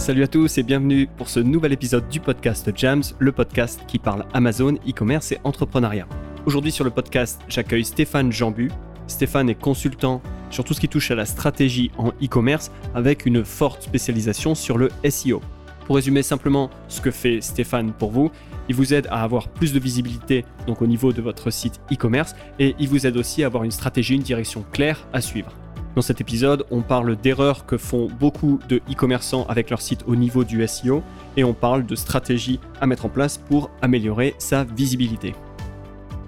Salut 0.00 0.22
à 0.22 0.28
tous 0.28 0.56
et 0.56 0.62
bienvenue 0.62 1.08
pour 1.18 1.28
ce 1.28 1.40
nouvel 1.40 1.74
épisode 1.74 2.08
du 2.08 2.20
podcast 2.20 2.72
Jams, 2.74 3.02
le 3.18 3.32
podcast 3.32 3.82
qui 3.86 3.98
parle 3.98 4.24
Amazon, 4.32 4.76
e-commerce 4.88 5.30
et 5.30 5.38
entrepreneuriat. 5.44 6.06
Aujourd'hui 6.46 6.72
sur 6.72 6.84
le 6.84 6.90
podcast, 6.90 7.38
j'accueille 7.48 7.84
Stéphane 7.84 8.32
Jambu. 8.32 8.70
Stéphane 9.08 9.50
est 9.50 9.60
consultant 9.60 10.22
sur 10.48 10.64
tout 10.64 10.72
ce 10.72 10.80
qui 10.80 10.88
touche 10.88 11.10
à 11.10 11.14
la 11.16 11.26
stratégie 11.26 11.90
en 11.98 12.08
e-commerce 12.22 12.72
avec 12.94 13.26
une 13.26 13.44
forte 13.44 13.82
spécialisation 13.82 14.54
sur 14.54 14.78
le 14.78 14.88
SEO. 15.06 15.42
Pour 15.84 15.96
résumer 15.96 16.22
simplement 16.22 16.70
ce 16.88 17.02
que 17.02 17.10
fait 17.10 17.42
Stéphane 17.42 17.92
pour 17.92 18.10
vous, 18.10 18.30
il 18.70 18.74
vous 18.74 18.94
aide 18.94 19.06
à 19.10 19.22
avoir 19.22 19.48
plus 19.48 19.74
de 19.74 19.78
visibilité 19.78 20.46
donc 20.66 20.80
au 20.80 20.86
niveau 20.86 21.12
de 21.12 21.20
votre 21.20 21.50
site 21.50 21.78
e-commerce 21.92 22.34
et 22.58 22.74
il 22.78 22.88
vous 22.88 23.06
aide 23.06 23.18
aussi 23.18 23.42
à 23.42 23.46
avoir 23.46 23.64
une 23.64 23.70
stratégie, 23.70 24.14
une 24.14 24.22
direction 24.22 24.64
claire 24.72 25.06
à 25.12 25.20
suivre. 25.20 25.52
Dans 25.96 26.02
cet 26.02 26.20
épisode, 26.20 26.64
on 26.70 26.82
parle 26.82 27.16
d'erreurs 27.16 27.66
que 27.66 27.76
font 27.76 28.06
beaucoup 28.06 28.60
de 28.68 28.76
e-commerçants 28.90 29.44
avec 29.48 29.70
leur 29.70 29.80
site 29.80 30.04
au 30.06 30.14
niveau 30.14 30.44
du 30.44 30.64
SEO 30.66 31.02
et 31.36 31.42
on 31.42 31.52
parle 31.52 31.84
de 31.84 31.96
stratégies 31.96 32.60
à 32.80 32.86
mettre 32.86 33.06
en 33.06 33.08
place 33.08 33.38
pour 33.38 33.70
améliorer 33.82 34.36
sa 34.38 34.62
visibilité. 34.62 35.34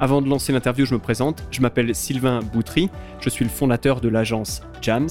Avant 0.01 0.21
de 0.21 0.29
lancer 0.29 0.53
l'interview, 0.53 0.85
je 0.85 0.95
me 0.95 0.99
présente. 0.99 1.45
Je 1.53 1.61
m'appelle 1.61 1.95
Sylvain 1.95 2.41
Boutry. 2.53 2.91
Je 3.21 3.29
suis 3.29 3.45
le 3.45 3.51
fondateur 3.51 4.01
de 4.01 4.09
l'agence 4.09 4.63
Jams. 4.81 5.09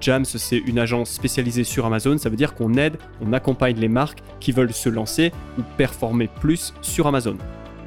Jams, 0.00 0.24
c'est 0.24 0.58
une 0.58 0.78
agence 0.78 1.10
spécialisée 1.10 1.64
sur 1.64 1.84
Amazon. 1.84 2.16
Ça 2.16 2.28
veut 2.28 2.36
dire 2.36 2.54
qu'on 2.54 2.74
aide, 2.74 2.96
on 3.20 3.32
accompagne 3.32 3.76
les 3.76 3.88
marques 3.88 4.22
qui 4.38 4.52
veulent 4.52 4.72
se 4.72 4.88
lancer 4.88 5.32
ou 5.58 5.62
performer 5.76 6.28
plus 6.28 6.74
sur 6.80 7.08
Amazon. 7.08 7.36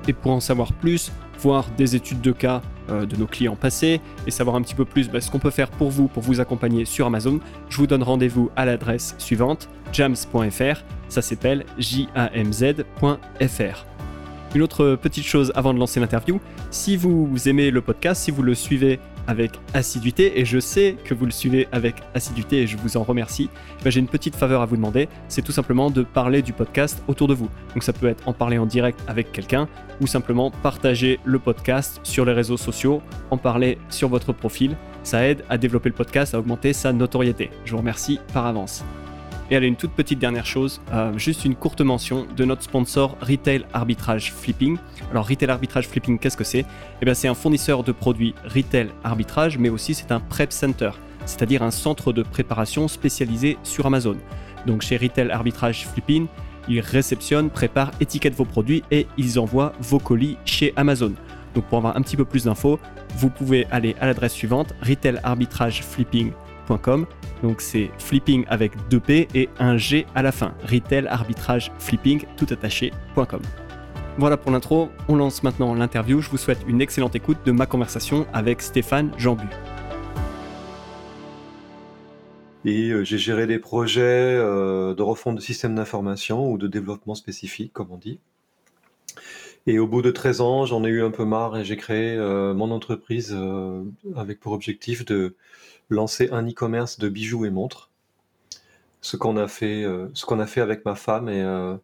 Et 0.09 0.13
pour 0.13 0.31
en 0.31 0.41
savoir 0.41 0.73
plus, 0.73 1.13
voir 1.39 1.65
des 1.77 1.95
études 1.95 2.21
de 2.21 2.31
cas 2.31 2.61
euh, 2.89 3.05
de 3.05 3.15
nos 3.15 3.27
clients 3.27 3.55
passés 3.55 4.01
et 4.25 4.31
savoir 4.31 4.55
un 4.55 4.61
petit 4.61 4.75
peu 4.75 4.85
plus 4.85 5.09
bah, 5.09 5.21
ce 5.21 5.29
qu'on 5.29 5.39
peut 5.39 5.49
faire 5.49 5.69
pour 5.69 5.89
vous, 5.89 6.07
pour 6.07 6.23
vous 6.23 6.39
accompagner 6.39 6.85
sur 6.85 7.05
Amazon, 7.05 7.39
je 7.69 7.77
vous 7.77 7.87
donne 7.87 8.03
rendez-vous 8.03 8.49
à 8.55 8.65
l'adresse 8.65 9.15
suivante, 9.17 9.69
jams.fr, 9.91 10.83
ça 11.09 11.21
s'appelle 11.21 11.65
jamz.fr. 11.77 12.85
Une 14.55 14.61
autre 14.61 14.95
petite 14.95 15.25
chose 15.25 15.51
avant 15.55 15.73
de 15.73 15.79
lancer 15.79 15.99
l'interview, 15.99 16.39
si 16.71 16.95
vous 16.95 17.29
aimez 17.47 17.71
le 17.71 17.81
podcast, 17.81 18.23
si 18.23 18.31
vous 18.31 18.43
le 18.43 18.55
suivez 18.55 18.99
avec 19.27 19.51
assiduité, 19.73 20.39
et 20.39 20.45
je 20.45 20.59
sais 20.59 20.95
que 21.03 21.13
vous 21.13 21.25
le 21.25 21.31
suivez 21.31 21.67
avec 21.71 21.95
assiduité 22.13 22.61
et 22.61 22.67
je 22.67 22.77
vous 22.77 22.97
en 22.97 23.03
remercie, 23.03 23.49
ben, 23.83 23.89
j'ai 23.89 23.99
une 23.99 24.07
petite 24.07 24.35
faveur 24.35 24.61
à 24.61 24.65
vous 24.65 24.75
demander, 24.75 25.07
c'est 25.27 25.41
tout 25.41 25.51
simplement 25.51 25.91
de 25.91 26.03
parler 26.03 26.41
du 26.41 26.53
podcast 26.53 27.03
autour 27.07 27.27
de 27.27 27.33
vous. 27.33 27.49
Donc 27.73 27.83
ça 27.83 27.93
peut 27.93 28.07
être 28.07 28.27
en 28.27 28.33
parler 28.33 28.57
en 28.57 28.65
direct 28.65 28.99
avec 29.07 29.31
quelqu'un 29.31 29.67
ou 30.01 30.07
simplement 30.07 30.51
partager 30.51 31.19
le 31.25 31.39
podcast 31.39 31.99
sur 32.03 32.25
les 32.25 32.33
réseaux 32.33 32.57
sociaux, 32.57 33.01
en 33.31 33.37
parler 33.37 33.77
sur 33.89 34.09
votre 34.09 34.33
profil. 34.33 34.75
Ça 35.03 35.27
aide 35.27 35.43
à 35.49 35.57
développer 35.57 35.89
le 35.89 35.95
podcast, 35.95 36.33
à 36.33 36.39
augmenter 36.39 36.73
sa 36.73 36.93
notoriété. 36.93 37.49
Je 37.65 37.71
vous 37.71 37.77
remercie 37.77 38.19
par 38.33 38.45
avance. 38.45 38.83
Et 39.49 39.55
allez, 39.55 39.67
une 39.67 39.77
toute 39.77 39.91
petite 39.91 40.19
dernière 40.19 40.45
chose, 40.45 40.81
euh, 40.91 41.17
juste 41.17 41.45
une 41.45 41.55
courte 41.55 41.79
mention 41.79 42.27
de 42.35 42.43
notre 42.43 42.63
sponsor 42.63 43.15
Retail 43.21 43.63
Arbitrage 43.71 44.33
Flipping. 44.33 44.77
Alors 45.11 45.25
Retail 45.25 45.49
Arbitrage 45.49 45.87
Flipping, 45.87 46.19
qu'est-ce 46.19 46.35
que 46.35 46.43
c'est? 46.43 46.65
Eh 47.01 47.05
bien 47.05 47.13
c'est 47.13 47.29
un 47.29 47.33
fournisseur 47.33 47.83
de 47.83 47.93
produits 47.93 48.35
retail 48.43 48.89
arbitrage, 49.05 49.57
mais 49.57 49.69
aussi 49.69 49.93
c'est 49.93 50.11
un 50.11 50.19
prep 50.19 50.51
center, 50.51 50.91
c'est-à-dire 51.25 51.63
un 51.63 51.71
centre 51.71 52.11
de 52.11 52.23
préparation 52.23 52.89
spécialisé 52.89 53.57
sur 53.63 53.85
Amazon. 53.85 54.17
Donc 54.65 54.81
chez 54.81 54.97
Retail 54.97 55.31
Arbitrage 55.31 55.87
Flipping, 55.87 56.27
ils 56.67 56.81
réceptionnent, 56.81 57.49
préparent, 57.49 57.91
étiquettent 58.01 58.35
vos 58.35 58.43
produits 58.43 58.83
et 58.91 59.07
ils 59.17 59.39
envoient 59.39 59.71
vos 59.79 59.99
colis 59.99 60.35
chez 60.43 60.73
Amazon. 60.75 61.13
Donc 61.55 61.63
pour 61.65 61.77
avoir 61.77 61.95
un 61.95 62.01
petit 62.01 62.17
peu 62.17 62.25
plus 62.25 62.43
d'infos, 62.43 62.79
vous 63.15 63.29
pouvez 63.29 63.65
aller 63.71 63.95
à 64.01 64.07
l'adresse 64.07 64.33
suivante 64.33 64.73
retailarbitrageflipping.com 64.81 66.46
donc 67.43 67.61
c'est 67.61 67.89
flipping 67.97 68.45
avec 68.47 68.71
deux 68.89 68.99
P 68.99 69.27
et 69.33 69.49
un 69.59 69.77
G 69.77 70.05
à 70.15 70.21
la 70.21 70.31
fin. 70.31 70.53
Retail 70.63 71.07
arbitrage 71.07 71.71
flipping 71.79 72.23
tout 72.35 72.47
attaché.com. 72.49 73.41
Voilà 74.17 74.35
pour 74.35 74.51
l'intro, 74.51 74.89
on 75.07 75.15
lance 75.15 75.43
maintenant 75.43 75.75
l'interview. 75.75 76.21
Je 76.21 76.29
vous 76.29 76.37
souhaite 76.37 76.59
une 76.67 76.81
excellente 76.81 77.15
écoute 77.15 77.37
de 77.45 77.51
ma 77.51 77.67
conversation 77.67 78.25
avec 78.33 78.61
Stéphane 78.61 79.11
Jambu. 79.17 79.47
Et 82.65 82.89
euh, 82.89 83.03
j'ai 83.03 83.17
géré 83.17 83.47
des 83.47 83.59
projets 83.59 84.01
euh, 84.01 84.95
de 84.95 85.01
refonte 85.03 85.35
de 85.35 85.41
systèmes 85.41 85.75
d'information 85.75 86.51
ou 86.51 86.57
de 86.57 86.67
développement 86.67 87.15
spécifique, 87.15 87.71
comme 87.71 87.91
on 87.91 87.97
dit. 87.97 88.19
Et 89.67 89.79
au 89.79 89.87
bout 89.87 90.01
de 90.01 90.11
13 90.11 90.41
ans, 90.41 90.65
j'en 90.65 90.83
ai 90.83 90.89
eu 90.89 91.03
un 91.03 91.11
peu 91.11 91.23
marre 91.23 91.57
et 91.57 91.63
j'ai 91.63 91.77
créé 91.77 92.15
euh, 92.15 92.53
mon 92.53 92.71
entreprise 92.71 93.37
avec 94.15 94.39
pour 94.39 94.53
objectif 94.53 95.05
de 95.05 95.35
lancer 95.89 96.29
un 96.31 96.47
e-commerce 96.47 96.99
de 96.99 97.09
bijoux 97.09 97.45
et 97.45 97.49
montres. 97.49 97.91
Ce 99.01 99.17
qu'on 99.17 99.37
a 99.37 99.47
fait, 99.47 99.83
euh, 99.83 100.09
ce 100.13 100.25
qu'on 100.25 100.39
a 100.39 100.47
fait 100.47 100.61
avec 100.61 100.85
ma 100.85 100.95
femme 100.95 101.29
et 101.29 101.41
euh, 101.41 101.77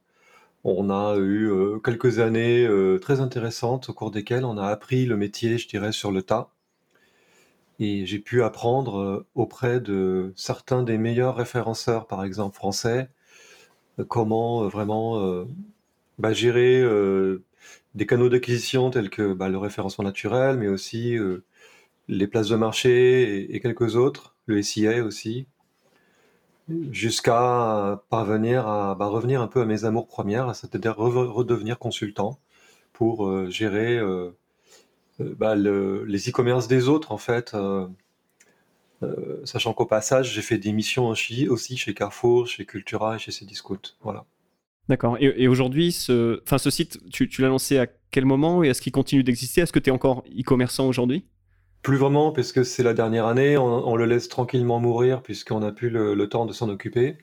on 0.63 0.89
a 0.89 1.15
eu 1.17 1.49
euh, 1.49 1.79
quelques 1.79 2.19
années 2.19 2.67
très 3.01 3.21
intéressantes 3.21 3.89
au 3.89 3.93
cours 3.93 4.11
desquelles 4.11 4.45
on 4.45 4.57
a 4.57 4.67
appris 4.67 5.05
le 5.05 5.17
métier, 5.17 5.57
je 5.57 5.67
dirais, 5.67 5.91
sur 5.91 6.11
le 6.11 6.21
tas. 6.23 6.49
Et 7.79 8.05
j'ai 8.05 8.19
pu 8.19 8.43
apprendre 8.43 9.25
auprès 9.35 9.79
de 9.79 10.31
certains 10.35 10.83
des 10.83 10.97
meilleurs 10.97 11.35
référenceurs, 11.35 12.07
par 12.07 12.23
exemple 12.23 12.55
français, 12.55 13.09
comment 14.07 14.67
vraiment 14.67 15.45
bah, 16.19 16.33
gérer 16.33 16.83
des 17.95 18.05
canaux 18.05 18.29
d'acquisition 18.29 18.89
tels 18.91 19.09
que 19.09 19.33
bah, 19.33 19.49
le 19.49 19.57
référencement 19.57 20.05
naturel, 20.05 20.57
mais 20.57 20.67
aussi 20.67 21.17
les 22.07 22.27
places 22.27 22.49
de 22.49 22.55
marché 22.55 23.53
et, 23.53 23.59
quelques 23.59 23.95
autres, 23.95 24.35
le 24.45 24.61
SIA 24.61 25.03
aussi, 25.03 25.47
jusqu'à 26.91 28.01
parvenir 28.09 28.67
à 28.67 28.95
bah, 28.95 29.07
revenir 29.07 29.41
un 29.41 29.47
peu 29.47 29.61
à 29.61 29.65
mes 29.65 29.85
amours 29.85 30.07
premières, 30.07 30.55
c'est-à-dire 30.55 30.95
redevenir 30.95 31.79
consultant 31.79 32.39
pour 32.93 33.27
euh, 33.27 33.49
gérer 33.49 33.97
euh, 33.97 34.29
euh, 35.19 35.35
bah, 35.37 35.55
les 35.55 36.29
e-commerce 36.29 36.67
des 36.67 36.87
autres 36.87 37.11
en 37.11 37.17
fait. 37.17 37.55
sachant 39.43 39.73
qu'au 39.73 39.85
passage, 39.85 40.33
j'ai 40.33 40.41
fait 40.41 40.57
des 40.57 40.71
missions 40.71 41.09
aussi 41.09 41.77
chez 41.77 41.93
Carrefour, 41.93 42.47
chez 42.47 42.65
Cultura 42.65 43.15
et 43.15 43.19
chez 43.19 43.31
Cdiscount. 43.31 43.81
Voilà. 44.01 44.25
D'accord. 44.89 45.17
Et, 45.19 45.47
aujourd'hui, 45.47 45.91
ce, 45.93 46.41
ce 46.45 46.69
site, 46.69 46.99
tu, 47.09 47.29
tu 47.29 47.41
l'as 47.41 47.47
lancé 47.47 47.77
à 47.77 47.87
quel 48.11 48.25
moment 48.25 48.63
et 48.63 48.67
est-ce 48.67 48.81
qu'il 48.81 48.91
continue 48.91 49.23
d'exister? 49.23 49.61
Est-ce 49.61 49.71
que 49.71 49.79
tu 49.79 49.89
es 49.89 49.93
encore 49.93 50.23
e-commerçant 50.29 50.87
aujourd'hui? 50.87 51.25
Plus 51.83 51.97
vraiment, 51.97 52.31
parce 52.31 52.51
que 52.53 52.63
c'est 52.63 52.81
la 52.81 52.93
dernière 52.93 53.27
année, 53.27 53.57
on, 53.57 53.95
le 53.95 54.05
laisse 54.05 54.29
tranquillement 54.29 54.79
mourir 54.79 55.21
puisqu'on 55.21 55.59
n'a 55.59 55.71
plus 55.73 55.89
le, 55.89 56.29
temps 56.29 56.45
de 56.45 56.53
s'en 56.53 56.69
occuper. 56.69 57.17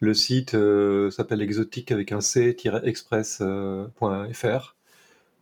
Le 0.00 0.14
site 0.14 0.54
euh, 0.54 1.10
s'appelle 1.10 1.40
exotique 1.40 1.92
avec 1.92 2.12
un 2.12 2.20
c-express.fr. 2.20 4.76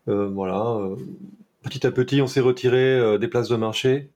Euh, 0.08 0.28
voilà. 0.28 0.78
Petit 1.62 1.86
à 1.86 1.92
petit, 1.92 2.20
on 2.20 2.26
s'est 2.26 2.40
retiré 2.40 2.98
euh, 2.98 3.18
des 3.18 3.28
places 3.28 3.48
de 3.48 3.56
marché 3.56 4.10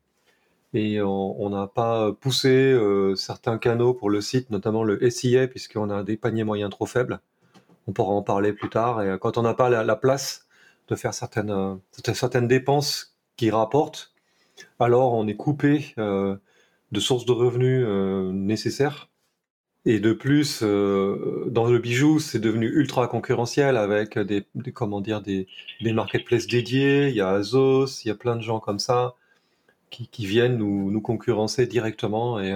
et 0.74 1.00
on 1.00 1.48
n'a 1.48 1.66
pas 1.66 2.12
poussé 2.12 2.78
certains 3.16 3.56
canaux 3.56 3.94
pour 3.94 4.10
le 4.10 4.20
site, 4.20 4.50
notamment 4.50 4.84
le 4.84 5.08
SIA, 5.08 5.48
puisqu'on 5.48 5.88
a 5.88 6.02
des 6.02 6.18
paniers 6.18 6.44
moyens 6.44 6.70
trop 6.70 6.84
faibles. 6.84 7.20
On 7.86 7.92
pourra 7.92 8.12
en 8.12 8.22
parler 8.22 8.52
plus 8.52 8.68
tard. 8.68 9.02
Et 9.02 9.16
quand 9.18 9.38
on 9.38 9.42
n'a 9.42 9.54
pas 9.54 9.70
la, 9.70 9.96
place 9.96 10.46
de 10.88 10.96
faire 10.96 11.14
certaines, 11.14 11.78
certaines 12.12 12.46
dépenses 12.46 13.16
qui 13.38 13.50
rapportent, 13.50 14.12
alors 14.78 15.12
on 15.12 15.26
est 15.26 15.36
coupé 15.36 15.94
euh, 15.98 16.36
de 16.92 17.00
sources 17.00 17.24
de 17.26 17.32
revenus 17.32 17.84
euh, 17.86 18.32
nécessaires. 18.32 19.08
Et 19.88 20.00
de 20.00 20.12
plus, 20.12 20.60
euh, 20.64 21.44
dans 21.48 21.66
le 21.66 21.78
bijou, 21.78 22.18
c'est 22.18 22.40
devenu 22.40 22.66
ultra 22.66 23.06
concurrentiel 23.06 23.76
avec 23.76 24.18
des, 24.18 24.44
des, 24.56 25.92
marketplaces 25.92 26.48
dédiés. 26.48 27.08
Il 27.08 27.14
y 27.14 27.20
a 27.20 27.30
Azos, 27.30 28.02
il 28.04 28.08
y 28.08 28.10
a 28.10 28.16
plein 28.16 28.34
de 28.34 28.42
gens 28.42 28.58
comme 28.58 28.80
ça 28.80 29.14
qui, 29.90 30.26
viennent 30.26 30.58
nous, 30.58 31.00
concurrencer 31.00 31.66
directement 31.66 32.40
et 32.40 32.52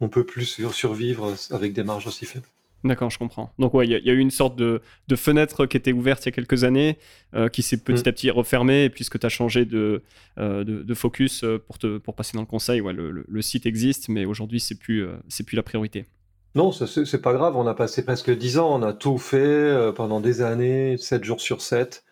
on 0.00 0.08
peut 0.08 0.24
plus 0.24 0.46
survivre 0.72 1.34
avec 1.50 1.72
des 1.72 1.82
marges 1.82 2.06
aussi 2.06 2.24
faibles. 2.24 2.46
D'accord, 2.82 3.10
je 3.10 3.18
comprends. 3.18 3.52
Donc, 3.58 3.74
ouais, 3.74 3.86
il 3.86 3.90
y, 3.90 4.10
a 4.10 4.12
eu 4.12 4.18
une 4.18 4.30
sorte 4.30 4.56
de, 4.56 4.80
fenêtre 5.14 5.66
qui 5.66 5.76
était 5.76 5.92
ouverte 5.92 6.24
il 6.24 6.28
y 6.28 6.30
a 6.30 6.32
quelques 6.32 6.64
années, 6.64 6.98
euh, 7.34 7.48
qui 7.48 7.62
s'est 7.62 7.76
petit 7.76 8.04
mm. 8.04 8.08
à 8.08 8.12
petit 8.12 8.30
refermée, 8.30 8.88
puisque 8.88 9.18
tu 9.18 9.26
as 9.26 9.28
changé 9.28 9.66
de, 9.66 10.02
euh, 10.38 10.64
de, 10.64 10.94
focus 10.94 11.44
euh, 11.44 11.58
pour, 11.58 11.78
te, 11.78 11.98
pour 11.98 12.14
passer 12.14 12.32
dans 12.34 12.40
le 12.40 12.46
conseil. 12.46 12.80
Ouais, 12.80 12.94
le, 12.94 13.42
site 13.42 13.66
existe, 13.66 14.08
mais 14.08 14.24
aujourd'hui, 14.24 14.60
c'est 14.60 14.78
plus, 14.78 15.06
c'est 15.28 15.44
plus 15.44 15.56
la 15.56 15.62
priorité. 15.62 16.06
Non, 16.54 16.72
c'est 16.72 17.22
pas 17.22 17.32
grave. 17.32 17.56
On 17.56 17.66
a 17.66 17.74
passé 17.74 18.04
presque 18.04 18.30
10 18.30 18.58
ans, 18.58 18.74
on 18.80 18.82
a 18.82 18.92
tout 18.92 19.18
fait 19.18 19.92
pendant 19.94 20.20
des 20.20 20.42
années, 20.42 20.96
7 20.96 21.22
jours 21.22 21.40
sur 21.40 21.60
7. 21.60 22.02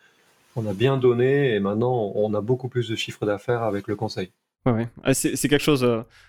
On 0.55 0.67
a 0.67 0.73
bien 0.73 0.97
donné 0.97 1.53
et 1.53 1.59
maintenant, 1.59 2.11
on 2.15 2.33
a 2.33 2.41
beaucoup 2.41 2.69
plus 2.69 2.89
de 2.89 2.95
chiffres 2.95 3.25
d'affaires 3.25 3.63
avec 3.63 3.87
le 3.87 3.95
conseil. 3.95 4.31
Ouais. 4.65 4.87
Ah, 5.03 5.13
c'est 5.13 5.47
quelque 5.47 5.63
chose 5.63 5.87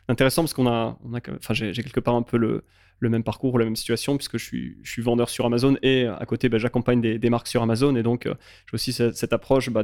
d'intéressant 0.09 0.43
parce 0.43 0.55
qu'on 0.55 0.69
a, 0.69 0.99
on 1.05 1.13
enfin, 1.15 1.55
j'ai 1.55 1.73
quelque 1.73 2.01
part 2.01 2.15
un 2.15 2.23
peu 2.23 2.37
le 2.37 2.63
même 3.09 3.25
parcours, 3.25 3.59
la 3.59 3.65
même 3.65 3.77
situation, 3.77 4.17
puisque 4.17 4.39
je 4.39 4.45
suis, 4.45 5.03
vendeur 5.03 5.29
sur 5.29 5.47
Amazon 5.47 5.77
et 5.83 6.07
à 6.07 6.25
côté, 6.27 6.49
bah, 6.49 6.59
j'accompagne 6.59 7.01
des, 7.01 7.31
marques 7.31 7.49
sur 7.49 7.63
Amazon. 7.63 7.97
Et 7.97 8.03
donc, 8.03 8.27
euh, 8.27 8.35
j'ai 8.67 8.75
aussi 8.75 8.93
cette, 8.93 9.33
approche 9.33 9.71
bah, 9.71 9.83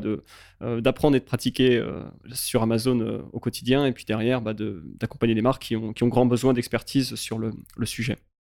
euh, 0.62 0.80
d'apprendre 0.80 1.16
et 1.16 1.20
de 1.20 1.24
pratiquer 1.24 1.76
euh, 1.76 2.02
sur 2.32 2.62
Amazon 2.62 3.26
au 3.32 3.40
quotidien, 3.40 3.86
et 3.86 3.92
puis 3.92 4.04
derrière, 4.04 4.40
bah, 4.40 4.54
d'accompagner 4.54 5.34
des 5.34 5.42
marques 5.42 5.62
qui 5.62 5.76
ont, 5.76 5.92
qui 5.92 6.04
ont 6.04 6.08
grand 6.08 6.26
besoin 6.26 6.52
d'expertise 6.52 7.14
sur 7.14 7.38
le 7.38 7.86
sujet. 7.86 8.16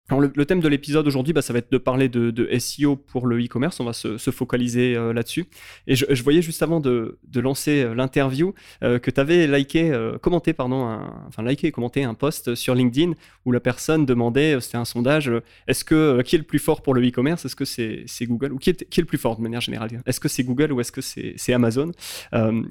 Alors 0.10 0.22
le, 0.22 0.46
thème 0.46 0.62
de 0.62 0.70
l'épisode 0.70 1.06
aujourd'hui, 1.06 1.34
bah, 1.34 1.42
ça 1.42 1.52
va 1.52 1.60
être 1.60 1.72
de 1.72 1.78
parler 1.78 2.08
de, 2.08 2.48
SEO 2.60 2.96
pour 2.96 3.28
le 3.28 3.44
e-commerce. 3.44 3.80
On 3.82 3.86
va 3.86 3.94
se, 3.94 4.18
focaliser 4.32 4.96
euh, 4.96 5.12
là-dessus. 5.12 5.46
Et 5.86 5.96
je, 5.96 6.24
voyais 6.24 6.42
juste 6.42 6.64
avant 6.64 6.80
de, 6.80 7.20
lancer 7.36 7.84
euh, 7.84 7.94
l'interview 7.94 8.54
euh, 8.84 9.00
que 9.00 9.12
tu 9.12 9.20
avais 9.20 9.48
liké, 9.48 9.92
commenté, 10.22 10.54
pardon, 10.54 11.00
enfin 11.28 11.44
liké 11.44 11.68
et 11.68 11.72
commenté 11.72 12.04
un 12.04 12.14
post 12.14 12.56
sur 12.56 12.74
LinkedIn 12.74 13.14
où 13.46 13.52
la 13.52 13.60
personne 13.60 14.06
demandait, 14.06 14.60
c'était 14.62 14.78
un 14.78 14.86
sondage, 14.86 15.32
est-ce 15.68 15.84
que 15.84 16.22
qui 16.22 16.36
est 16.36 16.40
le 16.40 16.46
plus 16.46 16.60
fort 16.60 16.82
pour 16.82 16.94
le 16.94 17.06
e-commerce? 17.06 17.46
Est-ce 17.46 17.56
que 17.56 17.66
c'est 17.66 18.26
Google? 18.26 18.54
Ou 18.54 18.58
qui 18.58 18.70
est, 18.70 18.98
le 18.98 19.06
plus 19.06 19.18
fort 19.18 19.36
de 19.36 19.42
manière 19.42 19.62
générale? 19.62 20.02
Est-ce 20.06 20.20
que 20.20 20.28
c'est 20.30 20.44
Google 20.44 20.72
ou 20.72 20.80
est-ce 20.80 20.92
que 20.92 21.02
c'est 21.02 21.54
Amazon? 21.54 21.92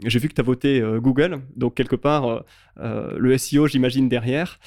J'ai 0.04 0.18
vu 0.18 0.28
que 0.28 0.34
tu 0.34 0.40
as 0.40 0.44
voté 0.44 0.82
Google, 0.98 1.42
donc 1.54 1.74
quelque 1.74 1.96
part 1.96 2.44
le 2.76 3.38
SEO, 3.38 3.66
j'imagine 3.66 4.08
derrière. 4.08 4.58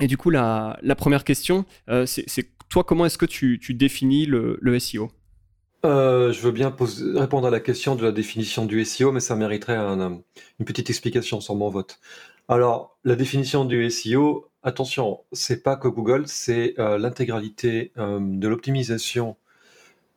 Et 0.00 0.06
du 0.06 0.16
coup, 0.16 0.30
la, 0.30 0.78
première 0.96 1.24
question, 1.24 1.64
euh, 1.88 2.06
c'est 2.06 2.48
toi, 2.68 2.84
comment 2.84 3.06
est-ce 3.06 3.18
que 3.18 3.26
tu, 3.26 3.58
définis 3.70 4.26
le, 4.26 4.78
SEO 4.78 5.10
euh, 5.84 6.32
je 6.32 6.40
veux 6.40 6.50
bien 6.50 6.74
répondre 7.14 7.46
à 7.46 7.50
la 7.50 7.60
question 7.60 7.94
de 7.94 8.02
la 8.02 8.10
définition 8.10 8.64
du 8.64 8.82
SEO, 8.86 9.12
mais 9.12 9.20
ça 9.20 9.36
mériterait 9.36 9.76
une 9.76 10.22
petite 10.64 10.88
explication 10.88 11.42
sur 11.42 11.56
mon 11.56 11.68
vote. 11.68 12.00
Alors, 12.48 12.96
la 13.04 13.16
définition 13.16 13.66
du 13.66 13.90
SEO, 13.90 14.48
attention, 14.62 15.20
c'est 15.32 15.62
pas 15.62 15.76
que 15.76 15.86
Google, 15.88 16.22
c'est 16.26 16.74
euh, 16.78 16.96
l'intégralité 16.96 17.92
de 17.98 18.48
l'optimisation 18.48 19.36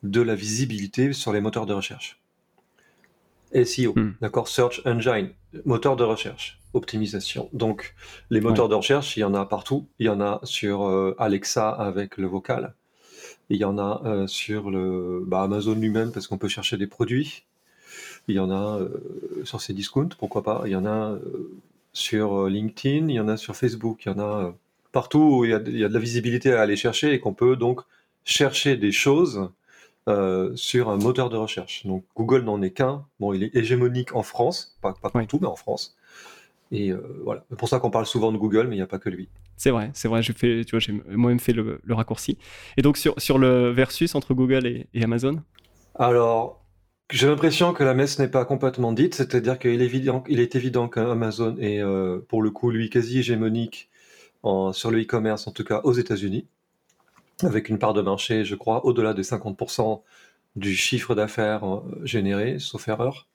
de 0.03 0.21
la 0.21 0.35
visibilité 0.35 1.11
sur 1.11 1.33
les 1.33 1.41
moteurs 1.41 1.65
de 1.65 1.73
recherche. 1.73 2.21
SEO, 3.53 3.93
hmm. 3.93 4.15
d'accord, 4.21 4.47
Search 4.47 4.81
Engine, 4.85 5.31
moteur 5.65 5.95
de 5.95 6.03
recherche, 6.03 6.59
optimisation. 6.77 7.49
Donc, 7.53 7.95
les 8.29 8.41
moteurs 8.41 8.69
de 8.69 8.75
recherche, 8.75 9.17
il 9.17 9.21
y 9.21 9.23
en 9.23 9.33
a 9.33 9.45
partout. 9.45 9.87
Il 9.99 10.05
y 10.05 10.09
en 10.09 10.21
a 10.21 10.39
sur 10.43 10.87
euh, 10.87 11.15
Alexa 11.19 11.69
avec 11.69 12.17
le 12.17 12.27
vocal. 12.27 12.73
Il 13.49 13.57
y 13.57 13.65
en 13.65 13.77
a 13.77 14.01
euh, 14.05 14.27
sur 14.27 14.69
le 14.69 15.23
bah, 15.25 15.43
Amazon 15.43 15.75
lui-même 15.75 16.11
parce 16.11 16.27
qu'on 16.27 16.37
peut 16.37 16.47
chercher 16.47 16.77
des 16.77 16.87
produits. 16.87 17.43
Il 18.27 18.35
y 18.35 18.39
en 18.39 18.51
a 18.51 18.79
euh, 18.79 18.89
sur 19.43 19.61
ses 19.61 19.73
discounts, 19.73 20.09
pourquoi 20.17 20.43
pas. 20.43 20.63
Il 20.65 20.71
y 20.71 20.75
en 20.75 20.85
a 20.85 21.17
sur 21.93 22.47
LinkedIn, 22.47 23.07
il 23.07 23.15
y 23.15 23.19
en 23.19 23.27
a 23.27 23.37
sur 23.37 23.55
Facebook, 23.55 24.05
il 24.05 24.09
y 24.09 24.11
en 24.11 24.19
a 24.19 24.53
partout 24.91 25.39
où 25.39 25.45
il 25.45 25.51
y 25.51 25.53
a, 25.53 25.61
il 25.65 25.77
y 25.77 25.83
a 25.83 25.89
de 25.89 25.93
la 25.93 25.99
visibilité 25.99 26.53
à 26.53 26.61
aller 26.61 26.75
chercher 26.75 27.13
et 27.13 27.19
qu'on 27.19 27.33
peut 27.33 27.55
donc 27.55 27.81
chercher 28.23 28.75
des 28.75 28.91
choses 28.91 29.49
euh, 30.07 30.55
sur 30.55 30.89
un 30.89 30.95
moteur 30.95 31.29
de 31.29 31.35
recherche. 31.35 31.85
Donc 31.85 32.05
Google 32.15 32.43
n'en 32.43 32.61
est 32.61 32.71
qu'un. 32.71 33.05
Bon, 33.19 33.33
il 33.33 33.43
est 33.43 33.53
hégémonique 33.53 34.15
en 34.15 34.23
France, 34.23 34.77
pas, 34.81 34.93
pas 34.93 35.09
partout, 35.09 35.39
mais 35.41 35.47
en 35.47 35.57
France. 35.57 35.96
Et 36.71 36.91
euh, 36.91 37.21
voilà, 37.23 37.45
c'est 37.49 37.57
pour 37.57 37.69
ça 37.69 37.79
qu'on 37.79 37.89
parle 37.89 38.05
souvent 38.05 38.31
de 38.31 38.37
Google, 38.37 38.67
mais 38.67 38.75
il 38.75 38.79
n'y 38.79 38.83
a 38.83 38.87
pas 38.87 38.99
que 38.99 39.09
lui. 39.09 39.29
C'est 39.55 39.71
vrai, 39.71 39.89
c'est 39.93 40.07
vrai. 40.07 40.21
J'ai 40.21 40.33
fait, 40.33 40.63
tu 40.65 40.71
vois, 40.71 40.79
j'ai 40.79 40.93
moi-même 41.09 41.39
fait 41.39 41.53
le, 41.53 41.79
raccourci. 41.89 42.37
Et 42.77 42.81
donc 42.81 42.97
sur, 42.97 43.13
sur 43.19 43.37
le 43.37 43.71
versus 43.71 44.15
entre 44.15 44.33
Google 44.33 44.67
et, 44.67 45.03
Amazon? 45.03 45.41
Alors, 45.95 46.63
j'ai 47.09 47.27
l'impression 47.27 47.73
que 47.73 47.83
la 47.83 47.93
messe 47.93 48.19
n'est 48.19 48.27
pas 48.27 48.45
complètement 48.45 48.91
dite, 48.91 49.15
c'est-à-dire 49.15 49.57
qu'il 49.57 49.81
est 49.81 49.85
évident, 49.85 50.23
il 50.27 50.39
est 50.39 50.55
évident 50.55 50.89
qu'Amazon 50.89 51.57
est, 51.57 51.81
euh, 51.81 52.19
pour 52.27 52.41
le 52.41 52.51
coup, 52.51 52.69
lui, 52.69 52.89
quasi 52.89 53.19
hégémonique 53.19 53.89
en, 54.43 54.73
sur 54.73 54.91
le 54.91 55.01
e-commerce, 55.01 55.47
en 55.47 55.51
tout 55.51 55.63
cas 55.63 55.81
aux 55.83 55.93
États-Unis 55.93 56.47
avec 57.43 57.69
une 57.69 57.79
part 57.79 57.93
de 57.93 58.01
marché, 58.01 58.45
je 58.45 58.55
crois, 58.55 58.85
au-delà 58.85 59.13
de 59.13 59.21
50% 59.21 60.01
du 60.55 60.75
chiffre 60.75 61.15
d'affaires 61.15 61.65
euh, 61.65 61.81
généré, 62.03 62.59
sauf 62.59 62.87
erreur. 62.87 63.27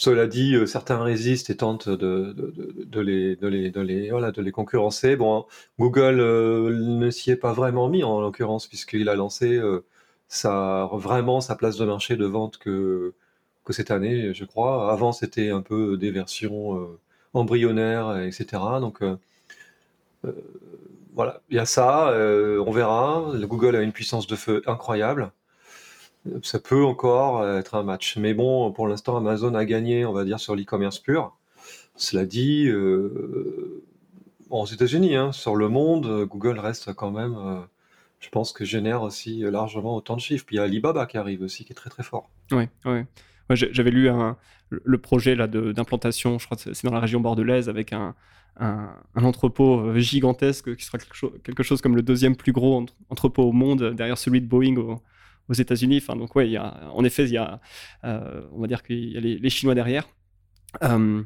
Cela 0.00 0.26
dit, 0.26 0.54
euh, 0.54 0.64
certains 0.64 1.02
résistent 1.02 1.50
et 1.50 1.56
tentent 1.58 1.90
de, 1.90 2.34
les, 3.00 4.50
concurrencer. 4.52 5.14
Bon, 5.14 5.44
Google 5.78 6.20
euh, 6.20 6.70
ne 6.74 7.10
s'y 7.10 7.30
est 7.30 7.36
pas 7.36 7.52
vraiment 7.52 7.90
mis 7.90 8.02
en 8.02 8.18
l'occurrence, 8.22 8.66
puisqu'il 8.66 9.10
a 9.10 9.14
lancé 9.14 9.60
vraiment 10.32 11.42
sa 11.42 11.54
place 11.54 11.76
de 11.76 11.84
marché 11.84 12.16
de 12.16 12.24
vente 12.24 12.56
que, 12.56 13.12
cette 13.68 13.90
année, 13.90 14.32
je 14.32 14.44
crois. 14.46 14.90
Avant, 14.90 15.12
c'était 15.12 15.50
un 15.50 15.60
peu 15.60 15.98
des 15.98 16.10
versions 16.10 16.98
embryonnaires, 17.34 18.18
etc. 18.20 18.62
Donc, 18.80 19.02
voilà, 21.14 21.42
il 21.50 21.56
y 21.56 21.58
a 21.58 21.66
ça, 21.66 22.08
euh, 22.10 22.64
on 22.66 22.70
verra. 22.70 23.32
Google 23.42 23.76
a 23.76 23.82
une 23.82 23.92
puissance 23.92 24.26
de 24.26 24.36
feu 24.36 24.62
incroyable. 24.66 25.32
Ça 26.42 26.58
peut 26.58 26.84
encore 26.84 27.46
être 27.46 27.74
un 27.74 27.82
match. 27.82 28.16
Mais 28.16 28.34
bon, 28.34 28.70
pour 28.72 28.86
l'instant, 28.88 29.16
Amazon 29.16 29.54
a 29.54 29.64
gagné, 29.64 30.04
on 30.04 30.12
va 30.12 30.24
dire, 30.24 30.38
sur 30.38 30.54
l'e-commerce 30.54 30.98
pur. 30.98 31.34
Cela 31.96 32.24
dit, 32.26 32.66
euh, 32.66 33.82
aux 34.50 34.66
États-Unis, 34.66 35.16
hein, 35.16 35.32
sur 35.32 35.56
le 35.56 35.68
monde, 35.68 36.26
Google 36.26 36.58
reste 36.58 36.92
quand 36.94 37.10
même, 37.10 37.36
euh, 37.36 37.60
je 38.20 38.28
pense 38.28 38.52
que 38.52 38.64
génère 38.64 39.02
aussi 39.02 39.40
largement 39.40 39.96
autant 39.96 40.16
de 40.16 40.20
chiffres. 40.20 40.44
Puis 40.46 40.56
il 40.56 40.58
y 40.58 40.60
a 40.60 40.64
Alibaba 40.64 41.06
qui 41.06 41.18
arrive 41.18 41.42
aussi, 41.42 41.64
qui 41.64 41.72
est 41.72 41.76
très 41.76 41.90
très 41.90 42.02
fort. 42.02 42.30
Oui, 42.52 42.64
oui. 42.84 43.02
J'avais 43.50 43.90
lu 43.90 44.08
le 44.70 44.98
projet 44.98 45.36
d'implantation, 45.36 46.38
je 46.38 46.46
crois 46.46 46.56
que 46.56 46.72
c'est 46.72 46.84
dans 46.84 46.94
la 46.94 47.00
région 47.00 47.20
bordelaise, 47.20 47.68
avec 47.68 47.92
un, 47.92 48.14
entrepôt 49.16 49.80
euh, 49.80 49.98
gigantesque 49.98 50.76
qui 50.76 50.84
sera 50.84 50.98
quelque 50.98 51.62
chose, 51.62 51.80
comme 51.80 51.96
le 51.96 52.02
deuxième 52.02 52.36
plus 52.36 52.52
gros 52.52 52.84
entrepôt 53.08 53.44
au 53.44 53.52
monde 53.52 53.94
derrière 53.94 54.18
celui 54.18 54.40
de 54.40 54.46
Boeing 54.46 54.98
aux 55.50 55.54
États-Unis. 55.54 55.98
Enfin, 56.02 56.16
donc 56.16 56.34
ouais, 56.36 56.56
en 56.58 57.04
effet, 57.04 57.24
il 57.24 57.32
y 57.32 57.36
a, 57.36 57.60
euh, 58.04 58.42
on 58.52 58.60
va 58.60 58.66
dire 58.68 58.82
qu'il 58.82 59.12
y 59.12 59.16
a 59.16 59.20
les, 59.20 59.50
Chinois 59.50 59.74
derrière. 59.74 60.08
Euh, 60.82 61.22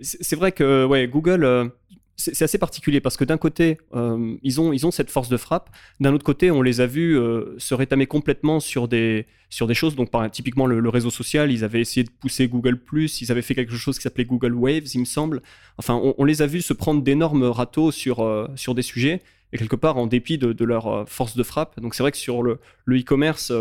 c'est 0.00 0.36
vrai 0.36 0.52
que 0.52 1.06
Google, 1.06 1.70
c'est 2.18 2.42
assez 2.42 2.58
particulier 2.58 3.00
parce 3.00 3.16
que 3.16 3.22
d'un 3.22 3.38
côté, 3.38 3.78
euh, 3.94 4.36
ils, 4.42 4.60
ont, 4.60 4.72
ils 4.72 4.84
ont 4.86 4.90
cette 4.90 5.08
force 5.08 5.28
de 5.28 5.36
frappe. 5.36 5.70
D'un 6.00 6.12
autre 6.12 6.24
côté, 6.24 6.50
on 6.50 6.62
les 6.62 6.80
a 6.80 6.86
vus 6.86 7.16
euh, 7.16 7.54
se 7.58 7.74
rétamer 7.74 8.06
complètement 8.06 8.58
sur 8.58 8.88
des, 8.88 9.26
sur 9.50 9.68
des 9.68 9.74
choses. 9.74 9.94
Donc, 9.94 10.10
typiquement, 10.32 10.66
le, 10.66 10.88
réseau 10.88 11.10
social, 11.10 11.52
ils 11.52 11.62
avaient 11.62 11.80
essayé 11.80 12.02
de 12.02 12.10
pousser 12.10 12.48
Google, 12.48 12.80
ils 12.92 13.30
avaient 13.30 13.42
fait 13.42 13.54
quelque 13.54 13.76
chose 13.76 13.98
qui 13.98 14.02
s'appelait 14.02 14.24
Google 14.24 14.54
Waves, 14.54 14.88
il 14.94 15.00
me 15.00 15.04
semble. 15.04 15.42
Enfin, 15.78 15.94
on, 15.94 16.24
les 16.24 16.42
a 16.42 16.46
vus 16.46 16.62
se 16.62 16.72
prendre 16.72 17.02
d'énormes 17.02 17.44
râteaux 17.44 17.92
sur, 17.92 18.24
euh, 18.24 18.48
sur 18.56 18.74
des 18.74 18.82
sujets 18.82 19.22
et 19.52 19.58
quelque 19.58 19.76
part 19.76 19.96
en 19.96 20.08
dépit 20.08 20.38
de, 20.38 20.64
leur 20.64 21.08
force 21.08 21.36
de 21.36 21.42
frappe. 21.44 21.80
Donc, 21.80 21.94
c'est 21.94 22.02
vrai 22.02 22.10
que 22.10 22.18
sur 22.18 22.42
le 22.42 22.58
e-commerce, 22.88 23.52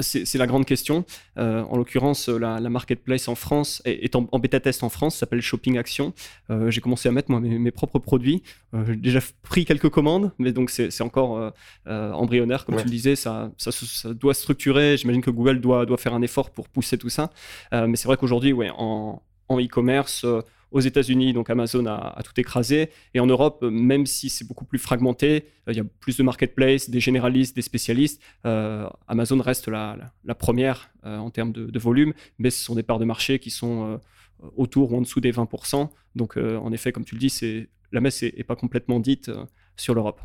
c'est 0.00 0.34
la 0.36 0.46
grande 0.46 0.66
question. 0.66 1.04
Euh, 1.38 1.62
en 1.62 1.76
l'occurrence, 1.76 2.28
la, 2.28 2.60
marketplace 2.60 3.28
en 3.28 3.34
France 3.34 3.82
est, 3.84 4.16
en, 4.16 4.38
bêta 4.38 4.60
test 4.60 4.82
en 4.82 4.88
France, 4.88 5.16
s'appelle 5.16 5.40
Shopping 5.40 5.78
Action. 5.78 6.12
Euh, 6.50 6.70
j'ai 6.70 6.80
commencé 6.80 7.08
à 7.08 7.12
mettre 7.12 7.30
moi, 7.30 7.40
mes, 7.40 7.70
propres 7.70 7.98
produits. 7.98 8.42
j'ai 8.86 8.96
déjà 8.96 9.20
pris 9.42 9.64
quelques 9.64 9.90
commandes, 9.90 10.32
mais 10.38 10.52
donc 10.52 10.70
c'est 10.70 11.02
encore 11.02 11.52
embryonnaire, 11.86 12.64
comme 12.64 12.76
tu 12.76 12.84
le 12.84 12.90
disais. 12.90 13.16
Ça, 13.16 13.50
ça, 13.58 13.70
ça 13.72 14.14
doit 14.14 14.34
structurer. 14.34 14.96
J'imagine 14.96 15.22
que 15.22 15.30
Google 15.30 15.60
doit, 15.60 15.86
doit 15.86 15.98
faire 15.98 16.14
un 16.14 16.22
effort 16.22 16.50
pour 16.50 16.68
pousser 16.68 16.98
tout 16.98 17.10
ça. 17.10 17.30
mais 17.72 17.96
c'est 17.96 18.08
vrai 18.08 18.16
qu'aujourd'hui, 18.16 18.52
ouais, 18.52 18.70
en 18.70 19.20
e-commerce, 19.50 20.26
aux 20.70 20.80
États-Unis, 20.80 21.32
donc 21.32 21.48
Amazon 21.50 21.86
a, 21.86 22.20
tout 22.24 22.38
écrasé. 22.38 22.90
Et 23.14 23.20
en 23.20 23.26
Europe, 23.26 23.62
même 23.62 24.06
si 24.06 24.28
c'est 24.28 24.46
beaucoup 24.46 24.64
plus 24.64 24.78
fragmenté, 24.78 25.46
euh, 25.68 25.72
il 25.72 25.76
y 25.76 25.80
a 25.80 25.84
plus 26.00 26.16
de 26.16 26.22
marketplaces, 26.22 26.90
des 26.90 27.00
généralistes, 27.00 27.54
des 27.56 27.62
spécialistes. 27.62 28.22
Euh, 28.44 28.88
Amazon 29.08 29.40
reste 29.40 29.68
la, 29.68 30.12
première 30.38 30.90
euh, 31.04 31.18
en 31.18 31.30
termes 31.30 31.52
de, 31.52 31.78
volume, 31.78 32.12
mais 32.38 32.50
ce 32.50 32.62
sont 32.62 32.74
des 32.74 32.82
parts 32.82 32.98
de 32.98 33.04
marché 33.04 33.38
qui 33.38 33.50
sont 33.50 34.00
autour 34.56 34.92
ou 34.92 34.96
en 34.96 35.00
dessous 35.00 35.20
des 35.20 35.32
20%. 35.32 35.88
Donc, 36.14 36.36
en 36.36 36.72
effet, 36.72 36.92
comme 36.92 37.04
tu 37.04 37.14
le 37.14 37.20
dis, 37.20 37.68
la 37.92 38.00
messe 38.00 38.22
n'est 38.22 38.44
pas 38.44 38.56
complètement 38.56 39.00
dite 39.00 39.30
sur 39.76 39.94
l'Europe. 39.94 40.20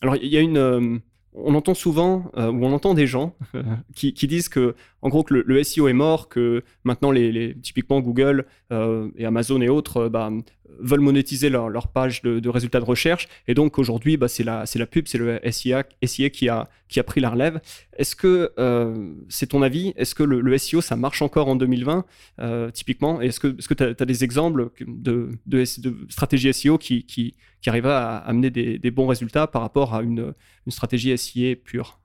Alors, 0.00 0.16
il 0.16 0.28
y 0.28 0.36
a 0.36 0.40
une 0.40 1.00
on 1.34 1.54
entend 1.54 1.74
souvent, 1.74 2.30
ou 2.36 2.40
on 2.64 2.72
entend 2.72 2.94
des 2.94 3.06
gens 3.06 3.36
qui, 3.94 4.12
disent 4.12 4.48
que, 4.48 4.74
en 5.02 5.08
gros, 5.08 5.24
que 5.24 5.34
le, 5.34 5.62
SEO 5.64 5.88
est 5.88 5.92
mort, 5.92 6.28
que 6.28 6.62
maintenant, 6.84 7.10
les, 7.10 7.56
typiquement 7.60 8.00
Google 8.00 8.46
et 8.70 9.24
Amazon 9.24 9.60
et 9.60 9.68
autres 9.68 10.08
bah, 10.08 10.30
veulent 10.78 11.00
monétiser 11.00 11.50
leur, 11.50 11.68
leur 11.68 11.88
page 11.88 12.22
de, 12.22 12.48
résultats 12.48 12.80
de 12.80 12.84
recherche. 12.84 13.28
Et 13.48 13.54
donc 13.54 13.78
aujourd'hui, 13.78 14.16
bah, 14.16 14.28
c'est 14.28 14.44
la, 14.44 14.64
la 14.74 14.86
pub, 14.86 15.06
c'est 15.06 15.18
le 15.18 15.40
SIA, 15.50 15.84
qui, 16.30 16.48
a, 16.48 16.68
qui 16.88 17.00
a 17.00 17.04
pris 17.04 17.20
la 17.20 17.30
relève. 17.30 17.60
Est-ce 17.96 18.16
que 18.16 18.52
euh, 18.58 19.14
c'est 19.28 19.48
ton 19.48 19.62
avis? 19.62 19.92
Est-ce 19.96 20.14
que 20.14 20.22
le, 20.22 20.58
SEO, 20.58 20.80
ça 20.80 20.96
marche 20.96 21.22
encore 21.22 21.48
en 21.48 21.56
2020, 21.56 22.04
euh, 22.40 22.70
typiquement 22.70 23.20
Est-ce 23.20 23.40
que 23.40 23.74
tu 23.74 23.82
as, 23.82 24.06
des 24.06 24.24
exemples 24.24 24.70
de, 24.86 25.30
de, 25.46 25.64
de 25.78 25.96
stratégies 26.08 26.52
SEO 26.52 26.78
qui, 26.78 27.04
qui, 27.04 27.34
qui 27.60 27.68
arrivent 27.68 27.86
à 27.86 28.16
amener 28.18 28.50
des, 28.50 28.78
des, 28.78 28.90
bons 28.90 29.06
résultats 29.06 29.46
par 29.46 29.62
rapport 29.62 29.94
à 29.94 30.02
une, 30.02 30.34
une 30.66 30.72
stratégie 30.72 31.16
SIA 31.16 31.56
pure? 31.56 31.98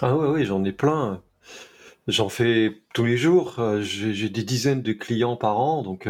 Ah 0.00 0.16
oui, 0.16 0.28
oui, 0.32 0.44
j'en 0.44 0.64
ai 0.64 0.72
plein. 0.72 1.22
J'en 2.06 2.30
fais 2.30 2.72
tous 2.94 3.04
les 3.04 3.18
jours. 3.18 3.56
Euh, 3.58 3.82
j'ai 3.82 4.30
des 4.30 4.42
dizaines 4.42 4.82
de 4.82 4.92
clients 4.92 5.36
par 5.36 5.58
an, 5.58 5.82
donc 5.82 6.06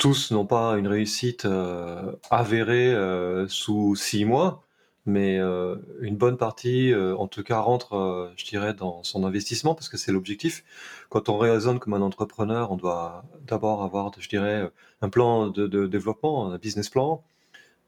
tous 0.00 0.30
n'ont 0.32 0.46
pas 0.46 0.78
une 0.78 0.88
réussite 0.88 1.44
euh, 1.44 2.12
avérée 2.30 2.92
euh, 2.92 3.46
sous 3.48 3.94
six 3.96 4.24
mois, 4.24 4.64
mais 5.04 5.38
euh, 5.38 5.76
une 6.00 6.16
bonne 6.16 6.38
partie, 6.38 6.94
en 6.94 7.28
tout 7.28 7.42
cas, 7.42 7.60
rentre, 7.60 8.32
je 8.36 8.44
dirais, 8.46 8.74
dans 8.74 9.02
son 9.02 9.24
investissement, 9.24 9.74
parce 9.74 9.88
que 9.90 9.98
c'est 9.98 10.10
l'objectif. 10.10 10.64
Quand 11.10 11.28
on 11.28 11.36
raisonne 11.38 11.78
comme 11.78 11.94
un 11.94 12.00
entrepreneur, 12.00 12.72
on 12.72 12.76
doit 12.76 13.24
d'abord 13.46 13.82
avoir, 13.84 14.10
je 14.18 14.28
dirais, 14.28 14.70
un 15.02 15.08
plan 15.10 15.48
de, 15.48 15.86
développement, 15.86 16.50
un 16.50 16.58
business 16.58 16.88
plan, 16.88 17.22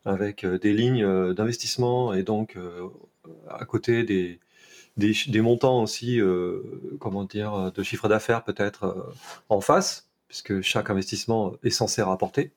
avec 0.05 0.45
des 0.45 0.75
lignes 0.75 1.33
d'investissement 1.33 2.13
et 2.13 2.23
donc 2.23 2.59
à 3.49 3.65
côté 3.65 4.05
des, 4.05 4.41
des, 4.97 5.41
montants 5.41 5.83
aussi, 5.83 6.21
comment 7.01 7.25
dire, 7.25 7.73
de 7.73 7.83
chiffre 7.83 8.09
d'affaires 8.09 8.45
peut-être 8.45 9.13
en 9.49 9.61
face, 9.61 10.12
puisque 10.33 10.63
chaque 10.63 10.89
investissement 10.89 11.53
est 11.63 11.69
censé 11.69 12.01
rapporter. 12.01 12.53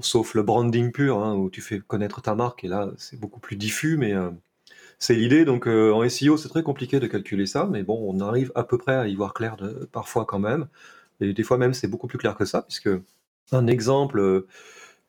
sauf 0.00 0.34
le 0.34 0.42
branding 0.42 0.92
pur, 0.92 1.18
hein, 1.18 1.34
où 1.34 1.50
tu 1.50 1.60
fais 1.60 1.80
connaître 1.80 2.22
ta 2.22 2.34
marque, 2.34 2.64
et 2.64 2.68
là 2.68 2.90
c'est 2.96 3.20
beaucoup 3.20 3.38
plus 3.40 3.56
diffus, 3.56 3.98
mais 3.98 4.14
c'est 4.98 5.14
l'idée. 5.14 5.44
Donc 5.44 5.66
en 5.66 6.08
SEO, 6.08 6.38
c'est 6.38 6.48
très 6.48 6.62
compliqué 6.62 7.00
de 7.00 7.06
calculer 7.06 7.46
ça, 7.46 7.66
mais 7.70 7.82
bon, 7.82 7.98
on 8.10 8.20
arrive 8.20 8.50
à 8.54 8.64
peu 8.64 8.78
près 8.78 8.94
à 8.94 9.06
y 9.08 9.14
voir 9.14 9.34
clair 9.34 9.56
parfois 9.92 10.24
quand 10.24 10.38
même. 10.38 10.68
Et 11.20 11.32
des 11.34 11.42
fois 11.42 11.58
même, 11.58 11.74
c'est 11.74 11.88
beaucoup 11.88 12.06
plus 12.06 12.18
clair 12.18 12.34
que 12.34 12.44
ça, 12.44 12.62
puisque 12.62 12.90
un 13.52 13.66
exemple, 13.66 14.46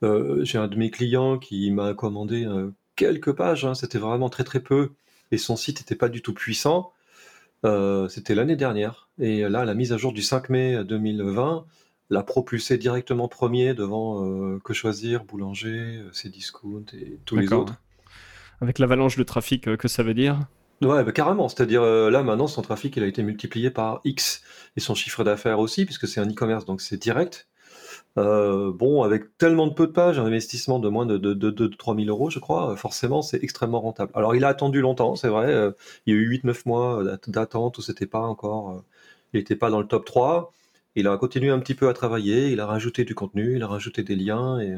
j'ai 0.02 0.58
un 0.58 0.68
de 0.68 0.76
mes 0.76 0.92
clients 0.92 1.38
qui 1.38 1.72
m'a 1.72 1.94
commandé 1.94 2.48
quelques 2.98 3.32
pages, 3.32 3.64
hein, 3.66 3.76
c'était 3.76 4.00
vraiment 4.00 4.30
très 4.30 4.44
très 4.44 4.60
peu, 4.60 4.92
et 5.32 5.38
son 5.38 5.56
site 5.56 5.80
n'était 5.80 5.96
pas 5.96 6.10
du 6.10 6.22
tout 6.22 6.34
puissant. 6.34 6.92
Euh, 7.66 8.08
c'était 8.08 8.36
l'année 8.36 8.56
dernière. 8.56 9.10
Et 9.20 9.42
là, 9.42 9.66
la 9.66 9.74
mise 9.74 9.92
à 9.92 9.98
jour 9.98 10.14
du 10.14 10.22
5 10.22 10.50
mai 10.50 10.84
2020 10.84 11.66
l'a 12.10 12.24
propulsé 12.24 12.78
directement 12.78 13.28
premier 13.28 13.74
devant 13.74 14.26
euh, 14.26 14.60
Que 14.64 14.74
Choisir, 14.74 15.26
Boulanger, 15.26 15.98
euh, 16.00 16.12
Cdiscount 16.12 16.86
et 16.94 17.20
tous 17.26 17.36
les 17.36 17.52
autres. 17.54 17.76
Avec 18.62 18.80
l'avalanche 18.80 19.18
de 19.18 19.24
trafic 19.24 19.76
que 19.78 19.88
ça 19.88 20.04
veut 20.04 20.14
dire? 20.14 20.40
Ouais, 20.82 21.04
bah, 21.04 21.12
carrément. 21.12 21.50
C'est-à-dire 21.50 21.84
là, 21.84 22.24
maintenant, 22.24 22.48
son 22.48 22.62
trafic, 22.62 22.96
il 22.98 23.04
a 23.04 23.08
été 23.08 23.24
multiplié 23.24 23.70
par 23.70 24.02
X. 24.06 24.42
Et 24.78 24.80
son 24.80 24.96
chiffre 24.96 25.24
d'affaires 25.24 25.60
aussi, 25.60 25.86
puisque 25.86 26.08
c'est 26.08 26.22
un 26.22 26.30
e-commerce, 26.30 26.66
donc 26.66 26.82
c'est 26.82 26.98
direct. 26.98 27.49
Euh, 28.18 28.72
bon, 28.74 29.04
avec 29.04 29.38
tellement 29.38 29.68
de 29.68 29.74
peu 29.74 29.88
de 29.88 29.92
pages, 29.92 30.20
un 30.20 30.26
investissement 30.26 30.80
de 30.80 30.90
moins 30.90 31.06
de, 31.06 31.18
de, 31.18 31.34
de, 31.34 31.68
3000 31.68 32.10
euros, 32.10 32.30
je 32.30 32.40
crois, 32.40 32.76
forcément, 32.76 33.22
c'est 33.22 33.44
extrêmement 33.44 33.82
rentable. 33.82 34.12
Alors, 34.16 34.36
il 34.36 34.44
a 34.44 34.50
attendu 34.50 34.82
longtemps, 34.82 35.16
c'est 35.16 35.30
vrai. 35.30 35.48
Euh, 35.48 35.72
il 36.06 36.16
y 36.16 36.18
a 36.18 36.20
eu 36.20 36.30
8-9 36.30 36.62
mois 36.66 37.04
d'attente 37.28 37.78
où 37.78 37.82
c'était 37.82 38.08
pas 38.08 38.22
encore. 38.22 38.72
Euh, 38.72 38.82
il 39.34 39.40
n'était 39.40 39.56
pas 39.56 39.70
dans 39.70 39.80
le 39.80 39.88
top 39.88 40.06
3. 40.06 40.52
Il 40.96 41.08
a 41.08 41.18
continué 41.18 41.50
un 41.52 41.60
petit 41.60 41.76
peu 41.76 41.88
à 41.88 41.94
travailler, 41.94 42.50
il 42.52 42.60
a 42.60 42.66
rajouté 42.66 43.06
du 43.06 43.16
contenu, 43.16 43.56
il 43.56 43.64
a 43.64 43.68
rajouté 43.68 44.04
des 44.04 44.16
liens 44.16 44.60
et, 44.60 44.76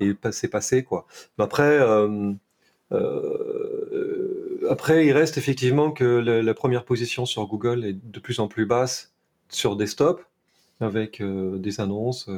et 0.00 0.14
c'est 0.30 0.48
passé, 0.48 0.84
quoi. 0.84 1.06
Mais 1.36 1.44
après, 1.44 1.78
après, 4.70 5.06
il 5.06 5.12
reste 5.12 5.38
effectivement 5.38 5.90
que 5.90 6.04
la, 6.04 6.54
première 6.54 6.84
position 6.84 7.26
sur 7.26 7.46
Google 7.46 7.84
est 7.84 7.92
de 7.92 8.20
plus 8.20 8.38
en 8.40 8.48
plus 8.48 8.66
basse 8.66 9.12
sur 9.48 9.76
desktop 9.76 10.22
avec 10.80 11.22
des 11.22 11.80
annonces 11.80 12.30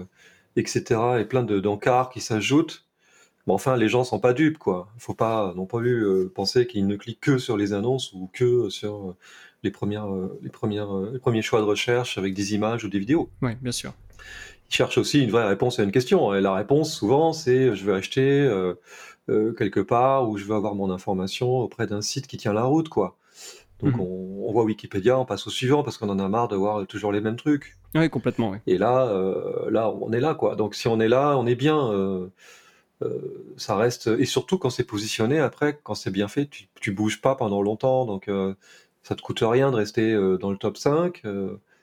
etc. 0.56 1.00
Et 1.20 1.24
plein 1.24 1.42
d'encarts 1.42 2.10
qui 2.10 2.20
s'ajoutent. 2.20 2.84
Mais 3.46 3.54
enfin, 3.54 3.76
les 3.76 3.88
gens 3.88 4.04
sont 4.04 4.20
pas 4.20 4.32
dupes, 4.32 4.58
quoi. 4.58 4.88
Il 4.96 5.00
faut 5.00 5.14
pas 5.14 5.54
non 5.56 5.66
plus 5.66 6.04
euh, 6.04 6.30
penser 6.32 6.66
qu'ils 6.66 6.86
ne 6.86 6.96
cliquent 6.96 7.20
que 7.20 7.38
sur 7.38 7.56
les 7.56 7.72
annonces 7.72 8.12
ou 8.12 8.28
que 8.32 8.68
sur 8.68 8.94
euh, 8.96 9.16
les, 9.62 9.70
premières, 9.70 10.12
euh, 10.12 10.38
les, 10.42 10.50
premières, 10.50 10.94
les 11.12 11.18
premiers 11.18 11.42
choix 11.42 11.60
de 11.60 11.64
recherche 11.64 12.18
avec 12.18 12.34
des 12.34 12.54
images 12.54 12.84
ou 12.84 12.88
des 12.88 12.98
vidéos. 12.98 13.30
Oui, 13.40 13.52
bien 13.62 13.72
sûr. 13.72 13.94
Ils 14.70 14.74
cherchent 14.74 14.98
aussi 14.98 15.22
une 15.22 15.30
vraie 15.30 15.46
réponse 15.46 15.78
à 15.78 15.84
une 15.84 15.90
question. 15.90 16.34
Et 16.34 16.40
la 16.40 16.54
réponse, 16.54 16.94
souvent, 16.94 17.32
c'est 17.32 17.74
je 17.74 17.84
veux 17.84 17.94
acheter 17.94 18.48
quelque 19.56 19.80
part 19.80 20.28
ou 20.28 20.36
je 20.36 20.44
veux 20.44 20.54
avoir 20.54 20.74
mon 20.74 20.90
information 20.90 21.58
auprès 21.58 21.86
d'un 21.86 22.02
site 22.02 22.26
qui 22.26 22.36
tient 22.36 22.52
la 22.52 22.64
route, 22.64 22.88
quoi. 22.88 23.16
Donc 23.82 23.94
mhm. 23.94 24.00
on, 24.00 24.52
voit 24.52 24.64
Wikipédia, 24.64 25.18
on 25.18 25.24
passe 25.24 25.46
au 25.46 25.50
suivant 25.50 25.82
parce 25.82 25.96
qu'on 25.96 26.08
en 26.08 26.18
a 26.18 26.28
marre 26.28 26.48
de 26.48 26.56
voir 26.56 26.86
toujours 26.86 27.12
les 27.12 27.20
mêmes 27.20 27.36
trucs. 27.36 27.76
Oui, 27.94 28.08
complètement. 28.10 28.50
Oui. 28.50 28.58
Et 28.66 28.78
là, 28.78 29.06
euh, 29.06 29.70
là, 29.70 29.90
on 29.90 30.12
est 30.12 30.20
là, 30.20 30.34
quoi. 30.34 30.56
Donc 30.56 30.74
si 30.74 30.88
on 30.88 31.00
est 31.00 31.08
là, 31.08 31.36
on 31.36 31.46
est 31.46 31.54
bien. 31.54 31.78
Euh, 31.90 32.28
euh, 33.02 33.54
ça 33.56 33.76
reste 33.76 34.08
et 34.08 34.26
surtout 34.26 34.58
quand 34.58 34.68
c'est 34.68 34.84
positionné 34.84 35.38
après, 35.38 35.80
quand 35.82 35.94
c'est 35.94 36.10
bien 36.10 36.28
fait, 36.28 36.46
tu, 36.46 36.64
tu 36.80 36.92
bouges 36.92 37.22
pas 37.22 37.34
pendant 37.34 37.62
longtemps, 37.62 38.04
donc 38.04 38.30
ça 39.02 39.14
te 39.14 39.22
coûte 39.22 39.40
rien 39.40 39.70
de 39.70 39.76
rester 39.76 40.14
dans 40.38 40.50
le 40.50 40.58
top 40.58 40.76
5 40.76 41.22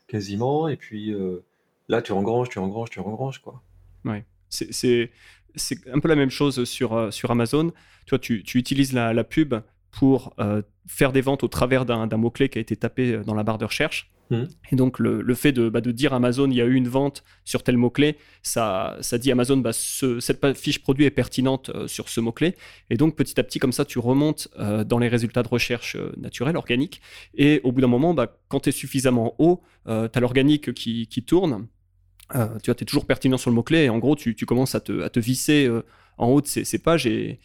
quasiment. 0.08 0.68
Et 0.68 0.75
puis 0.75 1.16
là, 1.89 2.01
tu 2.04 2.12
engranges, 2.12 2.50
tu 2.50 2.60
engranges, 2.60 2.92
tu 2.92 3.00
engranges, 3.00 3.39
quoi. 3.39 3.63
Oui. 4.06 4.18
C'est 4.50 5.10
un 5.92 6.00
peu 6.00 6.08
la 6.08 6.16
même 6.16 6.30
chose 6.30 6.66
sur, 6.66 7.12
sur 7.12 7.32
Amazon. 7.32 7.72
Tu 8.06 8.12
vois, 8.12 8.20
tu, 8.20 8.44
tu 8.44 8.60
utilises 8.60 8.94
la, 8.94 9.12
la 9.12 9.24
pub 9.24 9.56
pour 9.91 10.34
euh, 10.39 10.62
faire 10.88 11.12
des 11.12 11.22
ventes 11.22 11.44
au 11.44 11.48
travers 11.48 11.86
d'un 11.86 12.08
mot-clé 12.17 12.50
qui 12.50 12.58
a 12.58 12.62
été 12.62 12.75
tapé 12.75 13.13
euh, 13.13 13.24
dans 13.24 13.34
la 13.34 13.44
barre 13.44 13.58
de 13.58 13.65
recherche. 13.65 14.12
Mmh. 14.29 14.44
Et 14.72 14.75
donc, 14.75 15.00
le, 15.00 15.34
fait 15.36 15.53
de, 15.53 15.70
bah, 15.70 15.79
de, 15.79 15.91
dire 15.91 16.13
Amazon, 16.13 16.50
il 16.50 16.58
y 16.58 16.62
a 16.62 16.65
eu 16.65 16.74
une 16.74 16.89
vente 16.89 17.24
sur 17.46 17.63
tel 17.63 17.77
mot-clé, 17.77 18.17
ça, 18.41 18.98
ça 19.00 19.17
dit 19.17 19.32
Amazon, 19.32 19.56
bah, 19.58 19.72
cette 19.72 20.58
fiche 20.58 20.79
produit 20.79 21.06
est 21.06 21.12
pertinente 21.12 21.70
euh, 21.70 21.88
sur 21.88 22.10
ce 22.10 22.20
mot-clé. 22.20 22.56
Et 22.89 22.98
donc, 22.98 23.15
petit 23.15 23.39
à 23.39 23.44
petit, 23.44 23.60
comme 23.60 23.72
ça, 23.72 23.86
tu 23.86 24.00
remontes 24.00 24.50
dans 24.58 25.00
les 25.00 25.08
résultats 25.08 25.44
de 25.44 25.48
recherche 25.48 25.96
naturels, 26.17 26.58
organiques. 26.58 27.01
Et 27.36 27.62
au 27.63 27.72
bout 27.72 27.79
d'un 27.79 27.88
moment, 27.88 28.13
bah, 28.13 28.38
quand 28.50 28.62
tu 28.62 28.70
es 28.70 28.74
suffisamment 28.74 29.34
haut, 29.39 29.62
tu 29.86 29.91
as 29.91 30.20
l'organique 30.20 30.74
qui, 30.74 31.08
qui, 31.08 31.24
tourne. 31.24 31.67
Tu 32.31 32.38
vois, 32.38 32.75
es 32.79 32.86
toujours 32.86 33.05
pertinent 33.05 33.38
sur 33.38 33.50
le 33.50 33.55
mot-clé. 33.55 33.86
Et 33.86 33.89
en 33.89 34.00
gros, 34.00 34.15
tu, 34.15 34.34
commences 34.46 34.75
à 34.75 34.79
te, 34.79 35.19
visser 35.19 35.69
en 36.17 36.27
haut 36.27 36.41
de 36.41 36.48
ces, 36.48 36.77
pages 36.79 37.05
et, 37.05 37.39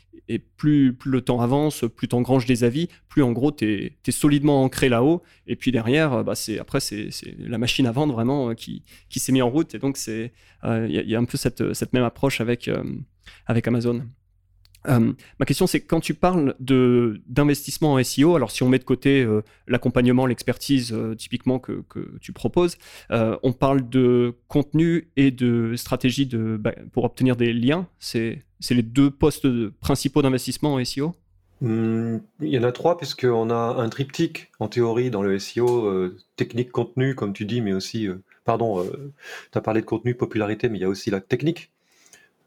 plus, 0.56 0.96
le 1.04 1.20
temps 1.20 1.40
avance, 1.40 1.84
plus 1.94 2.08
tu 2.08 2.14
engranges 2.14 2.46
des 2.46 2.64
avis, 2.64 2.88
plus 3.08 3.22
en 3.22 3.32
gros 3.32 3.52
tu 3.52 3.92
es, 4.04 4.10
solidement 4.10 4.62
ancré 4.64 4.88
là-haut. 4.88 5.22
Et 5.46 5.56
puis 5.56 5.72
derrière, 5.72 6.24
bah, 6.24 6.34
après, 6.58 6.80
c'est 6.80 7.10
la 7.38 7.58
machine 7.58 7.86
à 7.86 7.92
vendre 7.92 8.14
vraiment 8.14 8.50
euh, 8.50 8.54
qui, 8.54 8.82
s'est 9.10 9.32
mise 9.32 9.42
en 9.42 9.50
route. 9.50 9.74
Et 9.74 9.78
donc, 9.78 9.98
il 10.06 10.30
euh, 10.64 10.88
y, 10.88 11.14
a 11.14 11.18
un 11.18 11.24
peu 11.24 11.36
cette, 11.36 11.92
même 11.92 12.04
approche 12.04 12.40
euh, 12.40 12.84
avec 13.46 13.66
Amazon. 13.66 14.06
Euh, 14.88 15.12
ma 15.38 15.46
question, 15.46 15.66
c'est 15.66 15.80
quand 15.80 16.00
tu 16.00 16.14
parles 16.14 16.54
d'investissement 16.58 17.94
en 17.94 18.02
SEO, 18.02 18.36
alors 18.36 18.50
si 18.50 18.62
on 18.62 18.68
met 18.68 18.78
de 18.78 18.84
côté 18.84 19.22
euh, 19.22 19.42
l'accompagnement, 19.66 20.26
l'expertise 20.26 20.92
euh, 20.92 21.14
typiquement 21.14 21.58
que, 21.58 21.82
que, 21.88 22.18
tu 22.20 22.32
proposes, 22.32 22.76
on 23.10 23.52
parle 23.52 23.88
de 23.88 24.34
contenu 24.48 25.10
et 25.16 25.30
de 25.30 25.74
stratégie 25.76 26.26
de, 26.26 26.56
bah, 26.58 26.72
pour 26.92 27.04
obtenir 27.04 27.36
des 27.36 27.52
liens. 27.52 27.86
C'est 27.98 28.42
les 28.70 28.82
deux 28.82 29.10
postes 29.10 29.46
principaux 29.80 30.22
d'investissement 30.22 30.74
en 30.74 30.84
SEO 30.84 31.14
hmm, 31.60 32.18
Il 32.40 32.48
y 32.48 32.58
en 32.58 32.64
a 32.64 32.72
trois, 32.72 32.96
puisqu'on 32.96 33.50
a 33.50 33.54
un 33.54 33.88
triptyque 33.88 34.50
en 34.60 34.68
théorie 34.68 35.10
dans 35.10 35.22
le 35.22 35.38
SEO, 35.38 36.10
technique, 36.36 36.72
contenu, 36.72 37.14
comme 37.14 37.32
tu 37.32 37.44
dis, 37.44 37.60
mais 37.60 37.72
aussi, 37.72 38.08
pardon, 38.44 38.84
tu 38.84 39.58
as 39.58 39.60
parlé 39.60 39.80
de 39.80 39.86
contenu, 39.86 40.14
popularité, 40.14 40.68
mais 40.68 40.78
il 40.78 40.82
y 40.82 40.84
a 40.84 40.88
aussi 40.88 41.10
la 41.10 41.20
technique. 41.20 41.70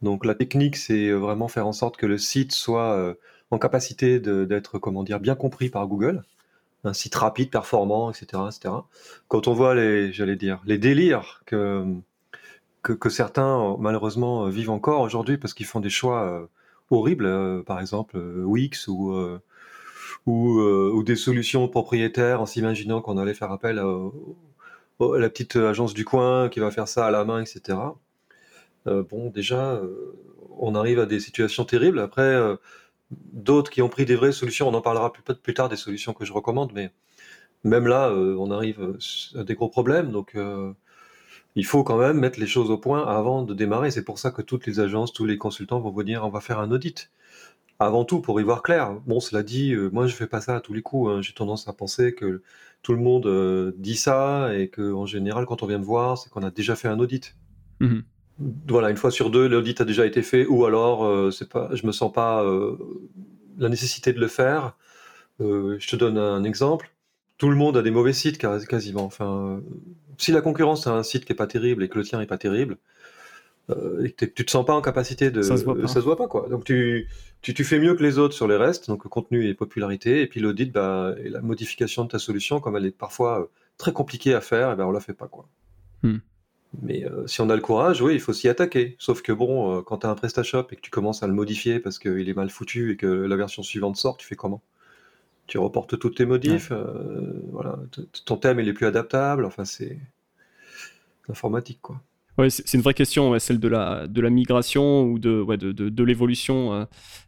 Donc 0.06 0.24
la 0.24 0.36
technique, 0.36 0.76
c'est 0.78 1.08
euh, 1.10 1.16
vraiment 1.16 1.48
faire 1.48 1.66
en 1.66 1.74
sorte 1.74 1.98
que 1.98 2.06
le 2.06 2.20
site 2.20 2.52
soit 2.52 2.94
euh, 2.94 3.16
en 3.50 3.58
capacité 3.58 4.20
d'être, 4.20 4.80
bien 5.20 5.36
compris 5.36 5.70
par 5.70 5.88
Google, 5.88 6.24
un 6.84 6.94
site 6.94 7.16
rapide, 7.16 7.50
performant, 7.50 8.12
etc., 8.12 8.44
etc. 8.48 8.76
Quand 9.30 9.48
on 9.48 9.54
voit 9.54 9.74
les, 9.74 10.14
j'allais 10.14 10.36
dire, 10.36 10.62
les 10.66 10.78
délires 10.78 11.42
que, 11.48 11.86
certains 13.10 13.76
malheureusement 13.80 14.48
vivent 14.48 14.70
encore 14.70 15.02
aujourd'hui 15.02 15.38
parce 15.40 15.56
qu'ils 15.56 15.66
font 15.66 15.80
des 15.80 15.90
choix 15.90 16.22
euh, 16.24 16.46
horribles, 16.92 17.64
par 17.66 17.80
exemple 17.80 18.18
Wix 18.18 18.88
ou 18.88 19.12
ou, 20.28 21.04
des 21.04 21.16
solutions 21.16 21.68
propriétaires 21.68 22.42
en 22.42 22.46
s'imaginant 22.46 23.02
qu'on 23.02 23.18
allait 23.18 23.34
faire 23.34 23.52
appel 23.52 23.80
à, 23.80 23.88
la 25.18 25.30
petite 25.30 25.56
agence 25.56 25.94
du 25.96 26.06
coin 26.06 26.50
qui 26.50 26.60
va 26.60 26.70
faire 26.70 26.88
ça 26.88 27.08
à 27.08 27.12
la 27.12 27.26
main, 27.26 27.42
etc. 27.42 27.78
Euh, 28.88 29.04
bon, 29.04 29.30
déjà, 29.30 29.74
euh, 29.74 30.15
on 30.58 30.75
arrive 30.75 31.00
à 31.00 31.06
des 31.06 31.20
situations 31.20 31.65
terribles. 31.65 32.00
Après, 32.00 32.22
euh, 32.22 32.56
d'autres 33.12 33.72
qui 33.72 33.82
ont 33.82 33.89
pris 33.89 34.06
des 34.06 34.15
vraies 34.15 34.32
solutions, 34.32 34.68
on 34.68 34.74
en 34.74 34.82
parlera 34.82 35.12
plus, 35.13 35.24
plus 35.36 35.54
tard 35.54 35.70
des 35.70 35.75
solutions 35.75 36.13
que 36.13 36.25
je 36.25 36.34
recommande, 36.34 36.72
mais 36.74 36.92
même 37.63 37.88
là, 37.88 38.12
on 38.12 38.51
arrive 38.51 38.98
à 39.36 39.44
des 39.44 39.56
gros 39.56 39.70
problèmes. 39.70 40.12
Donc, 40.12 40.38
il 41.56 41.65
faut 41.65 41.84
quand 41.84 41.98
même 41.98 42.20
mettre 42.20 42.39
les 42.39 42.48
choses 42.48 42.70
au 42.70 42.77
point 42.77 43.08
avant 43.08 43.42
de 43.44 43.54
démarrer. 43.56 43.89
C'est 43.89 44.04
pour 44.04 44.20
ça 44.20 44.30
que 44.32 44.44
toutes 44.44 44.68
les 44.68 44.80
agences, 44.80 45.13
tous 45.13 45.25
les 45.25 45.38
consultants 45.39 45.80
vont 45.80 45.89
vous 45.89 46.04
dire 46.04 46.24
on 46.24 46.30
va 46.30 46.42
faire 46.42 46.60
un 46.60 46.72
audit. 46.72 47.10
Avant 47.80 48.06
tout, 48.06 48.22
pour 48.22 48.39
y 48.39 48.44
voir 48.44 48.62
clair. 48.62 48.94
Bon, 49.08 49.20
cela 49.20 49.42
dit, 49.42 49.75
moi 49.92 50.06
je 50.08 50.15
fais 50.15 50.27
pas 50.27 50.42
ça 50.42 50.58
à 50.58 50.62
tous 50.62 50.74
les 50.74 50.84
coups. 50.84 51.10
Hein. 51.10 51.22
J'ai 51.22 51.34
tendance 51.34 51.68
à 51.68 51.74
penser 51.74 52.13
que 52.13 52.44
tout 52.84 52.94
le 52.94 53.00
monde 53.00 53.74
dit 53.77 53.98
ça 53.98 54.56
et 54.56 54.70
qu'en 54.70 55.08
général, 55.08 55.48
quand 55.48 55.63
on 55.63 55.68
vient 55.68 55.80
me 55.80 55.84
voir, 55.84 56.20
c'est 56.20 56.30
qu'on 56.30 56.44
a 56.44 56.51
déjà 56.51 56.75
fait 56.75 56.88
un 56.88 57.00
audit. 57.00 57.36
Mmh 57.80 58.01
voilà, 58.39 58.89
une 58.89 58.98
fois 58.98 59.12
sur 59.12 59.30
deux, 59.30 59.48
l'audit 59.48 59.80
a 59.82 59.86
déjà 59.86 60.06
été 60.06 60.22
fait, 60.22 60.46
ou 60.46 60.65
alors 60.65 61.06
euh, 61.06 61.32
c'est 61.32 61.50
pas, 61.50 61.70
je 61.74 61.86
me 61.88 61.92
sens 61.92 62.12
pas 62.12 62.44
euh, 62.44 62.77
la 63.58 63.70
nécessité 63.70 64.12
de 64.13 64.20
le 64.20 64.27
faire. 64.27 64.75
Euh, 65.42 65.77
je 65.80 65.88
te 65.88 65.96
donne 65.96 66.18
un 66.18 66.44
exemple. 66.44 66.92
Tout 67.38 67.50
le 67.50 67.56
monde 67.56 67.77
a 67.77 67.82
des 67.82 67.92
mauvais 67.92 68.13
sites 68.13 68.38
quasiment. 68.38 69.04
Enfin, 69.04 69.62
si 70.18 70.32
la 70.32 70.42
concurrence 70.42 70.88
a 70.88 70.92
un 70.92 71.04
site 71.04 71.25
qui 71.25 71.34
est 71.34 71.36
pas 71.36 71.48
terrible 71.48 71.84
et 71.84 71.89
que 71.89 71.98
le 71.98 72.04
tien 72.04 72.22
est 72.22 72.27
pas 72.27 72.38
terrible, 72.38 72.77
et 74.04 74.12
que 74.12 74.25
tu 74.25 74.46
te 74.46 74.51
sens 74.51 74.63
pas 74.63 74.75
en 74.75 74.82
capacité 74.82 75.32
de, 75.32 75.42
ça 75.42 75.58
se 75.58 75.63
voit 75.63 75.75
pas, 75.75 75.88
se 75.88 76.00
voit 76.00 76.15
pas 76.15 76.27
quoi. 76.27 76.48
Donc 76.50 76.65
tu, 76.65 77.10
tu, 77.42 77.54
tu, 77.54 77.63
fais 77.63 77.80
mieux 77.80 77.96
que 77.96 78.04
les 78.04 78.20
autres 78.20 78.36
sur 78.36 78.48
les 78.48 78.58
restes, 78.58 78.88
donc 78.88 79.08
contenu 79.08 79.50
et 79.50 79.54
popularité, 79.56 80.22
et 80.22 80.27
puis 80.27 80.39
l'audit, 80.39 80.72
bah, 80.72 81.15
et 81.18 81.30
la 81.30 81.42
modification 81.42 82.04
de 82.04 82.10
ta 82.10 82.20
solution, 82.20 82.60
comme 82.60 82.77
elle 82.77 82.86
est 82.86 82.96
parfois 82.96 83.50
très 83.77 83.92
compliquée 83.92 84.36
à 84.36 84.42
faire, 84.42 84.72
et 84.72 84.75
ben 84.75 84.86
on 84.86 84.92
la 84.92 85.00
fait 85.00 85.13
pas 85.13 85.27
quoi. 85.27 85.48
Hmm. 86.04 86.20
Mais 86.82 87.05
euh, 87.05 87.27
si 87.27 87.41
on 87.41 87.50
a 87.50 87.55
le 87.55 87.62
courage, 87.62 88.01
oui, 88.01 88.13
il 88.13 88.20
faut 88.20 88.34
s'y 88.34 88.48
attaquer. 88.48 88.96
Sauf 89.00 89.22
que 89.22 89.32
bon, 89.32 89.77
euh, 89.77 89.82
quand 89.82 90.00
tu 90.00 90.08
as 90.08 90.10
un 90.10 90.15
PrestaShop 90.15 90.67
et 90.72 90.75
que 90.75 90.82
tu 90.82 90.91
commences 90.91 91.24
à 91.24 91.27
le 91.27 91.34
modifier 91.34 91.79
parce 91.79 92.00
qu'il 92.00 92.27
est 92.27 92.34
mal 92.34 92.50
foutu 92.50 92.91
et 92.91 92.98
que 92.98 93.08
la 93.08 93.36
version 93.36 93.63
suivante 93.63 93.98
sort, 93.98 94.17
tu 94.17 94.25
fais 94.27 94.36
comment? 94.36 94.62
Tu 95.48 95.58
reportes 95.60 96.00
toutes 96.00 96.17
tes 96.17 96.25
modifs, 96.25 96.72
euh, 96.72 97.39
voilà, 97.51 97.77
ton 98.25 98.38
thème 98.38 98.60
il 98.60 98.67
est 98.67 98.74
plus 98.74 98.88
adaptable, 98.88 99.46
enfin 99.46 99.63
c'est 99.63 100.00
informatique 101.29 101.77
quoi. 101.84 102.01
Ouais, 102.39 102.50
c'est 102.50 102.74
une 102.74 102.82
vraie 102.82 102.96
question, 102.96 103.38
celle 103.39 103.60
de 103.60 103.67
la, 103.70 104.08
de 104.08 104.20
la 104.20 104.29
migration 104.29 105.03
ou 105.03 105.20
de, 105.20 105.39
ouais, 105.39 105.55
de, 105.55 105.72
de, 105.72 106.03
l'évolution 106.03 106.86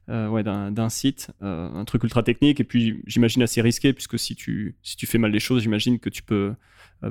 d'un 0.09 0.89
site, 0.89 1.29
un 1.39 1.85
truc 1.85 2.03
ultra 2.03 2.23
technique, 2.23 2.59
et 2.59 2.65
puis 2.65 3.01
j'imagine 3.07 3.41
assez 3.41 3.61
risqué, 3.61 3.93
puisque 3.93 4.19
si 4.19 4.35
tu, 4.35 4.75
si 4.83 4.97
tu 4.97 5.05
fais 5.05 5.17
mal 5.17 5.31
les 5.31 5.39
choses, 5.39 5.61
j'imagine 5.61 5.99
que 5.99 6.09
tu 6.09 6.23
peux 6.23 6.55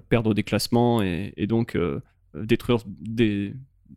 perdre 0.08 0.34
des 0.34 0.42
classements 0.42 1.02
et, 1.02 1.32
et 1.36 1.46
donc 1.46 1.76
euh, 1.76 2.00
détruire 2.42 2.78
des, 2.86 3.54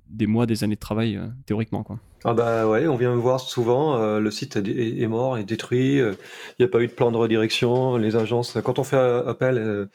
des 0.09 0.27
mois, 0.27 0.45
des 0.45 0.63
années 0.63 0.75
de 0.75 0.79
travail, 0.79 1.17
euh, 1.17 1.27
théoriquement. 1.45 1.83
Quoi. 1.83 1.99
Ah 2.23 2.33
bah 2.33 2.67
ouais, 2.67 2.87
on 2.87 2.95
vient 2.95 3.13
me 3.13 3.19
voir 3.19 3.39
souvent, 3.39 3.97
euh, 3.97 4.19
le 4.19 4.31
site 4.31 4.57
est, 4.57 5.07
mort, 5.07 5.37
est 5.37 5.43
détruit, 5.43 5.97
il 5.97 6.15
n'y 6.59 6.65
a 6.65 6.67
pas 6.67 6.81
eu 6.81 6.87
de 6.87 6.91
plan 6.91 7.11
de 7.11 7.17
redirection, 7.17 7.97
les 7.97 8.15
agences, 8.15 8.57
quand 8.63 8.79
on 8.79 8.83
fait 8.83 8.97
appel, 8.97 9.87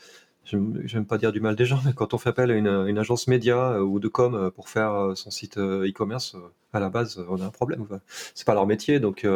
je 0.44 0.56
n'aime 0.56 1.06
pas 1.06 1.18
dire 1.18 1.32
du 1.32 1.40
mal 1.40 1.56
des 1.56 1.66
gens, 1.66 1.80
mais 1.84 1.92
quand 1.92 2.14
on 2.14 2.18
fait 2.18 2.30
appel 2.30 2.50
à 2.50 2.54
une, 2.54 2.86
une 2.88 2.98
agence 2.98 3.28
média 3.28 3.82
ou 3.82 3.98
de 3.98 4.08
com 4.08 4.50
pour 4.54 4.68
faire 4.68 5.12
son 5.14 5.30
site 5.30 5.58
e-commerce, 5.58 6.36
à 6.72 6.80
la 6.80 6.88
base, 6.88 7.22
on 7.28 7.40
a 7.40 7.44
un 7.44 7.50
problème. 7.50 7.86
C'est 8.34 8.46
pas 8.46 8.54
leur 8.54 8.66
métier, 8.66 9.00
donc 9.00 9.26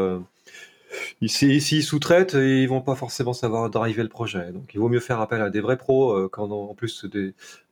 S'ils 1.27 1.83
sous-traitent, 1.83 2.35
ils 2.35 2.67
vont 2.67 2.81
pas 2.81 2.95
forcément 2.95 3.33
savoir 3.33 3.71
driver 3.71 4.03
le 4.03 4.09
projet. 4.09 4.53
Donc, 4.53 4.71
il 4.75 4.81
vaut 4.81 4.89
mieux 4.89 5.01
faire 5.01 5.21
appel 5.21 5.41
à 5.43 5.51
des 5.51 5.61
vrais 5.61 5.77
pros. 5.77 6.13
Euh, 6.13 6.29
quand 6.31 6.51
en 6.51 6.75
plus, 6.75 7.07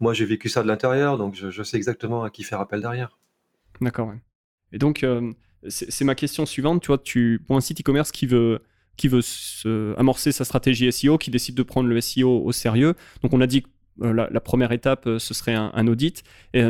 moi, 0.00 0.12
j'ai 0.14 0.24
vécu 0.24 0.48
ça 0.48 0.62
de 0.62 0.68
l'intérieur, 0.68 1.18
donc 1.18 1.34
je, 1.34 1.62
sais 1.62 1.76
exactement 1.76 2.24
à 2.24 2.30
qui 2.30 2.42
faire 2.42 2.60
appel 2.60 2.80
derrière. 2.80 3.18
D'accord. 3.80 4.12
Et 4.72 4.78
donc, 4.78 5.02
euh, 5.02 5.32
c'est 5.68 6.04
ma 6.04 6.14
question 6.14 6.46
suivante. 6.46 6.82
Tu 6.82 6.88
vois, 6.88 6.98
tu 6.98 7.42
pour 7.46 7.56
un 7.56 7.60
site 7.60 7.80
e-commerce 7.80 8.12
qui 8.12 8.26
veut 8.26 8.60
qui 8.96 9.08
veut 9.08 9.20
amorcer 9.98 10.32
sa 10.32 10.46
stratégie 10.46 10.90
SEO, 10.90 11.18
qui 11.18 11.30
décide 11.30 11.54
de 11.54 11.62
prendre 11.62 11.86
le 11.86 12.00
SEO 12.00 12.42
au 12.42 12.52
sérieux. 12.52 12.94
Donc, 13.22 13.34
on 13.34 13.42
a 13.42 13.46
dit 13.46 13.62
euh, 14.02 14.12
la, 14.30 14.40
première 14.40 14.72
étape, 14.72 15.08
ce 15.18 15.34
serait 15.34 15.54
un, 15.54 15.86
audit. 15.86 16.22
Et 16.54 16.62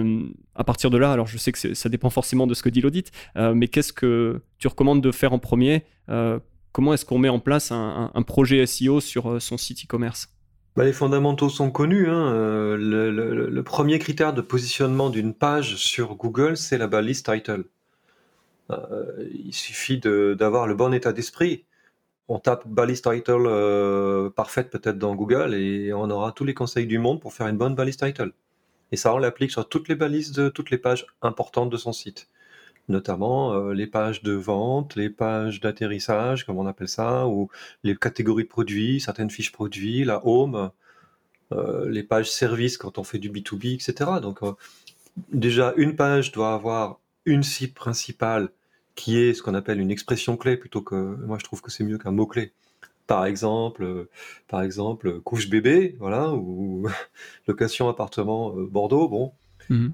à 0.55 0.65
partir 0.65 0.91
de 0.91 0.99
là, 0.99 1.13
alors 1.13 1.27
je 1.27 1.39
sais 1.39 1.53
que 1.53 1.75
ça 1.75 1.89
dépend 1.89 2.11
forcément 2.11 2.47
de 2.47 2.55
ce 2.55 2.63
que 2.63 2.69
dit 2.69 2.81
l'audit, 2.81 3.11
mais 3.37 3.69
qu'est-ce 3.69 3.93
que 3.93 4.43
tu 4.59 4.69
recommandes 4.69 5.03
de 5.03 5.13
faire 5.13 5.33
en 5.33 5.39
premier 5.39 5.85
euh, 6.09 6.39
comment 6.73 6.95
est-ce 6.95 7.05
qu'on 7.05 7.19
met 7.19 7.29
en 7.29 7.41
place 7.41 7.73
un, 7.73 8.23
projet 8.27 8.65
SEO 8.67 9.01
sur 9.01 9.31
euh, 9.31 9.41
son 9.41 9.57
site 9.57 9.85
e-commerce? 9.85 10.29
Bah, 10.77 10.85
les 10.85 10.93
fondamentaux 10.93 11.49
sont 11.49 11.71
connus. 11.71 12.09
Hein. 12.09 12.33
Euh, 12.33 12.77
le, 12.77 13.63
premier 13.63 13.99
critère 13.99 14.35
de 14.35 14.43
positionnement 14.43 15.11
d'une 15.11 15.35
page 15.35 15.77
sur 15.77 16.15
Google, 16.17 16.57
c'est 16.57 16.79
la 16.79 16.87
balise 16.87 17.23
title. 17.23 17.65
il 18.71 19.55
suffit 19.55 19.99
d'avoir 19.99 20.67
le 20.67 20.75
bon 20.75 20.93
état 20.93 21.13
d'esprit. 21.13 21.65
On 22.29 22.39
tape 22.39 22.67
balise 22.67 23.03
title 23.03 24.31
parfaite 24.35 24.71
peut-être 24.71 24.99
dans 24.99 25.15
Google 25.15 25.55
et 25.55 25.93
on 25.93 26.11
aura 26.11 26.33
tous 26.33 26.45
les 26.45 26.55
conseils 26.55 26.87
du 26.87 26.99
monde 26.99 27.21
pour 27.21 27.33
faire 27.33 27.47
une 27.47 27.57
bonne 27.57 27.75
balise 27.75 27.97
title. 27.97 28.33
Et 28.93 28.97
ça, 28.97 29.15
on 29.15 29.19
l'applique 29.19 29.53
sur 29.53 29.69
toutes 29.69 29.89
les 29.89 29.95
balises 29.95 30.33
de 30.33 30.49
toutes 30.49 30.71
les 30.71 30.79
pages 30.79 31.07
importantes 31.23 31.71
de 31.71 31.77
son 31.77 31.93
site 31.93 32.29
notamment 32.89 33.53
euh, 33.53 33.73
les 33.73 33.87
pages 33.87 34.23
de 34.23 34.33
vente, 34.33 34.97
les 34.97 35.11
pages 35.11 35.61
d'atterrissage, 35.61 36.45
comme 36.45 36.59
on 36.59 36.67
appelle 36.67 36.89
ça, 36.89 37.27
ou 37.27 37.49
les 37.83 37.97
catégories 37.97 38.45
de 38.45 38.49
produits, 38.49 39.01
certaines 39.01 39.31
fiches 39.31 39.53
produits, 39.53 40.05
la 40.05 40.25
home, 40.27 40.71
euh, 41.53 41.89
les 41.91 42.03
pages 42.03 42.31
services 42.31 42.79
quand 42.79 42.99
on 42.99 43.05
fait 43.05 43.19
du 43.19 43.31
B2B, 43.31 43.75
etc. 43.75 44.11
Donc 44.23 44.43
euh, 44.43 44.53
déjà, 45.33 45.75
une 45.77 45.97
page 45.97 46.33
doit 46.33 46.55
avoir 46.55 47.01
une 47.25 47.43
cible 47.43 47.75
principale 47.75 48.51
qui 48.97 49.19
est 49.19 49.35
ce 49.35 49.43
qu'on 49.43 49.55
appelle 49.55 49.81
une 49.81 49.93
expression 49.93 50.37
clé 50.37 50.57
plutôt 50.57 50.83
que 50.83 50.97
moi 50.97 51.39
je 51.39 51.45
trouve 51.45 51.63
que 51.63 51.71
c'est 51.71 51.85
mieux 51.85 51.99
qu'un 51.99 52.11
mot 52.11 52.27
clé 52.27 52.53
par 53.07 53.25
exemple, 53.25 54.09
par 54.49 54.63
exemple, 54.63 55.21
couche 55.21 55.49
bébé, 55.49 55.95
voilà, 56.01 56.33
ou 56.33 56.89
location 57.47 57.89
appartement 57.89 58.51
Bordeaux, 58.51 59.09
bon, 59.09 59.33
mmh 59.69 59.91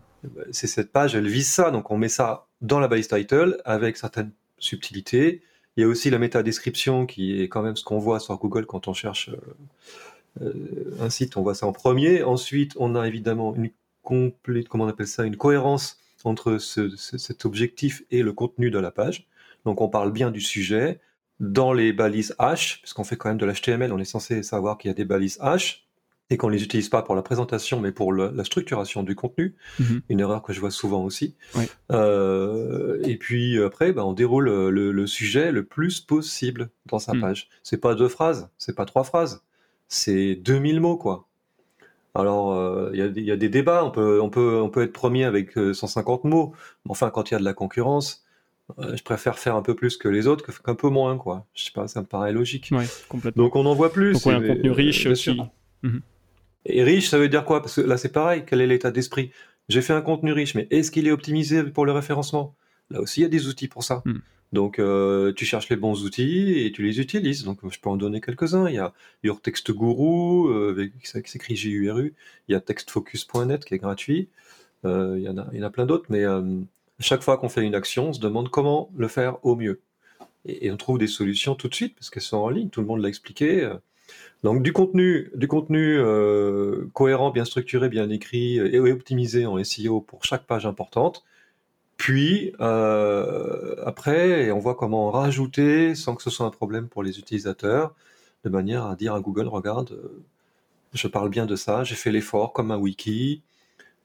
c'est 0.51 0.67
cette 0.67 0.93
page, 0.93 1.15
elle 1.15 1.29
vise 1.29 1.49
ça, 1.49 1.71
donc 1.71 1.91
on 1.91 1.97
met 1.97 2.09
ça 2.09 2.47
dans 2.61 2.81
la 2.81 2.89
base 2.89 3.09
title 3.09 3.61
avec 3.65 3.97
certaines 3.97 4.33
subtilités. 4.59 5.43
Il 5.77 5.81
y 5.81 5.85
a 5.85 5.89
aussi 5.89 6.11
la 6.11 6.19
méta-description 6.19 7.07
qui 7.07 7.43
est 7.43 7.49
quand 7.49 7.63
même 7.63 7.77
ce 7.77 7.85
qu'on 7.85 7.99
voit 7.99 8.21
sur 8.21 8.37
Google 8.39 8.67
quand 8.67 8.89
on 8.89 8.95
cherche 8.95 9.31
euh, 9.31 10.45
euh, 10.45 10.97
un 11.01 11.11
site, 11.11 11.37
on 11.37 11.43
voit 11.43 11.55
ça 11.55 11.67
en 11.67 11.73
premier. 11.73 12.23
Ensuite, 12.23 12.75
on 12.77 12.95
a 12.95 13.09
évidemment 13.09 13.55
une 13.55 13.71
complète, 14.03 14.69
comment 14.69 14.85
on 14.85 14.89
appelle 14.89 15.07
ça, 15.07 15.25
une 15.25 15.37
cohérence 15.37 15.99
entre 16.25 16.59
cet 16.59 17.45
objectif 17.45 18.03
et 18.11 18.23
le 18.23 18.33
contenu 18.33 18.71
de 18.71 18.79
la 18.79 18.91
page. 18.91 19.27
Donc 19.65 19.81
on 19.81 19.89
parle 19.89 20.13
bien 20.13 20.31
du 20.31 20.41
sujet. 20.41 21.01
Dans 21.41 21.73
les 21.73 21.93
balises 21.93 22.35
H, 22.39 22.81
puisqu'on 22.81 23.05
fait 23.05 23.17
quand 23.17 23.29
même 23.29 23.39
de 23.39 23.47
l'HTML, 23.47 23.93
on 23.93 23.99
est 23.99 24.05
censé 24.05 24.43
savoir 24.43 24.79
qu'il 24.79 24.89
y 24.89 24.93
a 24.93 24.95
des 24.95 25.05
balises 25.05 25.39
H 25.41 25.83
et 26.31 26.37
qu'on 26.37 26.49
les 26.49 26.63
utilise 26.63 26.89
pas 26.89 27.03
pour 27.03 27.15
la 27.15 27.23
présentation, 27.23 27.81
mais 27.81 27.93
pour 27.93 28.13
la 28.13 28.45
structuration 28.45 29.03
du 29.03 29.15
contenu. 29.15 29.55
Mhm. 29.79 30.03
Une 30.09 30.21
erreur 30.21 30.43
que 30.43 30.53
je 30.53 30.61
vois 30.61 30.71
souvent 30.71 31.05
aussi. 31.05 31.35
Euh, 31.91 33.01
et 33.05 33.17
puis 33.17 33.63
après, 33.63 33.93
ben, 33.93 34.03
on 34.03 34.13
déroule 34.15 34.49
le, 34.49 35.07
sujet 35.07 35.53
le 35.53 35.65
plus 35.65 36.01
possible 36.01 36.71
dans 36.87 36.99
sa 36.99 37.13
mhm. 37.13 37.21
page. 37.21 37.49
C'est 37.63 37.81
pas 37.81 37.95
deux 37.95 38.09
phrases, 38.09 38.49
c'est 38.57 38.75
pas 38.75 38.87
trois 38.87 39.05
phrases, 39.05 39.43
c'est 39.89 40.37
2000 40.37 40.81
mots, 40.81 40.97
quoi. 40.97 41.29
Alors, 42.15 42.53
euh, 42.53 42.91
il 42.93 43.25
y, 43.25 43.31
a 43.31 43.37
des 43.37 43.49
débats, 43.49 43.85
on 43.85 43.91
peut, 43.91 44.21
on, 44.21 44.29
peut, 44.29 44.61
on 44.61 44.69
peut 44.69 44.83
être 44.83 44.93
premier 44.93 45.25
avec 45.25 45.53
150 45.53 46.25
euh, 46.25 46.29
mots, 46.29 46.53
mais 46.85 46.91
enfin, 46.91 47.11
quand 47.11 47.31
il 47.31 47.35
y 47.35 47.37
a 47.37 47.41
de 47.41 47.45
la 47.45 47.55
concurrence, 47.55 48.25
je 48.79 49.03
préfère 49.03 49.39
faire 49.39 49.57
un 49.57 49.63
peu 49.63 49.75
plus 49.75 49.97
que 49.97 50.09
les 50.09 50.27
autres 50.27 50.45
qu'un 50.63 50.75
peu 50.75 50.89
moins, 50.89 51.17
quoi. 51.17 51.47
Je 51.55 51.65
sais 51.65 51.73
pas, 51.73 51.89
ça 51.89 52.01
me 52.01 52.07
paraît 52.07 52.33
logique. 52.33 52.71
complètement. 53.09 53.45
Donc 53.45 53.57
on 53.57 53.65
en 53.65 53.75
voit 53.75 53.93
plus. 53.93 54.13
Donc 54.13 54.27
un 54.27 54.47
contenu 54.47 54.71
riche 54.71 55.07
aussi. 55.07 55.39
Et 56.65 56.85
riche, 56.85 57.09
ça 57.09 57.19
veut 57.19 57.29
dire 57.29 57.45
quoi? 57.45 57.61
Parce 57.61 57.77
que 57.77 57.81
là, 57.81 57.97
c'est 57.97 58.13
pareil. 58.13 58.45
Quel 58.47 58.61
est 58.61 58.67
l'état 58.67 58.91
d'esprit? 58.91 59.33
J'ai 59.69 59.83
fait 59.83 59.93
un 59.93 60.01
contenu 60.01 60.33
riche, 60.33 60.55
mais 60.55 60.69
est-ce 60.71 60.91
qu'il 60.91 61.09
est 61.09 61.11
optimisé 61.11 61.63
pour 61.65 61.87
le 61.87 61.93
référencement? 61.93 62.55
Là 62.91 63.01
aussi, 63.01 63.21
il 63.21 63.23
y 63.25 63.27
a 63.27 63.29
des 63.29 63.49
outils 63.49 63.69
pour 63.69 63.85
ça. 63.85 64.03
Hmm. 64.05 64.19
Donc, 64.53 64.79
euh, 64.79 65.33
tu 65.33 65.45
cherches 65.47 65.69
les 65.71 65.77
bons 65.77 66.05
outils 66.05 66.61
et 66.61 66.73
tu 66.73 66.83
les 66.83 67.01
utilises. 67.01 67.45
Donc, 67.45 67.59
je 67.69 67.81
peux 67.81 67.89
en 67.89 67.97
donner 67.97 68.21
quelques-uns. 68.21 68.69
Il 68.69 68.75
y 68.75 68.79
a 68.79 68.93
Your 69.23 69.41
Text 69.41 69.73
Guru, 69.73 70.49
euh, 70.49 70.91
qui 71.03 71.31
s'écrit 71.31 71.57
J-U-R-U. 71.57 72.15
Il 72.49 72.53
y 72.53 72.55
a 72.55 72.61
textfocus.net 72.61 73.65
qui 73.65 73.75
est 73.75 73.79
gratuit. 73.79 74.29
Euh, 74.85 75.15
il, 75.17 75.23
y 75.23 75.29
en 75.29 75.39
a, 75.39 75.47
il 75.53 75.59
y 75.59 75.63
en 75.63 75.67
a 75.67 75.71
plein 75.71 75.87
d'autres. 75.87 76.07
Mais 76.11 76.25
chaque 77.01 77.23
fois 77.23 77.39
qu'on 77.39 77.49
fait 77.49 77.63
une 77.63 77.75
action, 77.75 78.09
on 78.11 78.13
se 78.13 78.21
demande 78.21 78.51
comment 78.51 78.91
le 78.97 79.09
faire 79.09 79.45
au 79.45 79.57
mieux. 79.57 79.81
Et, 80.45 80.67
et 80.67 80.73
on 80.73 80.77
trouve 80.77 80.99
des 80.99 81.07
solutions 81.07 81.55
tout 81.55 81.69
de 81.69 81.75
suite 81.75 81.95
parce 81.95 82.11
qu'elles 82.11 82.23
sont 82.23 82.39
en 82.39 82.51
ligne. 82.51 82.69
Tout 82.69 82.81
le 82.81 82.87
monde 82.87 83.01
l'a 83.01 83.09
expliqué. 83.09 83.71
Donc 84.43 84.63
du 84.63 84.73
contenu, 84.73 85.31
du 85.35 85.47
contenu 85.47 85.97
euh, 85.99 86.89
cohérent, 86.95 87.31
bien 87.31 87.45
structuré, 87.45 87.89
bien 87.89 88.11
écrit 88.11 88.57
et 88.57 88.79
optimisé 88.81 89.47
en 89.47 89.63
SEO 89.63 90.01
pour 90.01 90.25
chaque 90.25 90.45
page 90.47 90.67
importante. 90.67 91.25
Puis 92.03 92.53
euh, 92.59 93.77
après, 93.87 94.51
on 94.51 94.59
voit 94.59 94.75
comment 94.75 95.13
rajouter 95.13 95.95
sans 95.95 96.17
que 96.17 96.25
ce 96.25 96.31
soit 96.31 96.45
un 96.45 96.51
problème 96.51 96.89
pour 96.89 97.05
les 97.05 97.21
utilisateurs, 97.21 97.95
de 98.43 98.51
manière 98.51 98.87
à 98.87 98.97
dire 98.97 99.15
à 99.15 99.21
Google, 99.21 99.47
regarde, 99.47 99.93
euh, 99.93 100.21
je 100.95 101.07
parle 101.07 101.29
bien 101.29 101.47
de 101.47 101.55
ça, 101.55 101.85
j'ai 101.85 101.95
fait 101.95 102.11
l'effort 102.11 102.53
comme 102.53 102.73
un 102.73 102.77
wiki, 102.77 103.43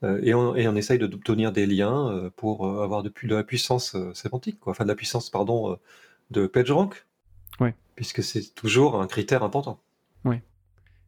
et 0.03 0.35
on, 0.35 0.55
et, 0.55 0.67
on, 0.67 0.75
essaye 0.75 0.99
d'obtenir 0.99 1.51
des 1.51 1.65
liens 1.65 2.29
pour 2.35 2.67
avoir 2.83 3.01
de, 3.01 3.11
de 3.23 3.35
la 3.35 3.43
puissance 3.43 3.97
sémantique, 4.13 4.59
quoi. 4.59 4.73
enfin 4.73 4.83
de 4.83 4.89
la 4.89 4.95
puissance, 4.95 5.31
pardon, 5.31 5.79
de 6.29 6.45
PageRank, 6.45 7.03
ouais. 7.59 7.73
puisque 7.95 8.21
c'est 8.21 8.53
toujours 8.53 9.01
un 9.01 9.07
critère 9.07 9.41
important. 9.41 9.79
Ouais. 10.23 10.43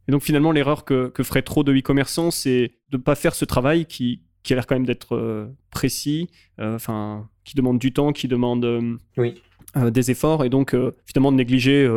Et 0.07 0.11
donc 0.11 0.23
finalement, 0.23 0.51
l'erreur 0.51 0.85
que, 0.85 1.09
que 1.09 1.21
feraient 1.21 1.43
trop 1.43 1.63
de 1.63 1.71
e-commerçants, 1.71 2.31
c'est 2.31 2.71
de 2.89 2.97
ne 2.97 3.03
pas 3.03 3.13
faire 3.13 3.35
ce 3.35 3.45
travail 3.45 3.85
qui, 3.85 4.23
qui 4.43 4.53
a 4.53 4.55
l'air 4.55 4.67
quand 4.67 4.75
même 4.75 4.85
d'être 4.85 5.15
euh, 5.15 5.47
précis, 5.71 6.29
euh, 6.59 6.75
enfin, 6.75 7.27
qui 7.43 7.55
demande 7.55 7.79
du 7.79 7.91
temps, 7.91 8.11
qui 8.13 8.27
demande 8.27 8.65
euh, 8.65 8.95
oui. 9.17 9.41
des 9.75 10.11
efforts, 10.11 10.43
et 10.45 10.49
donc 10.49 10.75
finalement 11.05 11.31
de 11.31 11.37
négliger 11.37 11.89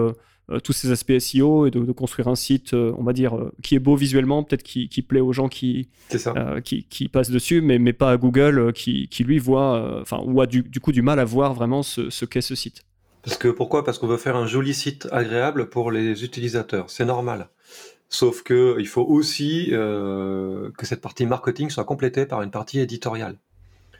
tous 0.65 0.73
ces 0.73 0.91
aspects 0.91 1.19
SEO 1.19 1.67
et 1.67 1.71
de, 1.71 1.93
construire 1.93 2.29
un 2.29 2.35
site, 2.35 2.75
on 2.75 3.03
va 3.03 3.13
dire, 3.13 3.39
qui 3.63 3.75
est 3.75 3.79
beau 3.79 3.97
visuellement, 3.97 4.43
peut-être 4.43 4.63
qui, 4.63 4.89
qui, 4.89 5.03
plaît 5.03 5.21
aux 5.21 5.33
gens 5.33 5.49
qui, 5.49 5.89
qui, 6.65 6.85
qui, 6.85 7.09
passent 7.09 7.31
dessus, 7.31 7.61
mais, 7.61 7.79
mais 7.79 7.93
pas 7.93 8.11
à 8.11 8.17
Google, 8.17 8.73
qui, 8.73 9.09
qui 9.09 9.25
lui 9.25 9.39
voit, 9.39 10.01
enfin, 10.01 10.21
ou 10.25 10.41
a 10.41 10.47
du, 10.47 10.63
du, 10.63 10.81
coup 10.81 10.93
du 10.93 11.03
mal 11.03 11.19
à 11.19 11.25
voir 11.25 11.55
vraiment 11.55 11.83
ce, 11.83 12.11
ce 12.11 12.25
qu'est 12.25 12.41
ce 12.41 12.55
site. 12.55 12.83
Parce 13.23 13.39
que 13.39 13.49
pourquoi? 13.49 13.85
Parce 13.85 13.99
qu'on 13.99 14.09
veut 14.09 14.17
faire 14.17 14.37
un 14.37 14.47
joli 14.47 14.75
site 14.75 15.09
agréable 15.13 15.69
pour 15.69 15.93
les 15.93 16.25
utilisateurs. 16.25 16.91
C'est 16.91 17.05
normal. 17.05 17.49
Sauf 18.13 18.43
que 18.43 18.77
il 18.79 18.87
faut 18.87 19.07
aussi 19.07 19.71
euh, 19.73 20.71
que 20.77 20.85
cette 20.85 21.01
partie 21.01 21.25
marketing 21.25 21.71
soit 21.71 21.87
complétée 21.87 22.27
par 22.27 22.43
une 22.43 22.51
partie 22.51 22.79
éditoriale. 22.79 23.39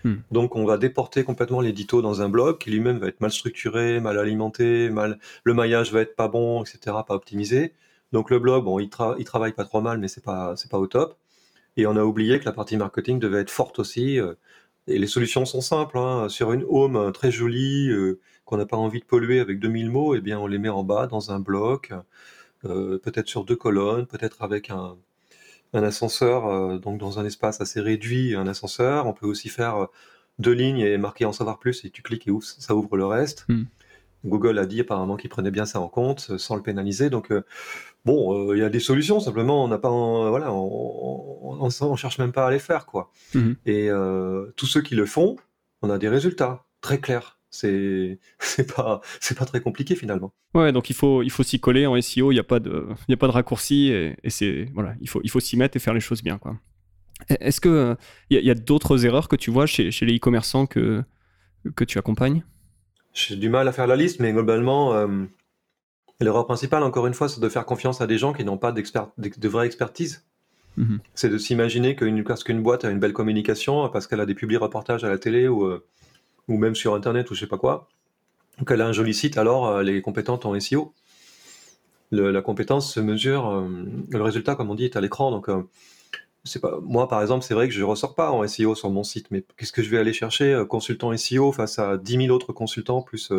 Hmm. 0.05 0.17
Donc 0.31 0.55
on 0.55 0.67
va 0.67 0.77
déporter 0.77 1.25
complètement 1.25 1.63
l'édito 1.63 2.03
dans 2.03 2.21
un 2.21 2.29
blog 2.29 2.59
qui 2.59 2.71
lui-même 2.71 2.99
va 2.99 3.09
être 3.09 3.23
mal 3.23 3.33
structuré, 3.33 4.01
mal 4.01 4.19
alimenté, 4.19 4.91
mal 4.91 5.19
le 5.45 5.55
maillage 5.55 5.93
va 5.93 6.03
être 6.03 6.15
pas 6.15 6.29
bon, 6.29 6.63
etc., 6.63 6.95
pas 7.09 7.15
optimisé. 7.15 7.73
Donc 8.13 8.29
le 8.29 8.39
blog, 8.39 8.65
bon, 8.65 8.79
il, 8.81 8.91
il 9.19 9.25
travaille 9.25 9.55
pas 9.55 9.65
trop 9.65 9.81
mal, 9.81 9.99
mais 9.99 10.09
c'est 10.09 10.23
pas 10.23 10.57
c'est 10.57 10.71
pas 10.71 10.79
au 10.79 10.87
top. 10.87 11.17
Et 11.79 11.87
on 11.87 11.97
a 11.97 12.05
oublié 12.05 12.39
que 12.39 12.45
la 12.45 12.53
partie 12.53 12.77
marketing 12.77 13.19
devait 13.19 13.41
être 13.41 13.51
forte 13.51 13.79
aussi. 13.79 14.19
Et 14.89 14.99
les 14.99 15.07
solutions 15.07 15.47
sont 15.47 15.63
simples. 15.63 15.97
Hein. 15.97 16.29
Sur 16.29 16.53
une 16.53 16.67
home 16.69 17.13
très 17.13 17.31
jolie, 17.31 17.89
qu'on 18.45 18.59
n'a 18.59 18.67
pas 18.67 18.77
envie 18.77 19.01
de 19.01 19.07
polluer 19.07 19.41
avec 19.41 19.59
2000 19.59 19.89
mots, 19.89 20.15
eh 20.15 20.21
bien, 20.21 20.39
on 20.39 20.47
les 20.47 20.59
met 20.59 20.69
en 20.69 20.85
bas 20.85 21.07
dans 21.07 21.31
un 21.31 21.41
bloc, 21.41 21.93
peut-être 22.63 23.29
sur 23.29 23.45
deux 23.45 23.57
colonnes, 23.57 24.07
peut-être 24.07 24.43
avec 24.43 24.71
un, 24.71 24.97
un 25.73 25.83
ascenseur, 25.83 26.79
donc 26.81 26.99
dans 26.99 27.19
un 27.19 27.25
espace 27.25 27.61
assez 27.61 27.81
réduit, 27.81 28.35
un 28.35 28.47
ascenseur. 28.47 29.07
On 29.07 29.13
peut 29.13 29.27
aussi 29.27 29.49
faire 29.49 29.89
deux 30.39 30.53
lignes 30.53 30.81
et 30.81 30.99
marquer 30.99 31.25
en 31.25 31.33
savoir 31.33 31.59
plus 31.59 31.85
et 31.85 31.91
tu 31.91 32.03
cliques 32.03 32.29
et 32.29 32.33
ça 32.41 32.75
ouvre 32.75 32.97
le 32.97 33.07
reste. 33.07 33.45
Hmm. 33.49 33.65
Google 34.25 34.59
a 34.59 34.67
dit 34.67 34.81
apparemment 34.81 35.17
qu'il 35.17 35.31
prenait 35.31 35.51
bien 35.51 35.67
ça 35.67 35.81
en 35.81 35.89
compte 35.89 36.29
euh, 36.31 36.39
sans 36.39 36.57
le 36.57 36.63
pénaliser. 36.63 37.11
Donc, 37.11 37.33
euh, 37.33 37.45
bon, 38.05 38.51
euh, 38.51 38.57
il 38.57 38.61
y 38.61 38.65
a 38.65 38.69
des 38.69 38.81
solutions, 38.81 39.21
simplement, 39.21 39.65
on 39.65 39.69
n'a 39.69 39.79
pas, 39.79 39.91
voilà, 39.91 40.53
on, 40.53 41.59
on, 41.61 41.97
cherche 41.97 42.19
même 42.19 42.33
pas 42.33 42.47
à 42.47 42.51
les 42.51 42.59
faire, 42.59 42.87
quoi. 42.87 43.11
Hmm. 43.35 43.55
Et 43.67 43.91
tous 44.57 44.67
ceux 44.67 44.83
qui 44.83 44.95
le 44.95 45.07
font, 45.07 45.37
on 45.83 45.91
a 45.91 45.99
des 45.99 46.09
résultats 46.09 46.65
très 46.81 46.99
clairs. 46.99 47.39
C'est 47.53 48.19
c'est 48.41 48.75
pas 48.75 49.01
c'est 49.21 49.39
pas 49.39 49.45
très 49.45 49.61
compliqué 49.61 49.95
finalement. 49.95 50.33
Ouais, 50.55 50.73
donc 50.73 50.91
il 50.91 50.97
faut 50.97 51.23
il 51.23 51.31
faut 51.31 51.45
s'y 51.45 51.61
coller 51.61 51.87
en 51.87 52.01
SEO. 52.01 52.33
Il 52.33 52.35
n'y 52.35 52.41
a 52.41 52.45
pas 52.45 52.59
de 52.59 52.89
il 53.07 53.13
y 53.13 53.15
a 53.15 53.17
pas 53.17 53.29
de 53.29 53.33
raccourci 53.33 53.91
et, 53.91 54.17
et 54.25 54.31
c'est 54.31 54.69
voilà, 54.75 54.95
il 55.01 55.09
faut 55.09 55.21
il 55.23 55.31
faut 55.31 55.41
s'y 55.41 55.57
mettre 55.57 55.77
et 55.77 55.81
faire 55.81 55.95
les 55.95 56.01
choses 56.01 56.23
bien, 56.23 56.39
quoi. 56.39 56.59
Est-ce 57.29 57.61
que 57.61 57.97
il 58.31 58.45
y 58.45 58.51
a, 58.51 58.55
d'autres 58.55 59.05
erreurs 59.07 59.29
que 59.29 59.37
tu 59.37 59.51
vois 59.51 59.67
chez, 59.67 59.91
les 59.91 60.17
e-commerçants 60.17 60.67
que, 60.67 61.05
que 61.77 61.85
tu 61.85 61.99
accompagnes? 61.99 62.43
J'ai 63.13 63.37
du 63.37 63.49
mal 63.49 63.69
à 63.69 63.73
faire 63.73 63.87
la 63.87 63.97
liste, 63.97 64.21
mais 64.21 64.33
globalement, 64.33 64.95
euh, 64.95 65.07
l'erreur 66.21 66.47
principale, 66.47 66.83
encore 66.83 67.07
une 67.07 67.15
fois, 67.15 67.29
c'est 67.29 67.41
de 67.41 67.49
faire 67.49 67.67
confiance 67.67 68.01
à 68.01 68.07
des 68.07 68.19
gens 68.19 68.33
qui 68.33 68.45
n'ont 68.45 68.59
pas 68.59 68.73
de 68.73 69.49
vraie 69.49 69.67
expertise. 69.67 70.25
Mhm. 70.77 71.01
C'est 71.15 71.29
de 71.29 71.37
s'imaginer 71.37 71.95
qu'une, 71.95 72.25
parce 72.25 72.45
qu'une 72.45 72.63
boîte 72.63 72.85
a 72.85 72.91
une 72.91 72.99
belle 72.99 73.13
communication, 73.13 73.89
parce 73.91 74.07
qu'elle 74.07 74.21
a 74.21 74.27
des 74.27 74.35
publics 74.35 74.61
reportages 74.61 75.05
à 75.05 75.11
la 75.11 75.19
télé 75.19 75.47
ou, 75.47 75.65
euh, 75.65 75.85
ou 76.49 76.57
même 76.57 76.75
sur 76.75 76.95
Internet 76.95 77.31
ou 77.31 77.35
je 77.35 77.41
sais 77.41 77.47
pas 77.47 77.59
quoi, 77.59 77.89
qu'elle 78.67 78.81
a 78.81 78.87
un 78.87 78.93
joli 78.93 79.15
site, 79.15 79.39
alors 79.39 79.67
euh, 79.67 79.81
elle 79.81 79.89
est 79.89 80.03
compétente 80.03 80.47
en 80.47 80.59
SEO. 80.59 80.93
la 82.11 82.43
compétence 82.43 82.93
se 82.93 83.01
mesure, 83.01 83.67
le 84.11 84.23
résultat, 84.23 84.55
comme 84.55 84.71
on 84.71 84.75
dit, 84.75 84.85
est 84.85 84.97
à 84.97 85.01
l'écran. 85.01 85.31
Donc, 85.31 85.49
pas, 86.61 86.79
moi, 86.83 87.09
par 87.09 87.23
exemple, 87.23 87.45
c'est 87.45 87.55
vrai 87.55 87.69
que 87.69 87.75
je 87.75 87.81
ne 87.81 87.85
ressors 87.85 88.15
pas 88.15 88.31
en 88.31 88.47
SEO 88.47 88.75
sur 88.75 88.91
mon 88.91 89.05
site, 89.05 89.31
mais 89.31 89.45
qu'est-ce 89.57 89.73
que 89.73 89.83
je 89.83 89.91
vais 89.91 89.99
aller 89.99 90.13
chercher 90.13 90.53
euh, 90.53 90.65
Consultant 90.65 91.17
SEO 91.17 91.53
face 91.53 91.79
à 91.79 91.97
10 91.97 92.27
000 92.27 92.35
autres 92.35 92.53
consultants, 92.53 93.03
plus 93.03 93.33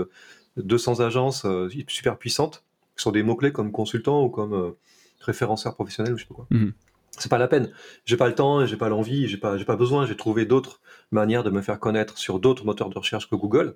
200 0.57 0.99
euh, 0.99 1.05
agences 1.05 1.45
euh, 1.45 1.69
super 1.87 2.17
puissantes, 2.17 2.63
sur 2.95 3.11
des 3.11 3.23
mots-clés 3.23 3.51
comme 3.51 3.71
consultant 3.71 4.23
ou 4.23 4.29
comme 4.29 4.75
référenceur 5.19 5.75
professionnel 5.75 6.13
ou 6.13 6.17
je 6.17 6.23
sais 6.23 6.27
pas 6.27 6.35
quoi. 6.35 6.47
Mmh. 6.51 6.69
C'est 7.17 7.29
pas 7.29 7.37
la 7.37 7.47
peine. 7.47 7.71
J'ai 8.05 8.17
pas 8.17 8.27
le 8.27 8.35
temps, 8.35 8.65
j'ai 8.65 8.77
pas 8.77 8.89
l'envie, 8.89 9.27
j'ai 9.27 9.37
pas, 9.37 9.57
j'ai 9.57 9.65
pas 9.65 9.75
besoin. 9.75 10.05
J'ai 10.05 10.17
trouvé 10.17 10.45
d'autres 10.45 10.81
manières 11.11 11.43
de 11.43 11.49
me 11.49 11.61
faire 11.61 11.79
connaître 11.79 12.17
sur 12.17 12.39
d'autres 12.39 12.65
moteurs 12.65 12.89
de 12.89 12.97
recherche 12.97 13.29
que 13.29 13.35
Google. 13.35 13.75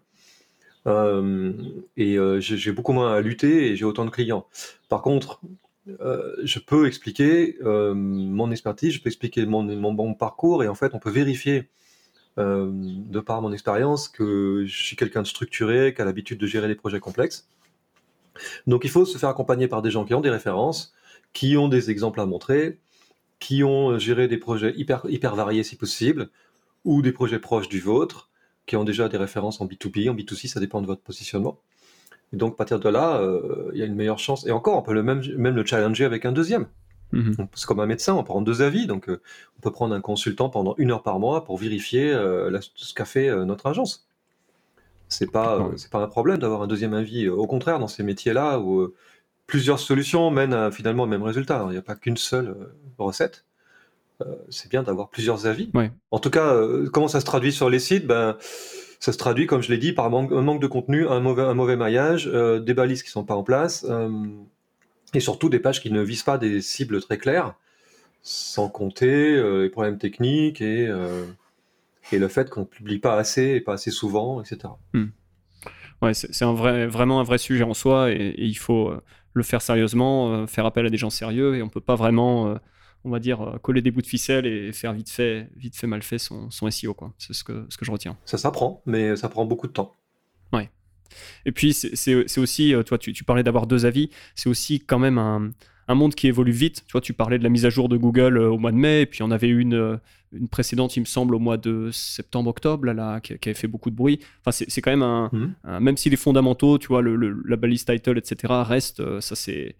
et 1.97 2.17
j'ai 2.39 2.71
beaucoup 2.71 2.93
moins 2.93 3.13
à 3.13 3.21
lutter 3.21 3.71
et 3.71 3.75
j'ai 3.75 3.85
autant 3.85 4.05
de 4.05 4.09
clients. 4.09 4.47
Par 4.89 5.01
contre, 5.01 5.41
euh, 6.01 6.35
je 6.43 6.59
peux 6.59 6.87
expliquer 6.87 7.57
euh, 7.63 7.93
mon 7.93 8.51
expertise, 8.51 8.93
je 8.93 9.01
peux 9.01 9.07
expliquer 9.07 9.45
mon, 9.45 9.63
mon, 9.63 9.93
bon 9.93 10.13
parcours, 10.13 10.63
et 10.63 10.67
en 10.67 10.75
fait, 10.75 10.93
on 10.93 10.99
peut 10.99 11.09
vérifier, 11.09 11.69
euh, 12.37 12.69
de 12.73 13.19
par 13.19 13.41
mon 13.41 13.53
expérience, 13.53 14.09
que 14.09 14.65
je 14.65 14.83
suis 14.83 14.95
quelqu'un 14.95 15.21
de 15.21 15.27
structuré, 15.27 15.93
qui 15.93 16.01
a 16.01 16.05
l'habitude 16.05 16.39
de 16.39 16.47
gérer 16.47 16.67
des 16.67 16.75
projets 16.75 16.99
complexes. 16.99 17.47
Donc, 18.67 18.83
il 18.83 18.89
faut 18.89 19.05
se 19.05 19.17
faire 19.17 19.29
accompagner 19.29 19.67
par 19.67 19.81
des 19.81 19.91
gens 19.91 20.05
qui 20.05 20.13
ont 20.13 20.21
des 20.21 20.29
références, 20.29 20.93
qui 21.33 21.57
ont 21.57 21.69
des 21.69 21.89
exemples 21.89 22.19
à 22.19 22.25
montrer, 22.25 22.79
qui 23.39 23.63
ont 23.63 23.97
géré 23.99 24.27
des 24.27 24.37
projets 24.37 24.73
hyper, 24.75 25.05
hyper 25.09 25.35
variés 25.35 25.63
si 25.63 25.75
possible, 25.75 26.29
ou 26.85 27.01
des 27.01 27.11
projets 27.11 27.39
proches 27.39 27.69
du 27.69 27.79
vôtre, 27.79 28.29
qui 28.65 28.75
ont 28.75 28.83
déjà 28.83 29.09
des 29.09 29.17
références 29.17 29.61
en 29.61 29.65
B2B, 29.65 30.09
en 30.09 30.15
B2C, 30.15 30.47
ça 30.47 30.59
dépend 30.59 30.81
de 30.81 30.87
votre 30.87 31.01
positionnement. 31.01 31.59
Et 32.33 32.37
donc, 32.37 32.53
à 32.53 32.55
partir 32.57 32.79
de 32.79 32.89
là, 32.89 33.17
euh, 33.17 33.71
il 33.73 33.79
y 33.79 33.81
a 33.81 33.85
une 33.85 33.95
meilleure 33.95 34.19
chance. 34.19 34.45
Et 34.45 34.51
encore, 34.51 34.77
on 34.77 34.81
peut 34.81 34.93
le 34.93 35.03
même, 35.03 35.23
même 35.37 35.55
le 35.55 35.65
challenger 35.65 36.05
avec 36.05 36.25
un 36.25 36.31
deuxième. 36.31 36.67
Mhm. 37.13 37.47
C'est 37.55 37.65
comme 37.65 37.79
un 37.79 37.85
médecin, 37.85 38.13
on 38.15 38.23
prend 38.23 38.41
deux 38.41 38.61
avis. 38.61 38.85
Donc, 38.85 39.09
euh, 39.09 39.21
on 39.57 39.61
peut 39.61 39.71
prendre 39.71 39.95
un 39.95 40.01
consultant 40.01 40.49
pendant 40.49 40.75
une 40.77 40.91
heure 40.91 41.03
par 41.03 41.19
mois 41.19 41.45
pour 41.45 41.57
vérifier 41.57 42.11
euh, 42.11 42.59
ce 42.75 42.93
qu'a 42.93 43.05
fait 43.05 43.33
notre 43.45 43.67
agence. 43.67 44.07
C'est 45.07 45.31
pas, 45.31 45.71
c'est 45.77 45.89
pas 45.89 46.03
un 46.03 46.07
problème 46.07 46.39
d'avoir 46.39 46.61
un 46.61 46.67
deuxième 46.67 46.93
avis. 46.93 47.29
Au 47.29 47.47
contraire, 47.47 47.79
dans 47.79 47.87
ces 47.87 48.03
métiers-là, 48.03 48.59
où 48.59 48.93
plusieurs 49.47 49.79
solutions 49.79 50.29
mènent 50.29 50.71
finalement 50.71 51.03
au 51.03 51.07
même 51.07 51.23
résultat. 51.23 51.63
Il 51.67 51.71
n'y 51.71 51.77
a 51.77 51.81
pas 51.81 51.95
qu'une 51.95 52.17
seule 52.17 52.55
recette. 52.97 53.45
c'est 54.49 54.69
bien 54.69 54.83
d'avoir 54.83 55.09
plusieurs 55.09 55.47
avis. 55.47 55.71
En 56.11 56.19
tout 56.19 56.29
cas, 56.29 56.55
comment 56.93 57.07
ça 57.07 57.19
se 57.19 57.25
traduit 57.25 57.51
sur 57.51 57.69
les 57.69 57.79
sites? 57.79 58.05
Ben, 58.05 58.37
ça 58.99 59.11
se 59.11 59.17
traduit, 59.17 59.45
comme 59.45 59.61
je 59.61 59.71
l'ai 59.71 59.77
dit, 59.77 59.93
par 59.93 60.05
un 60.05 60.09
manque, 60.09 60.61
de 60.61 60.67
contenu, 60.67 61.07
un 61.07 61.19
mauvais, 61.19 61.43
un 61.43 61.53
mauvais 61.53 61.75
maillage, 61.75 62.29
euh, 62.33 62.59
des 62.59 62.73
balises 62.73 63.03
qui 63.03 63.09
ne 63.09 63.11
sont 63.11 63.23
pas 63.23 63.35
en 63.35 63.43
place, 63.43 63.85
euh, 63.89 64.09
et 65.13 65.19
surtout 65.19 65.49
des 65.49 65.59
pages 65.59 65.81
qui 65.81 65.91
ne 65.91 66.01
visent 66.01 66.23
pas 66.23 66.37
des 66.37 66.61
cibles 66.61 67.01
très 67.01 67.17
claires, 67.17 67.55
sans 68.21 68.69
compter 68.69 69.35
euh, 69.35 69.63
les 69.63 69.69
problèmes 69.69 69.97
techniques 69.97 70.61
et, 70.61 70.91
et 72.11 72.19
le 72.19 72.27
fait 72.27 72.49
qu'on 72.49 72.61
ne 72.61 72.65
publie 72.65 72.99
pas 72.99 73.17
assez 73.17 73.43
et 73.43 73.61
pas 73.61 73.73
assez 73.73 73.91
souvent, 73.91 74.41
etc. 74.41 74.73
Hmm. 74.93 75.07
Ouais, 76.01 76.13
c'est 76.13 76.45
un 76.45 76.53
vrai, 76.53 76.85
vraiment 76.85 77.19
un 77.19 77.23
vrai 77.23 77.39
sujet 77.39 77.63
en 77.63 77.73
soi, 77.73 78.11
et, 78.11 78.15
et 78.15 78.45
il 78.45 78.57
faut 78.57 78.93
le 79.37 79.43
faire 79.43 79.61
sérieusement, 79.61 80.45
faire 80.47 80.65
appel 80.65 80.85
à 80.85 80.89
des 80.89 80.97
gens 80.97 81.09
sérieux, 81.09 81.55
et 81.55 81.61
on 81.61 81.65
ne 81.65 81.71
peut 81.71 81.81
pas 81.81 81.95
vraiment 81.95 82.57
on 83.03 83.09
va 83.09 83.19
dire, 83.19 83.41
euh, 83.41 83.57
coller 83.57 83.81
des 83.81 83.91
bouts 83.91 84.01
de 84.01 84.07
ficelle 84.07 84.45
et 84.45 84.71
faire 84.73 84.93
vite 84.93 85.09
fait, 85.09 85.49
vite 85.55 85.75
fait 85.75 85.87
mal 85.87 86.03
fait 86.03 86.17
son, 86.17 86.49
son 86.51 86.69
SEO. 86.69 86.93
Quoi. 86.93 87.13
C'est 87.17 87.33
ce 87.33 87.43
que, 87.43 87.65
ce 87.69 87.77
que 87.77 87.85
je 87.85 87.91
retiens. 87.91 88.17
Ça 88.25 88.37
s'apprend, 88.37 88.81
mais 88.85 89.15
ça 89.15 89.29
prend 89.29 89.45
beaucoup 89.45 89.67
de 89.67 89.73
temps. 89.73 89.95
Ouais. 90.53 90.69
Et 91.45 91.51
puis, 91.51 91.73
c'est 91.73 92.37
aussi, 92.37 92.73
euh, 92.73 92.83
toi, 92.83 92.97
tu, 92.97 93.13
tu 93.13 93.23
parlais 93.23 93.43
d'avoir 93.43 93.67
deux 93.67 93.85
avis, 93.85 94.09
c'est 94.35 94.49
aussi 94.49 94.79
quand 94.79 94.99
même 94.99 95.17
un, 95.17 95.51
un 95.87 95.95
monde 95.95 96.15
qui 96.15 96.27
évolue 96.27 96.51
vite. 96.51 96.83
Tu 96.85 96.91
vois, 96.91 97.01
tu 97.01 97.13
parlais 97.13 97.37
de 97.37 97.43
la 97.43 97.49
mise 97.49 97.65
à 97.65 97.69
jour 97.69 97.89
de 97.89 97.97
Google 97.97 98.37
euh, 98.37 98.49
au 98.49 98.57
mois 98.57 98.71
de 98.71 98.77
mai, 98.77 99.01
et 99.01 99.05
puis 99.05 99.23
on 99.23 99.31
avait 99.31 99.47
une, 99.47 99.73
euh, 99.73 99.97
une 100.33 100.49
précédente, 100.49 100.95
il 100.97 101.01
me 101.01 101.05
semble, 101.05 101.35
au 101.35 101.39
mois 101.39 101.57
de 101.57 101.89
septembre-octobre, 101.91 102.85
là, 102.85 102.93
là, 102.93 103.19
qui, 103.21 103.33
avait 103.33 103.53
fait 103.53 103.67
beaucoup 103.67 103.89
de 103.89 103.95
bruit. 103.95 104.19
Enfin, 104.45 104.51
c'est 104.67 104.81
quand 104.81 104.91
même 104.91 105.29
mhm. 105.31 105.53
un, 105.63 105.79
Même 105.79 105.97
si 105.97 106.09
les 106.09 106.17
fondamentaux, 106.17 106.77
tu 106.77 106.87
vois, 106.87 107.01
le, 107.01 107.15
la 107.45 107.55
balise 107.55 107.85
title, 107.85 108.17
etc., 108.17 108.53
restent, 108.65 108.99
euh, 108.99 109.21
ça 109.21 109.35
c'est 109.35 109.75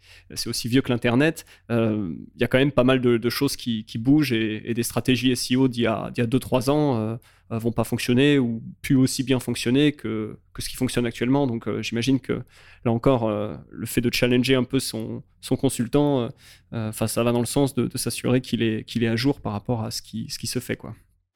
aussi 0.45 0.67
vieux 0.67 0.81
que 0.81 0.91
l'Internet, 0.91 1.45
il 1.69 2.15
y 2.39 2.43
a 2.43 2.47
quand 2.47 2.57
même 2.57 2.71
pas 2.71 2.83
mal 2.83 3.01
de, 3.01 3.29
choses 3.29 3.57
qui, 3.57 3.83
qui 3.83 3.97
bougent 3.97 4.31
et, 4.31 4.73
des 4.73 4.83
stratégies 4.83 5.35
SEO 5.35 5.67
d'il 5.67 5.83
y 5.83 5.87
a 5.87 6.11
2-3 6.11 6.69
ans 6.69 6.97
euh, 6.97 7.15
vont 7.49 7.71
pas 7.71 7.83
fonctionner 7.83 8.39
ou 8.39 8.61
plus 8.81 8.95
aussi 8.95 9.23
bien 9.23 9.39
fonctionner 9.39 9.93
que, 9.93 10.37
que 10.53 10.61
ce 10.61 10.69
qui 10.69 10.75
fonctionne 10.75 11.05
actuellement. 11.05 11.47
Donc 11.47 11.67
euh, 11.67 11.81
j'imagine 11.81 12.19
que 12.19 12.41
là 12.83 12.91
encore, 12.91 13.27
euh, 13.27 13.55
le 13.71 13.85
fait 13.85 14.01
de 14.01 14.13
challenger 14.13 14.55
un 14.55 14.63
peu 14.63 14.79
son, 14.79 15.23
son 15.41 15.55
consultant, 15.55 16.29
enfin 16.71 17.07
ça 17.07 17.23
va 17.23 17.31
dans 17.31 17.39
le 17.39 17.45
sens 17.45 17.73
de, 17.75 17.89
s'assurer 17.97 18.41
qu'il 18.41 18.61
est, 18.61 18.83
qu'il 18.83 19.03
est 19.03 19.07
à 19.07 19.15
jour 19.15 19.39
par 19.41 19.53
rapport 19.53 19.83
à 19.83 19.91
ce 19.91 20.01
qui, 20.01 20.27
ce 20.29 20.37
qui 20.37 20.47
se 20.47 20.59
fait. 20.59 20.75
quoi. 20.75 20.93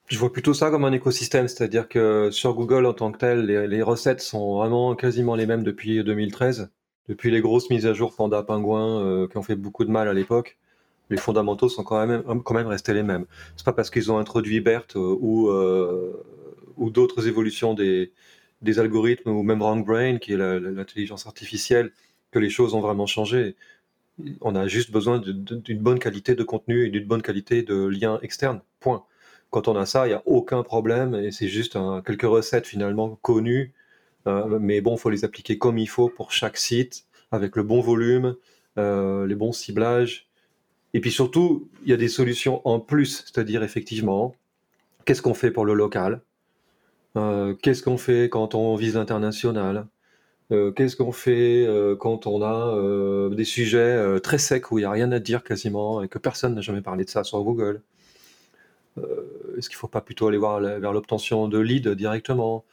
Je 0.08 0.17
vois 0.17 0.34
plutôt 0.34 0.54
ça 0.54 0.69
comme 0.69 0.84
un 0.84 0.91
écosystème, 0.91 1.47
c'est-à-dire 1.47 1.88
que 1.88 2.30
sur 2.32 2.54
Google 2.54 2.86
en 2.86 2.93
tant 2.93 3.12
que 3.12 3.17
tel, 3.17 3.45
les, 3.45 3.67
les, 3.67 3.82
recettes 3.82 4.19
sont 4.19 4.58
vraiment 4.58 4.93
quasiment 4.95 5.36
les 5.36 5.45
mêmes 5.45 5.63
depuis 5.63 6.04
2013, 6.04 6.69
depuis 7.08 7.32
les 7.32 7.39
grosses 7.39 7.69
mises 7.69 7.86
à 7.86 7.93
jour 7.93 8.13
Panda 8.13 8.43
Pingouin 8.43 9.28
qui 9.30 9.38
ont 9.38 9.43
fait 9.43 9.56
beaucoup 9.56 9.86
de 9.86 9.91
mal 9.91 10.10
à 10.10 10.13
l'époque 10.13 10.58
les 11.12 11.17
fondamentaux 11.17 11.69
sont 11.69 11.84
quand 11.84 12.08
même, 12.08 12.24
quand 12.43 12.54
même 12.54 12.67
restés 12.67 12.93
les 12.93 13.04
mêmes. 13.04 13.26
C'est 13.58 13.65
pas 13.65 13.74
parce 13.74 13.89
qu'ils 13.89 14.12
ont 14.12 14.17
introduit 14.17 14.62
BERT 14.62 14.95
euh, 14.95 15.17
ou, 15.19 15.50
euh, 15.50 16.24
ou 16.78 16.89
d'autres 16.89 17.28
évolutions 17.28 17.74
des, 17.74 18.13
algorithmes 18.80 19.30
ou 19.30 19.43
même 19.43 19.60
Brain, 19.60 20.17
qui 20.17 20.34
est 20.34 20.38
l'intelligence 20.38 21.28
artificielle, 21.28 21.91
que 22.32 22.39
les 22.39 22.50
choses 22.50 22.74
ont 22.74 22.80
vraiment 22.80 23.06
changé. 23.06 23.56
On 24.39 24.56
a 24.56 24.67
juste 24.67 24.91
besoin 24.91 25.19
d'une 25.19 25.80
bonne 25.80 26.00
qualité 26.00 26.36
de 26.36 26.43
contenu 26.43 26.86
et 26.86 26.89
d'une 26.89 27.06
bonne 27.06 27.21
qualité 27.21 27.62
de 27.62 27.86
lien 27.86 28.19
externe. 28.21 28.62
Point. 28.80 29.04
Quand 29.50 29.67
on 29.67 29.76
a 29.76 29.86
ça, 29.86 30.08
il 30.08 30.12
n'y 30.12 30.15
a 30.15 30.24
aucun 30.26 30.63
problème 30.63 31.13
et 31.15 31.32
c'est 31.32 31.50
juste 31.50 31.78
quelques 32.06 32.21
recettes 32.21 32.67
finalement 32.67 33.19
connues. 33.21 33.74
Euh, 34.28 34.60
mais 34.60 34.80
bon, 34.80 34.95
il 34.95 35.00
faut 35.00 35.10
les 35.10 35.26
appliquer 35.26 35.58
comme 35.58 35.78
il 35.78 35.89
faut 35.89 36.08
pour 36.08 36.32
chaque 36.32 36.56
site, 36.56 37.06
avec 37.32 37.58
le 37.58 37.63
bon 37.63 37.82
volume, 37.82 38.36
les 38.78 39.36
bons 39.36 39.52
ciblages 39.52 40.31
et 40.94 41.00
puis 41.02 41.12
surtout, 41.12 41.70
il 41.84 41.90
y 41.90 41.94
a 41.94 41.98
des 41.98 42.10
solutions 42.10 42.62
en 42.68 42.80
plus, 42.80 43.24
c'est-à-dire 43.26 43.64
effectivement, 43.64 44.36
qu'est-ce 45.06 45.22
qu'on 45.22 45.34
fait 45.34 45.52
pour 45.52 45.66
le 45.66 45.74
local? 45.74 46.22
Euh, 47.18 47.54
Qu'est-ce 47.62 47.84
qu'on 47.84 47.98
fait 47.98 48.30
quand 48.30 48.56
on 48.56 48.76
vise 48.76 48.96
l'international? 48.96 49.88
Euh, 50.52 50.72
Qu'est-ce 50.72 50.96
qu'on 50.96 51.12
fait 51.12 51.66
euh, 51.66 51.96
quand 51.96 52.28
on 52.28 52.42
a 52.42 53.30
des 53.34 53.46
sujets 53.46 54.20
très 54.22 54.38
secs 54.38 54.72
où 54.72 54.80
il 54.80 54.82
n'y 54.82 54.86
a 54.86 54.92
rien 54.92 55.12
à 55.12 55.20
dire 55.20 55.44
quasiment 55.44 56.04
et 56.04 56.08
que 56.08 56.20
personne 56.20 56.56
n'a 56.56 56.62
jamais 56.62 56.82
parlé 56.82 57.06
de 57.06 57.10
ça 57.10 57.24
sur 57.24 57.42
Google? 57.44 57.82
Est-ce 59.58 59.70
qu'il 59.70 59.78
ne 59.78 59.80
faut 59.80 59.88
pas 59.88 60.02
plutôt 60.02 60.28
aller 60.28 60.38
voir 60.38 60.60
vers 60.60 60.92
l'obtention 60.92 61.48
de 61.48 61.58
leads 61.60 61.96
directement? 61.96 62.66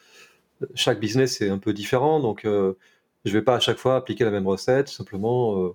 Chaque 0.75 0.99
business 0.99 1.41
est 1.41 1.49
un 1.51 1.59
peu 1.59 1.73
différent, 1.73 2.19
donc 2.19 2.41
je 2.43 2.75
ne 3.25 3.33
vais 3.33 3.43
pas 3.43 3.55
à 3.55 3.61
chaque 3.61 3.79
fois 3.79 3.97
appliquer 3.97 4.25
la 4.25 4.33
même 4.33 4.49
recette, 4.49 4.89
simplement 4.89 5.75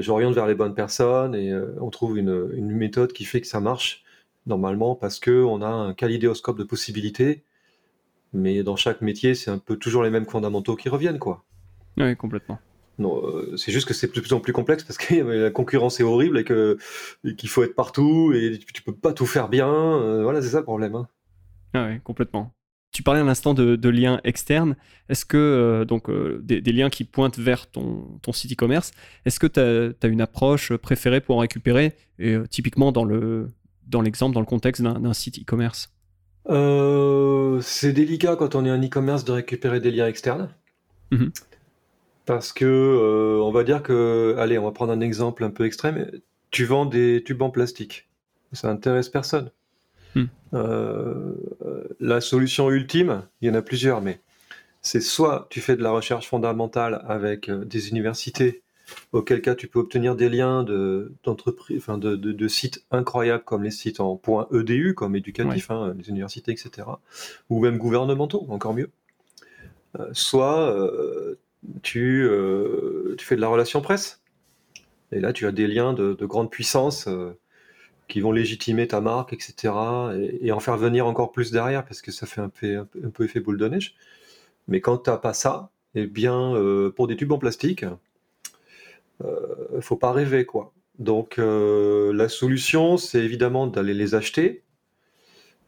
j'oriente 0.00 0.34
vers 0.34 0.46
les 0.46 0.54
bonnes 0.54 0.74
personnes 0.74 1.34
et 1.34 1.52
on 1.80 1.90
trouve 1.90 2.18
une, 2.18 2.50
une, 2.54 2.70
méthode 2.70 3.12
qui 3.12 3.24
fait 3.24 3.40
que 3.40 3.46
ça 3.46 3.60
marche 3.60 4.04
normalement 4.46 4.94
parce 4.94 5.20
qu'on 5.20 5.62
a 5.62 5.68
un 5.68 5.94
kalidéoscope 5.94 6.58
de 6.58 6.64
possibilités. 6.64 7.44
Mais 8.32 8.62
dans 8.62 8.76
chaque 8.76 9.00
métier, 9.00 9.34
c'est 9.34 9.50
un 9.50 9.58
peu 9.58 9.76
toujours 9.76 10.02
les 10.02 10.10
mêmes 10.10 10.26
fondamentaux 10.26 10.76
qui 10.76 10.88
reviennent, 10.88 11.18
quoi. 11.18 11.44
Oui, 11.98 12.16
complètement. 12.16 12.58
Non, 12.98 13.22
euh, 13.26 13.56
c'est 13.56 13.72
juste 13.72 13.86
que 13.86 13.94
c'est 13.94 14.06
de 14.06 14.20
plus 14.20 14.32
en 14.32 14.40
plus 14.40 14.52
complexe 14.52 14.82
parce 14.82 14.96
que 14.96 15.14
la 15.14 15.50
concurrence 15.50 16.00
est 16.00 16.02
horrible 16.02 16.38
et 16.38 16.44
que 16.44 16.78
qu'il 17.36 17.48
faut 17.48 17.62
être 17.62 17.74
partout 17.74 18.32
et 18.34 18.58
tu 18.72 18.82
peux 18.82 18.94
pas 18.94 19.12
tout 19.12 19.26
faire 19.26 19.48
bien. 19.48 19.70
Euh, 19.70 20.22
voilà, 20.22 20.40
c'est 20.40 20.48
ça 20.48 20.58
le 20.58 20.64
problème. 20.64 20.94
Hein. 20.94 21.08
Ah 21.74 21.88
oui, 21.90 22.00
complètement. 22.00 22.54
Tu 22.96 23.02
parlais 23.02 23.20
à 23.20 23.24
l'instant 23.24 23.52
de, 23.52 23.88
liens 23.90 24.22
externes. 24.24 24.74
Est-ce 25.10 25.26
que, 25.26 25.36
euh, 25.36 25.84
donc, 25.84 26.10
des, 26.40 26.72
liens 26.72 26.88
qui 26.88 27.04
pointent 27.04 27.38
vers 27.38 27.66
ton, 27.66 28.18
ton 28.22 28.32
site 28.32 28.52
e-commerce, 28.52 28.92
est-ce 29.26 29.38
que 29.38 29.46
tu 29.46 29.60
as, 29.60 30.08
une 30.08 30.22
approche 30.22 30.74
préférée 30.74 31.20
pour 31.20 31.36
en 31.36 31.40
récupérer 31.40 31.94
et, 32.18 32.36
Typiquement 32.48 32.92
dans 32.92 33.04
le 33.04 33.48
dans 33.86 34.00
l'exemple, 34.00 34.32
dans 34.34 34.40
le 34.40 34.46
contexte 34.46 34.80
d'un 34.82 35.12
site 35.12 35.38
e-commerce? 35.38 35.92
C'est 37.62 37.92
délicat 37.92 38.34
quand 38.36 38.54
on 38.54 38.64
est 38.64 38.70
un 38.70 38.82
e-commerce 38.82 39.26
de 39.26 39.32
récupérer 39.32 39.80
des 39.80 39.90
liens 39.90 40.06
externes. 40.06 40.48
Mmh 41.10 41.26
parce 42.26 42.52
que, 42.52 42.64
euh, 42.64 43.40
on 43.40 43.52
va 43.52 43.62
dire 43.62 43.84
que, 43.84 44.34
allez, 44.38 44.58
on 44.58 44.64
va 44.64 44.72
prendre 44.72 44.92
un 44.92 45.00
exemple 45.00 45.44
un 45.44 45.50
peu 45.50 45.64
extrême. 45.64 46.10
Tu 46.50 46.64
vends 46.64 46.84
des 46.84 47.22
tubes 47.24 47.40
en 47.40 47.50
plastique. 47.50 48.08
Ça 48.52 48.68
intéresse 48.68 49.08
personne. 49.08 49.52
Hmm. 50.16 50.24
Euh, 50.54 51.34
la 52.00 52.20
solution 52.20 52.70
ultime, 52.70 53.22
il 53.40 53.48
y 53.48 53.50
en 53.50 53.54
a 53.54 53.62
plusieurs, 53.62 54.00
mais 54.00 54.20
c'est 54.80 55.00
soit 55.00 55.46
tu 55.50 55.60
fais 55.60 55.76
de 55.76 55.82
la 55.82 55.90
recherche 55.90 56.26
fondamentale 56.26 57.04
avec 57.06 57.50
euh, 57.50 57.64
des 57.66 57.90
universités, 57.90 58.62
auquel 59.12 59.42
cas 59.42 59.54
tu 59.54 59.68
peux 59.68 59.78
obtenir 59.78 60.16
des 60.16 60.30
liens 60.30 60.62
de, 60.62 61.12
d'entreprises, 61.22 61.76
enfin 61.78 61.98
de, 61.98 62.48
sites 62.48 62.84
incroyables 62.90 63.44
comme 63.44 63.62
les 63.62 63.70
sites 63.70 64.00
en 64.00 64.18
.edu, 64.52 64.94
comme 64.94 65.16
éducatif, 65.16 65.70
hein, 65.70 65.94
les 65.98 66.08
universités, 66.08 66.52
etc., 66.52 66.88
ou 67.50 67.60
même 67.60 67.76
gouvernementaux, 67.76 68.46
encore 68.48 68.74
mieux. 68.74 68.90
soit 70.12 70.70
euh, 70.70 71.38
tu, 71.82 72.26
fais 73.18 73.36
de 73.36 73.40
la 73.40 73.48
relation 73.48 73.82
presse. 73.82 74.22
Et 75.12 75.20
là, 75.20 75.32
tu 75.32 75.46
as 75.46 75.52
des 75.52 75.66
liens 75.66 75.92
de, 75.92 76.14
grande 76.24 76.50
puissance 76.50 77.06
euh, 77.06 77.36
qui 78.08 78.20
vont 78.20 78.32
légitimer 78.32 78.86
ta 78.86 79.00
marque, 79.00 79.32
etc. 79.32 79.74
Et, 80.40 80.52
en 80.52 80.60
faire 80.60 80.76
venir 80.76 81.06
encore 81.06 81.32
plus 81.32 81.50
derrière, 81.50 81.84
parce 81.84 82.02
que 82.02 82.12
ça 82.12 82.26
fait 82.26 82.40
un 82.40 82.48
peu, 82.48 82.78
un 82.78 83.10
peu 83.10 83.24
effet 83.24 83.40
boule 83.40 83.58
de 83.58 83.68
neige. 83.68 83.96
Mais 84.68 84.80
quand 84.80 84.98
tu 84.98 85.10
n'as 85.10 85.16
pas 85.16 85.34
ça, 85.34 85.70
eh 85.94 86.06
bien, 86.06 86.54
euh, 86.54 86.90
pour 86.90 87.06
des 87.06 87.16
tubes 87.16 87.32
en 87.32 87.38
plastique, 87.38 87.84
ne 89.22 89.80
faut 89.80 89.96
pas 89.96 90.12
rêver, 90.12 90.44
quoi. 90.44 90.72
Donc, 90.98 91.36
la 91.38 92.28
solution, 92.28 92.96
c'est 92.96 93.22
évidemment 93.22 93.66
d'aller 93.66 93.94
les 93.94 94.14
acheter. 94.14 94.62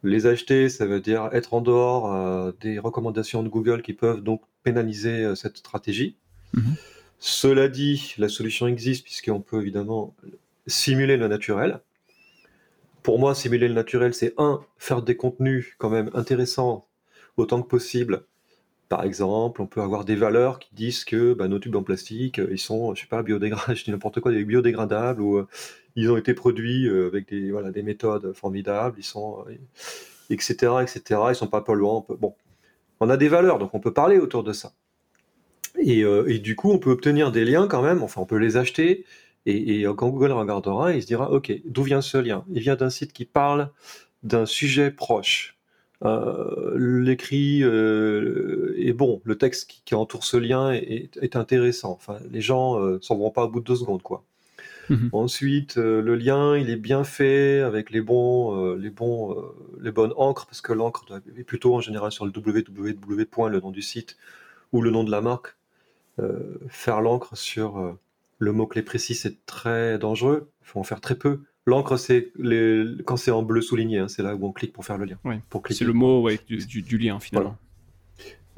Les 0.05 0.27
acheter, 0.27 0.69
ça 0.69 0.87
veut 0.87 1.01
dire 1.01 1.29
être 1.33 1.55
en 1.55 1.61
dehors 1.61 2.53
des 2.61 2.79
recommandations 2.79 3.43
de 3.43 3.49
Google 3.49 3.83
qui 3.83 3.95
peuvent 3.95 4.23
donc 4.23 4.43
pénaliser 4.63 5.25
euh, 5.25 5.35
cette 5.35 5.57
stratégie. 5.57 6.17
Mhm. 6.55 6.77
Cela 7.19 7.69
dit, 7.69 8.15
la 8.19 8.29
solution 8.29 8.67
existe 8.67 9.05
puisqu'on 9.05 9.41
peut 9.41 9.61
évidemment 9.61 10.15
simuler 10.67 11.17
le 11.17 11.29
naturel. 11.29 11.81
Pour 13.09 13.19
moi, 13.19 13.35
simuler 13.35 13.69
le 13.69 13.75
naturel, 13.75 14.13
c'est 14.13 14.35
un, 14.37 14.61
faire 14.77 15.01
des 15.01 15.17
contenus 15.17 15.75
quand 15.79 15.89
même 15.89 16.11
intéressants 16.13 16.87
autant 17.39 17.63
que 17.63 17.67
possible. 17.67 18.27
Par 18.91 19.03
exemple, 19.03 19.63
on 19.63 19.67
peut 19.67 19.81
avoir 19.81 20.05
des 20.05 20.15
valeurs 20.15 20.59
qui 20.59 20.75
disent 20.75 21.07
que 21.07 21.33
bah, 21.33 21.49
nos 21.49 21.59
tubes 21.59 21.77
en 21.77 21.83
plastique, 21.83 22.39
euh, 22.39 22.49
ils 22.51 22.59
sont, 22.59 22.95
je 22.95 23.01
sais 23.01 23.07
pas, 23.07 23.23
biodégradables, 23.23 23.75
je 23.79 23.85
dis 23.85 23.93
n'importe 23.93 24.21
quoi, 24.21 24.33
biodégradables, 24.33 25.23
ou 25.23 25.39
euh, 25.39 25.49
ils 25.97 26.11
ont 26.11 26.19
été 26.19 26.35
produits 26.35 26.87
avec 26.87 27.31
des, 27.31 27.83
méthodes 27.83 28.35
formidables, 28.35 28.97
ils 28.99 29.05
sont, 29.05 29.43
etc., 30.29 30.75
etc., 30.83 31.21
ils 31.31 31.35
sont 31.35 31.47
pas 31.47 31.63
polluants. 31.63 32.07
Bon, 32.21 32.35
on 33.01 33.09
a 33.09 33.17
des 33.17 33.29
valeurs, 33.29 33.59
donc 33.59 33.73
on 33.73 33.81
peut 33.81 33.95
parler 33.95 34.19
autour 34.19 34.45
de 34.45 34.53
ça. 34.53 34.75
Euh, 35.87 36.27
et, 36.27 36.39
du 36.39 36.57
coup, 36.57 36.71
on 36.71 36.79
peut 36.79 36.91
obtenir 36.91 37.33
des 37.33 37.45
liens 37.45 37.67
quand 37.69 37.83
même, 37.83 38.03
enfin 38.03 38.21
on 38.21 38.27
peut 38.27 38.37
les 38.37 38.57
acheter, 38.57 39.05
et, 39.51 39.85
quand 39.97 40.09
Google 40.09 40.33
regardera, 40.33 40.93
il 40.95 41.03
se 41.03 41.07
dira, 41.07 41.31
OK, 41.31 41.53
d'où 41.65 41.83
vient 41.83 42.01
ce 42.01 42.19
lien? 42.19 42.45
Il 42.51 42.61
vient 42.61 42.77
d'un 42.77 42.91
site 42.91 43.13
qui 43.13 43.25
parle 43.25 43.71
d'un 44.23 44.47
sujet 44.47 44.91
proche. 44.91 45.57
Euh, 46.05 46.77
l'écrit 46.77 47.65
euh, 47.65 48.75
est 48.79 48.93
bon, 48.93 49.21
le 49.25 49.37
texte 49.37 49.83
qui, 49.85 49.95
entoure 49.95 50.25
ce 50.25 50.37
lien 50.37 50.73
est, 50.73 51.37
intéressant. 51.37 51.93
Enfin, 51.93 52.19
les 52.31 52.41
gens 52.41 52.79
ne 52.79 52.99
s'en 53.01 53.17
vont 53.17 53.31
pas 53.31 53.45
au 53.45 53.49
bout 53.49 53.61
de 53.61 53.65
deux 53.65 53.77
secondes, 53.77 54.03
quoi. 54.03 54.25
Mhm. 54.89 55.11
Ensuite, 55.13 55.77
euh, 55.77 56.01
le 56.01 56.15
lien, 56.15 56.57
il 56.57 56.71
est 56.71 56.77
bien 56.77 57.05
fait 57.05 57.61
avec 57.61 57.91
les 57.91 58.01
bons, 58.01 58.57
euh, 58.57 58.77
les 58.77 58.91
bons, 58.91 59.33
euh, 59.33 59.55
les 59.81 59.93
bonnes 59.93 60.15
encres, 60.17 60.47
parce 60.47 60.61
que 60.61 60.73
l'encre 60.73 61.05
est 61.37 61.45
plutôt 61.45 61.75
en 61.75 61.81
général 61.81 62.11
sur 62.11 62.25
le 62.25 62.33
www. 62.35 63.49
le 63.51 63.61
nom 63.61 63.71
du 63.71 63.83
site 63.83 64.17
ou 64.73 64.81
le 64.81 64.91
nom 64.91 65.05
de 65.05 65.11
la 65.11 65.21
marque. 65.21 65.57
faire 66.69 67.01
l'encre 67.01 67.37
sur 67.37 67.97
le 68.39 68.53
mot-clé 68.53 68.83
précis, 68.83 69.15
c'est 69.15 69.45
très 69.47 69.99
dangereux. 69.99 70.51
Il 70.63 70.67
faut 70.69 70.81
en 70.81 70.85
faire 70.85 71.01
très 71.01 71.17
peu. 71.17 71.43
L'encre, 71.67 71.99
c'est 71.99 72.33
quand 73.05 73.17
c'est 73.17 73.31
en 73.31 73.43
bleu 73.43 73.61
souligné, 73.61 73.99
hein, 73.99 74.09
c'est 74.09 74.23
là 74.23 74.35
où 74.35 74.47
on 74.47 74.53
clique 74.53 74.73
pour 74.73 74.87
faire 74.87 74.97
le 74.97 75.05
lien. 75.05 75.19
C'est 75.71 75.85
le 75.85 75.93
mot 75.93 76.27
du, 76.47 76.99
lien 76.99 77.21
finalement. 77.21 77.57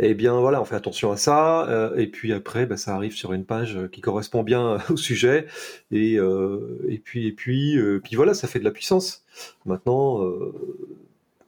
Eh 0.03 0.15
bien 0.15 0.39
voilà, 0.39 0.63
on 0.63 0.65
fait 0.65 0.77
attention 0.77 1.11
à 1.11 1.17
ça. 1.17 1.69
Euh, 1.69 1.97
et 1.97 2.07
puis 2.07 2.33
après, 2.33 2.67
bah, 2.67 2.77
ça 2.77 2.95
arrive 2.95 3.13
sur 3.13 3.33
une 3.33 3.45
page 3.45 3.77
euh, 3.77 3.89
qui 3.89 4.01
correspond 4.01 4.43
bien 4.43 4.79
au 4.91 4.97
sujet. 4.97 5.47
Et, 5.91 6.19
euh, 6.19 6.79
et 6.89 6.99
puis, 6.99 7.27
et 7.27 7.33
puis, 7.33 7.79
puis 8.03 8.17
voilà, 8.17 8.33
ça 8.33 8.49
fait 8.49 8.61
de 8.61 8.65
la 8.65 8.71
puissance. 8.71 9.25
Maintenant, 9.67 10.25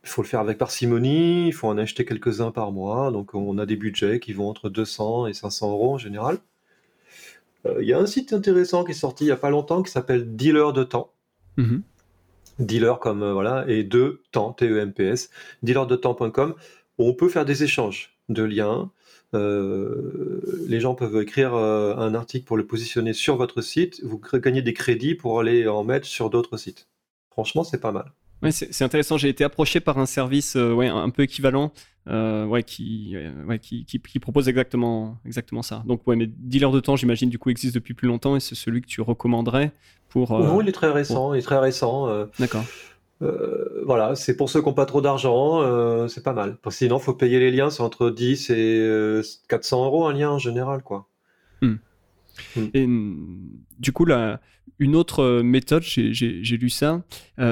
il 0.05 0.09
faut 0.09 0.23
le 0.23 0.27
faire 0.27 0.40
avec 0.40 0.59
parcimonie. 0.59 1.47
Il 1.47 1.53
faut 1.53 1.68
en 1.68 1.79
acheter 1.79 2.05
quelques-uns 2.05 2.51
par 2.51 2.73
mois. 2.73 3.11
Donc 3.11 3.35
on 3.35 3.57
a 3.59 3.66
des 3.66 3.77
budgets 3.77 4.21
qui 4.21 4.33
vont 4.33 4.49
entre 4.49 4.68
200 4.68 5.29
et 5.29 5.33
500 5.33 5.71
euros 5.71 5.95
en 5.95 5.99
général. 5.99 6.38
Il 7.64 7.87
y 7.87 7.92
a 7.92 7.98
un 7.98 8.07
site 8.07 8.33
intéressant 8.33 8.85
qui 8.85 8.90
est 8.90 8.94
sorti 8.94 9.25
il 9.25 9.29
n'y 9.29 9.33
a 9.33 9.37
pas 9.37 9.51
longtemps 9.51 9.83
qui 9.83 9.92
s'appelle 9.92 10.37
Dealer 10.37 10.72
de 10.72 10.85
temps. 10.85 11.12
Mmh 11.57 11.79
Dealer 12.59 12.98
comme 12.98 13.29
voilà 13.31 13.64
et 13.66 13.83
de 13.83 14.20
temps 14.31 14.53
T 14.53 14.68
E 14.68 14.79
M 14.79 14.92
P 14.92 15.05
S. 15.05 15.31
Dealerdetemps.com. 15.62 16.55
On 16.98 17.14
peut 17.14 17.29
faire 17.29 17.44
des 17.44 17.64
échanges 17.64 18.18
de 18.29 18.42
liens. 18.42 18.90
Euh, 19.35 20.42
les 20.68 20.81
gens 20.81 20.94
peuvent 20.94 21.22
écrire 21.22 21.55
euh, 21.55 21.96
un 21.96 22.14
article 22.14 22.44
pour 22.44 22.57
le 22.57 22.66
positionner 22.66 23.14
sur 23.14 23.37
votre 23.37 23.62
site. 23.62 24.03
Vous 24.05 24.20
gagnez 24.35 24.61
des 24.62 24.75
crédits 24.75 25.14
pour 25.14 25.40
aller 25.40 25.66
en 25.66 25.85
mettre 25.85 26.07
sur 26.07 26.29
d'autres 26.29 26.59
sites. 26.59 26.88
Franchement, 27.31 27.64
c'est 27.64 27.81
pas 27.81 27.92
mal. 27.92 28.12
Ouais, 28.42 28.50
c'est 28.50 28.85
intéressant. 28.85 29.16
J'ai 29.16 29.28
été 29.28 29.44
approché 29.44 29.81
par 29.81 29.98
un 29.98 30.07
service 30.07 30.57
euh, 30.57 30.72
ouais, 30.72 30.88
un 30.88 31.11
peu 31.11 31.22
équivalent 31.22 31.72
ouais, 32.07 32.62
qui, 32.64 33.16
qui, 33.61 33.85
qui, 34.00 34.18
propose 34.18 34.48
exactement, 34.48 35.18
exactement 35.24 35.62
ça. 35.62 35.85
Donc, 35.87 36.07
ouais, 36.07 36.16
mais 36.16 36.26
dealer 36.26 36.72
de 36.72 36.81
temps, 36.81 36.96
j'imagine, 36.96 37.31
du 37.31 37.38
coup, 37.38 37.50
existe 37.50 37.74
depuis 37.74 37.94
plus 37.94 38.09
longtemps 38.09 38.35
et 38.35 38.40
c'est 38.40 38.57
celui 38.57 38.83
que 38.83 38.88
tu 38.88 39.00
recommanderais 39.00 39.72
pour. 40.09 40.38
non, 40.38 40.61
il 40.61 40.68
est 40.68 40.72
très 40.72 40.90
récent. 40.90 41.35
Il 41.35 41.38
est 41.38 41.42
très 41.42 41.59
récent. 41.59 42.26
D'accord. 42.38 42.64
Euh, 43.22 43.83
voilà, 43.87 44.16
c'est 44.16 44.37
pour 44.37 44.50
ceux 44.50 44.61
qui 44.61 44.66
n'ont 44.66 44.74
pas 44.74 44.87
trop 44.87 45.00
d'argent, 45.00 45.62
euh, 45.62 46.09
c'est 46.09 46.22
pas 46.22 46.33
mal. 46.33 46.57
Parce 46.62 46.76
que 46.76 46.78
sinon, 46.85 46.98
faut 46.98 47.14
payer 47.14 47.38
les 47.38 47.50
liens, 47.50 47.70
c'est 47.70 47.83
entre 47.83 48.11
10 48.11 48.50
et 48.50 49.20
400 49.48 49.83
euh, 49.83 49.87
euros 49.87 50.07
un 50.07 50.12
lien 50.12 50.31
en 50.31 50.38
général, 50.38 50.83
quoi. 50.83 51.07
Hmm. 51.61 51.76
Et 52.75 52.87
du 53.79 53.92
coup, 53.92 54.05
là, 54.05 54.40
une 54.79 54.97
autre 54.97 55.42
méthode, 55.42 55.83
j'ai 55.83 56.57
lu 56.57 56.71
ça, 56.71 57.05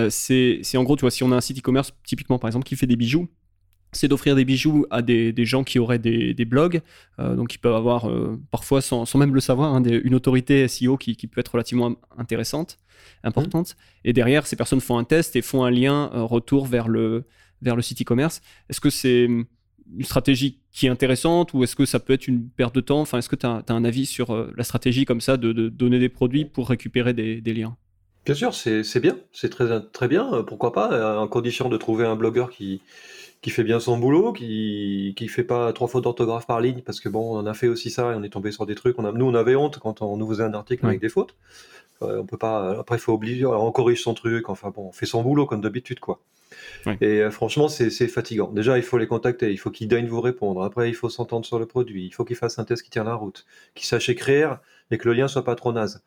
c'est 0.09 0.77
en 0.77 0.85
gros, 0.85 0.97
tu 0.97 1.03
vois, 1.03 1.11
si 1.11 1.23
on 1.23 1.33
a 1.33 1.37
un 1.37 1.40
site 1.40 1.59
e-commerce, 1.59 1.93
typiquement 2.05 2.38
par 2.38 2.49
exemple, 2.49 2.66
qui 2.66 2.77
fait 2.77 2.87
des 2.87 2.97
bijoux, 2.97 3.29
c'est 3.93 4.07
d'offrir 4.07 4.37
des 4.37 4.45
bijoux 4.45 4.87
à 4.90 5.03
des, 5.03 5.45
gens 5.45 5.64
qui 5.64 5.79
auraient 5.79 5.99
des, 5.99 6.45
blogs, 6.45 6.81
donc 7.19 7.49
qui 7.49 7.59
peuvent 7.59 7.75
avoir 7.75 8.11
parfois, 8.51 8.81
sans, 8.81 9.14
même 9.16 9.35
le 9.35 9.40
savoir, 9.40 9.75
hein, 9.75 9.83
une 9.83 10.14
autorité 10.14 10.66
SEO 10.69 10.97
qui, 10.97 11.16
qui, 11.16 11.27
peut 11.27 11.40
être 11.40 11.53
relativement 11.53 11.97
intéressante 12.16 12.79
importante. 13.25 13.77
Et 14.05 14.12
derrière, 14.12 14.47
ces 14.47 14.57
personnes 14.57 14.81
font 14.81 14.99
un 14.99 15.05
test 15.05 15.37
et 15.37 15.43
font 15.43 15.64
un 15.64 15.71
lien 15.71 16.11
euh, 16.12 16.23
retour 16.25 16.66
vers 16.66 16.88
le, 16.88 17.25
vers 17.62 17.77
le 17.77 17.83
site 17.83 18.03
e-commerce. 18.03 18.40
Est-ce 18.69 18.81
que 18.81 18.90
c'est 18.90 19.29
une 19.96 20.05
stratégie 20.05 20.59
qui 20.72 20.87
est 20.87 20.90
intéressante 20.90 21.53
ou 21.55 21.62
est-ce 21.64 21.76
que 21.76 21.85
ça 21.85 21.98
peut 21.98 22.12
être 22.12 22.29
une 22.29 22.48
perte 22.48 22.74
de 22.74 22.81
temps? 22.81 23.00
Enfin, 23.00 23.18
est-ce 23.18 23.29
que 23.29 23.37
tu 23.37 23.46
as, 23.46 23.62
un 23.68 23.85
avis 23.85 24.07
sur 24.07 24.35
euh, 24.35 24.53
la 24.57 24.64
stratégie 24.64 25.05
comme 25.05 25.20
ça 25.20 25.37
de, 25.37 25.53
donner 25.68 25.98
des 25.98 26.09
produits 26.09 26.44
pour 26.44 26.68
récupérer 26.68 27.12
des, 27.12 27.55
liens? 27.55 27.76
Bien 28.24 28.35
sûr, 28.35 28.55
c'est 28.55 29.00
bien, 29.00 29.18
c'est 29.33 29.48
très, 29.48 29.81
très 29.92 30.09
bien, 30.09 30.33
euh, 30.33 30.42
pourquoi 30.42 30.72
pas, 30.72 31.18
en 31.18 31.26
condition 31.26 31.68
de 31.68 31.76
trouver 31.76 32.07
un 32.07 32.16
blogueur 32.16 32.50
qui, 32.50 32.83
qui 33.42 33.50
fait 33.50 33.64
bien 33.64 33.81
son 33.81 33.96
boulot, 33.96 34.33
qui 34.33 35.14
qui 35.16 35.29
fait 35.29 35.44
pas 35.44 35.72
trois 35.72 35.88
fautes 35.88 36.05
d'orthographe 36.05 36.46
par 36.46 36.61
ligne, 36.61 36.83
parce 36.83 37.00
que 37.00 37.09
bon, 37.09 37.38
on 37.38 37.46
a 37.46 37.55
fait 37.55 37.68
aussi 37.68 37.90
ça 37.90 38.12
et 38.12 38.14
on 38.14 38.22
est 38.22 38.29
tombé 38.29 38.53
sur 38.53 38.66
des 38.66 38.74
trucs. 38.74 38.98
On 38.98 39.05
a, 39.05 39.12
nous, 39.12 39.24
on 39.24 39.35
avait 39.35 39.57
honte 39.57 39.79
quand 39.79 40.03
on 40.03 40.16
nous 40.16 40.29
faisait 40.29 40.44
un 40.44 40.55
article 40.55 40.87
avec 40.87 41.00
des 41.00 41.09
fautes. 41.09 41.35
On 42.00 42.26
peut 42.26 42.38
pas. 42.38 42.78
Après, 42.80 42.96
il 42.96 43.00
faut 43.00 43.12
obliger. 43.12 43.46
on 43.46 43.72
corrige 43.72 44.02
son 44.02 44.14
truc. 44.14 44.48
Enfin 44.48 44.70
bon, 44.70 44.88
on 44.88 44.92
fait 44.92 45.06
son 45.06 45.22
boulot 45.22 45.46
comme 45.46 45.60
d'habitude, 45.60 46.00
quoi. 46.00 46.20
Et 47.00 47.20
euh, 47.20 47.30
franchement, 47.30 47.68
c'est 47.68 47.90
fatigant. 48.08 48.50
Déjà, 48.52 48.76
il 48.78 48.82
faut 48.82 48.98
les 48.98 49.06
contacter, 49.06 49.52
il 49.52 49.58
faut 49.58 49.70
qu'ils 49.70 49.88
daignent 49.88 50.08
vous 50.08 50.20
répondre. 50.20 50.62
Après, 50.62 50.88
il 50.88 50.94
faut 50.94 51.08
s'entendre 51.08 51.46
sur 51.46 51.58
le 51.58 51.66
produit, 51.66 52.06
il 52.06 52.10
faut 52.10 52.24
qu'ils 52.24 52.36
fassent 52.36 52.58
un 52.58 52.64
test 52.64 52.82
qui 52.82 52.90
tient 52.90 53.04
la 53.04 53.14
route, 53.14 53.46
qu'ils 53.74 53.86
sachent 53.86 54.08
écrire 54.08 54.58
et 54.90 54.98
que 54.98 55.08
le 55.08 55.14
lien 55.14 55.28
soit 55.28 55.44
pas 55.44 55.54
trop 55.54 55.72
naze. 55.72 56.02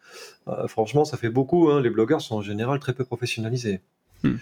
Euh, 0.47 0.67
franchement, 0.67 1.06
ça 1.06 1.17
fait 1.17 1.29
beaucoup. 1.29 1.69
Hein. 1.69 1.82
Les 1.82 1.89
blogueurs 1.89 2.21
sont 2.21 2.36
en 2.36 2.41
général 2.41 2.79
très 2.79 2.93
peu 2.93 3.06
professionnalisés. 3.06 3.82
Hmm. 4.23 4.36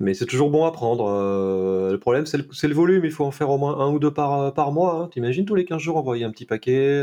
Mais 0.00 0.14
c'est 0.14 0.26
toujours 0.26 0.50
bon 0.50 0.64
à 0.64 0.70
prendre. 0.70 1.08
Euh, 1.08 1.90
le 1.90 1.98
problème, 1.98 2.24
c'est 2.24 2.38
le, 2.38 2.74
volume. 2.74 3.04
Il 3.04 3.10
faut 3.10 3.24
en 3.24 3.32
faire 3.32 3.50
au 3.50 3.58
moins 3.58 3.80
un 3.80 3.90
ou 3.90 3.98
deux 3.98 4.12
par, 4.12 4.54
par 4.54 4.70
mois. 4.70 4.94
Hein. 4.94 5.08
T'imagines 5.08 5.44
tous 5.44 5.56
les 5.56 5.64
15 5.64 5.80
jours 5.80 5.96
envoyer 5.96 6.24
un 6.24 6.30
petit 6.30 6.46
paquet, 6.46 7.02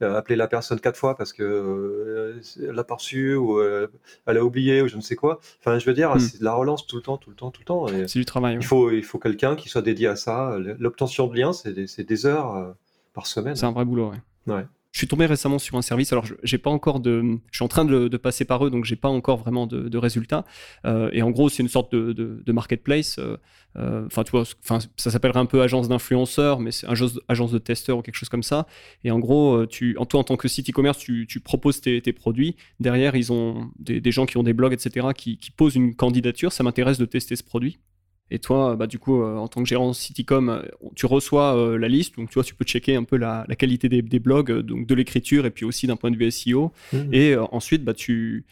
appeler 0.00 0.36
la 0.36 0.48
personne 0.48 0.78
quatre 0.80 0.98
fois 0.98 1.16
parce 1.16 1.32
que 1.32 1.42
euh, 1.42 2.40
elle 2.60 2.74
l'a 2.74 2.84
pas 2.84 2.96
reçu 2.96 3.34
ou 3.34 3.58
euh, 3.58 3.88
elle 4.26 4.36
a 4.36 4.44
oublié 4.44 4.82
ou 4.82 4.88
je 4.88 4.96
ne 4.96 5.00
sais 5.00 5.16
quoi. 5.16 5.40
Enfin, 5.60 5.78
je 5.78 5.86
veux 5.86 5.94
dire, 5.94 6.14
hmm. 6.14 6.20
c'est 6.20 6.38
de 6.40 6.44
la 6.44 6.54
relance 6.54 6.86
tout 6.86 6.96
le 6.96 7.02
temps, 7.02 7.16
tout 7.16 7.30
le 7.30 7.36
temps, 7.36 7.50
tout 7.50 7.60
le 7.60 7.66
temps. 7.66 7.86
C'est 8.06 8.18
du 8.18 8.24
travail. 8.24 8.56
Il 8.56 8.64
faut, 8.64 8.90
il 8.90 9.04
faut 9.04 9.18
quelqu'un 9.18 9.56
qui 9.56 9.68
soit 9.68 9.82
dédié 9.82 10.08
à 10.08 10.16
ça. 10.16 10.56
L'obtention 10.78 11.26
de 11.26 11.36
liens, 11.36 11.52
c'est 11.52 11.72
des, 11.72 11.86
des, 12.04 12.26
heures 12.26 12.74
par 13.14 13.26
semaine. 13.26 13.56
C'est 13.56 13.66
un 13.66 13.72
vrai 13.72 13.84
boulot, 13.84 14.10
ouais. 14.10 14.54
ouais. 14.54 14.66
Je 14.96 15.00
suis 15.00 15.08
tombé 15.08 15.26
récemment 15.26 15.58
sur 15.58 15.76
un 15.76 15.82
service. 15.82 16.10
Alors, 16.12 16.24
j'ai 16.42 16.56
pas 16.56 16.70
encore 16.70 17.00
de. 17.00 17.38
Je 17.50 17.58
suis 17.58 17.62
en 17.62 17.68
train 17.68 17.84
de, 17.84 18.16
passer 18.16 18.46
par 18.46 18.64
eux, 18.64 18.70
donc 18.70 18.86
j'ai 18.86 18.96
pas 18.96 19.10
encore 19.10 19.36
vraiment 19.36 19.66
de, 19.66 19.98
résultats. 19.98 20.46
Euh, 20.86 21.10
et 21.12 21.20
en 21.20 21.30
gros, 21.30 21.50
c'est 21.50 21.62
une 21.62 21.68
sorte 21.68 21.94
de, 21.94 22.50
marketplace. 22.50 23.18
Euh, 23.18 23.36
euh, 23.76 24.06
enfin, 24.06 24.78
ça 24.96 25.10
s'appellerait 25.10 25.40
un 25.40 25.44
peu 25.44 25.60
agence 25.60 25.90
d'influenceurs, 25.90 26.60
mais 26.60 26.70
c'est 26.70 26.86
agence, 26.88 27.52
de 27.52 27.58
testeurs 27.58 27.98
ou 27.98 28.02
quelque 28.02 28.14
chose 28.14 28.30
comme 28.30 28.42
ça. 28.42 28.66
Et 29.04 29.10
en 29.10 29.18
gros, 29.18 29.64
en 29.64 30.06
toi, 30.06 30.20
en 30.20 30.24
tant 30.24 30.38
que 30.38 30.48
site 30.48 30.70
e-commerce, 30.70 30.96
tu, 30.96 31.40
proposes 31.44 31.82
tes, 31.82 32.00
produits. 32.14 32.56
Derrière, 32.80 33.16
ils 33.16 33.30
ont 33.34 33.70
des, 33.78 34.10
gens 34.10 34.24
qui 34.24 34.38
ont 34.38 34.44
des 34.44 34.54
blogs, 34.54 34.72
etc., 34.72 35.08
qui 35.14 35.50
posent 35.58 35.76
une 35.76 35.94
candidature. 35.94 36.52
Ça 36.52 36.62
m'intéresse 36.62 36.96
de 36.96 37.04
tester 37.04 37.36
ce 37.36 37.42
produit. 37.42 37.76
Et 38.30 38.40
toi, 38.40 38.74
bah, 38.74 38.86
du 38.86 38.98
coup, 38.98 39.22
euh, 39.22 39.36
en 39.36 39.46
tant 39.46 39.62
que 39.62 39.68
gérant 39.68 39.92
Citycom, 39.92 40.48
euh, 40.48 40.62
tu 40.96 41.06
reçois 41.06 41.56
euh, 41.56 41.78
la 41.78 41.88
liste. 41.88 42.16
Donc, 42.16 42.28
tu 42.28 42.34
vois, 42.34 42.42
tu 42.42 42.54
peux 42.54 42.64
checker 42.64 42.96
un 42.96 43.04
peu 43.04 43.16
la, 43.16 43.46
qualité 43.56 43.88
des, 43.88 44.18
blogs, 44.18 44.52
donc 44.60 44.86
de 44.86 44.94
l'écriture 44.94 45.46
et 45.46 45.50
puis 45.50 45.64
aussi 45.64 45.86
d'un 45.86 45.96
point 45.96 46.10
de 46.10 46.16
vue 46.16 46.30
SEO. 46.30 46.72
Mmh. 46.92 46.96
Et 47.12 47.36
ensuite, 47.36 47.84
bah, 47.84 47.94
tu, 47.94 48.44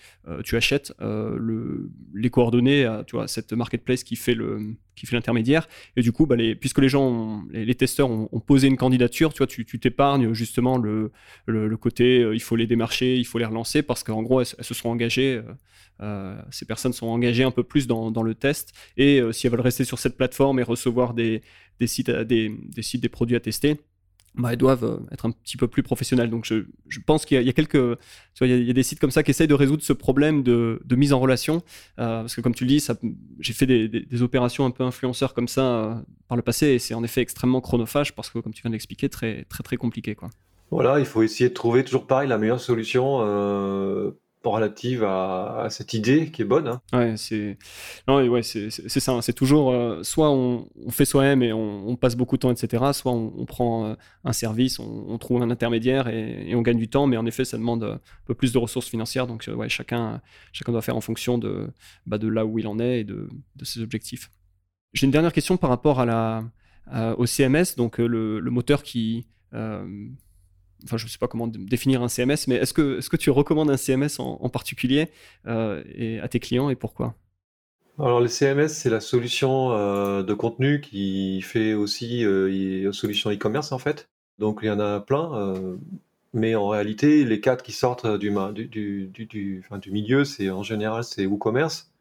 tu 0.45 0.57
achètes 0.57 0.93
le, 1.01 1.91
les 2.15 2.31
coordonnées 2.31 2.85
à 2.85 3.03
tu 3.05 3.17
vois, 3.17 3.27
cette 3.29 3.53
marketplace 3.53 4.05
qui 4.05 4.17
fait 4.17 4.35
le 4.35 4.75
qui 4.95 5.07
fait 5.07 5.17
l'intermédiaire. 5.17 5.67
Et 5.97 6.03
du 6.03 6.13
coup, 6.13 6.25
bah, 6.25 6.37
les, 6.37 6.55
puisque 6.55 6.79
les 6.79 6.89
gens, 6.89 7.43
les, 7.51 7.75
testeurs 7.75 8.09
ont, 8.09 8.29
posé 8.47 8.69
une 8.69 8.77
candidature, 8.77 9.33
tu 9.33 9.39
vois, 9.39 9.49
tu 9.49 9.65
t'épargnes 9.65 10.33
justement 10.35 10.79
le, 10.79 11.11
le, 11.47 11.77
côté 11.77 12.21
il 12.33 12.41
faut 12.41 12.55
les 12.55 12.69
démarcher, 12.69 13.17
il 13.17 13.25
faut 13.25 13.39
les 13.39 13.45
relancer 13.45 13.83
parce 13.83 14.05
qu'en 14.05 14.23
gros, 14.23 14.41
elles, 14.41 14.47
se 14.47 14.75
sont 14.75 14.89
engagées. 14.89 15.43
Euh, 16.03 16.37
ces 16.51 16.65
personnes 16.65 16.93
sont 16.93 17.07
engagées 17.07 17.45
un 17.45 17.53
peu 17.53 17.63
plus 17.63 17.87
dans, 17.87 18.11
le 18.23 18.35
test 18.35 18.73
et 18.97 19.21
euh, 19.21 19.31
si 19.31 19.47
elles 19.47 19.53
veulent 19.53 19.61
rester 19.65 19.85
sur 19.85 19.99
cette 19.99 20.17
plateforme 20.17 20.61
et 20.61 20.63
recevoir 20.63 21.15
des, 21.15 21.43
sites, 21.87 22.11
des, 22.11 22.53
sites, 22.81 23.03
des 23.03 23.09
produits 23.09 23.37
à 23.37 23.41
tester, 23.41 23.81
bah, 24.35 24.51
elles 24.53 24.59
doivent 24.59 24.85
euh, 24.85 25.13
être 25.13 25.27
un 25.27 25.31
petit 25.31 25.57
peu 25.57 25.69
plus 25.69 25.83
professionnelles. 25.83 26.31
Donc 26.31 26.45
je, 26.45 26.65
pense 27.07 27.25
qu'il 27.25 27.41
y, 27.41 27.49
a 27.49 27.53
quelques, 27.53 27.99
il 28.41 28.67
y, 28.67 28.71
a, 28.71 28.73
des 28.73 28.83
sites 28.83 28.99
comme 28.99 29.11
ça 29.11 29.23
qui 29.23 29.31
essayent 29.31 29.49
de 29.49 29.55
résoudre 29.55 29.83
ce 29.83 29.93
problème 29.93 30.43
de, 30.43 30.81
mise 30.91 31.13
en 31.13 31.21
relation, 31.21 31.63
parce 31.97 32.35
que 32.35 32.41
comme 32.41 32.55
tu 32.55 32.65
le 32.65 32.69
dis, 32.69 32.87
j'ai 33.41 33.53
fait 33.53 33.67
des, 33.67 34.23
opérations 34.23 34.65
un 34.65 34.71
peu 34.71 34.85
influenceurs 34.85 35.35
comme 35.35 35.49
ça 35.49 36.05
par 36.29 36.37
le 36.37 36.43
passé, 36.43 36.69
et 36.69 36.79
c'est 36.79 36.95
en 36.95 37.05
effet 37.05 37.21
extrêmement 37.21 37.61
chronophage 37.61 38.15
parce 38.15 38.31
que 38.31 38.39
comme 38.39 38.55
tu 38.55 38.63
viens 38.63 38.71
de 38.71 38.75
l'expliquer, 38.75 39.09
très 39.09 39.45
très 39.45 39.63
très 39.63 39.77
compliqué 39.77 40.15
quoi. 40.15 40.31
Voilà, 40.71 40.99
il 40.99 41.05
faut 41.07 41.23
essayer 41.23 41.51
de 41.51 41.55
trouver 41.55 41.85
toujours 41.85 42.07
pareil 42.07 42.29
la 42.29 42.39
meilleure 42.39 42.61
solution 42.61 43.21
relative 44.53 45.05
à, 45.05 45.67
cette 45.71 45.95
idée 45.95 46.31
qui 46.31 46.43
est 46.43 46.45
bonne. 46.45 46.69
Hein. 46.69 46.81
Ouais, 46.93 47.17
c'est 47.17 47.57
ouais, 48.09 48.43
c'est 48.43 48.71
ça. 48.71 49.13
Hein. 49.13 49.23
C'est 49.23 49.33
toujours 49.33 49.73
euh, 49.73 50.03
soit 50.03 50.31
on, 50.31 50.69
fait 50.91 51.05
soi-même 51.05 51.43
et 51.43 51.53
on, 51.53 51.97
passe 51.97 52.17
beaucoup 52.17 52.37
de 52.37 52.41
temps, 52.41 52.51
etc. 52.51 52.85
Soit 52.93 53.13
on, 53.13 53.45
prend 53.47 53.87
euh, 53.87 53.95
un 54.25 54.33
service, 54.33 54.79
on, 54.79 55.17
trouve 55.19 55.43
un 55.43 55.51
intermédiaire 55.51 56.09
et, 56.09 56.55
on 56.55 56.63
gagne 56.63 56.79
du 56.79 56.89
temps. 56.89 57.07
Mais 57.07 57.17
en 57.17 57.27
effet, 57.27 57.45
ça 57.45 57.57
demande 57.57 57.85
un 57.85 58.01
peu 58.27 58.35
plus 58.35 58.53
de 58.53 58.59
ressources 58.59 58.89
financières. 58.89 59.27
Donc, 59.27 59.49
euh, 59.49 59.55
ouais, 59.55 59.69
chacun, 59.69 60.21
chacun 60.53 60.73
doit 60.73 60.83
faire 60.83 60.97
en 60.97 61.01
fonction 61.01 61.39
de, 61.39 61.71
bah, 62.07 62.19
de 62.19 62.29
là 62.29 62.45
où 62.45 62.59
il 62.59 62.67
en 62.67 62.79
est 62.79 63.01
et 63.01 63.05
de, 63.05 63.29
de 63.57 63.65
ses 63.65 63.81
objectifs. 63.81 64.31
J'ai 64.93 65.07
une 65.07 65.13
dernière 65.13 65.33
question 65.33 65.57
par 65.57 65.71
rapport 65.71 66.01
à 66.01 66.07
la, 66.07 66.45
au 67.17 67.27
CMS, 67.27 67.77
donc 67.77 67.99
le 67.99 68.41
moteur 68.51 68.83
qui 68.83 69.27
enfin 70.85 70.97
je 70.97 71.05
ne 71.05 71.11
sais 71.11 71.19
pas 71.19 71.29
comment 71.29 71.47
définir 71.47 72.03
un 72.03 72.09
CMS, 72.09 72.47
mais 72.49 72.57
est-ce 72.57 72.73
que, 72.73 72.99
est 72.99 73.09
que 73.09 73.17
tu 73.17 73.31
recommandes 73.31 73.71
un 73.71 73.77
CMS 73.77 74.19
en, 74.19 74.49
particulier 74.49 75.11
euh, 75.47 75.83
et 75.95 76.21
à 76.21 76.29
tes 76.29 76.41
clients 76.41 76.71
et 76.71 76.77
pourquoi? 76.77 77.15
Alors 77.99 78.21
le 78.21 78.29
CMS, 78.29 78.69
c'est 78.69 78.91
la 78.91 79.01
solution 79.01 79.73
euh, 79.73 80.23
de 80.23 80.35
contenu 80.35 80.81
qui 80.81 81.41
fait 81.43 81.75
aussi 81.75 82.25
euh, 82.25 82.93
solution 82.93 83.31
e-commerce 83.31 83.73
en 83.73 83.79
fait. 83.79 84.09
Donc 84.39 84.61
il 84.63 84.67
y 84.67 84.71
en 84.71 84.81
a 84.81 85.01
plein, 85.01 85.55
mais 86.33 86.57
en 86.57 86.69
réalité 86.69 87.25
les 87.25 87.41
quatre 87.41 87.63
qui 87.63 87.73
sortent 87.73 88.07
du 88.19 88.33
milieu, 89.91 90.25
c'est 90.25 90.51
en 90.51 90.65
général 90.65 91.05
c'est 91.05 91.25
WooCommerce 91.27 91.93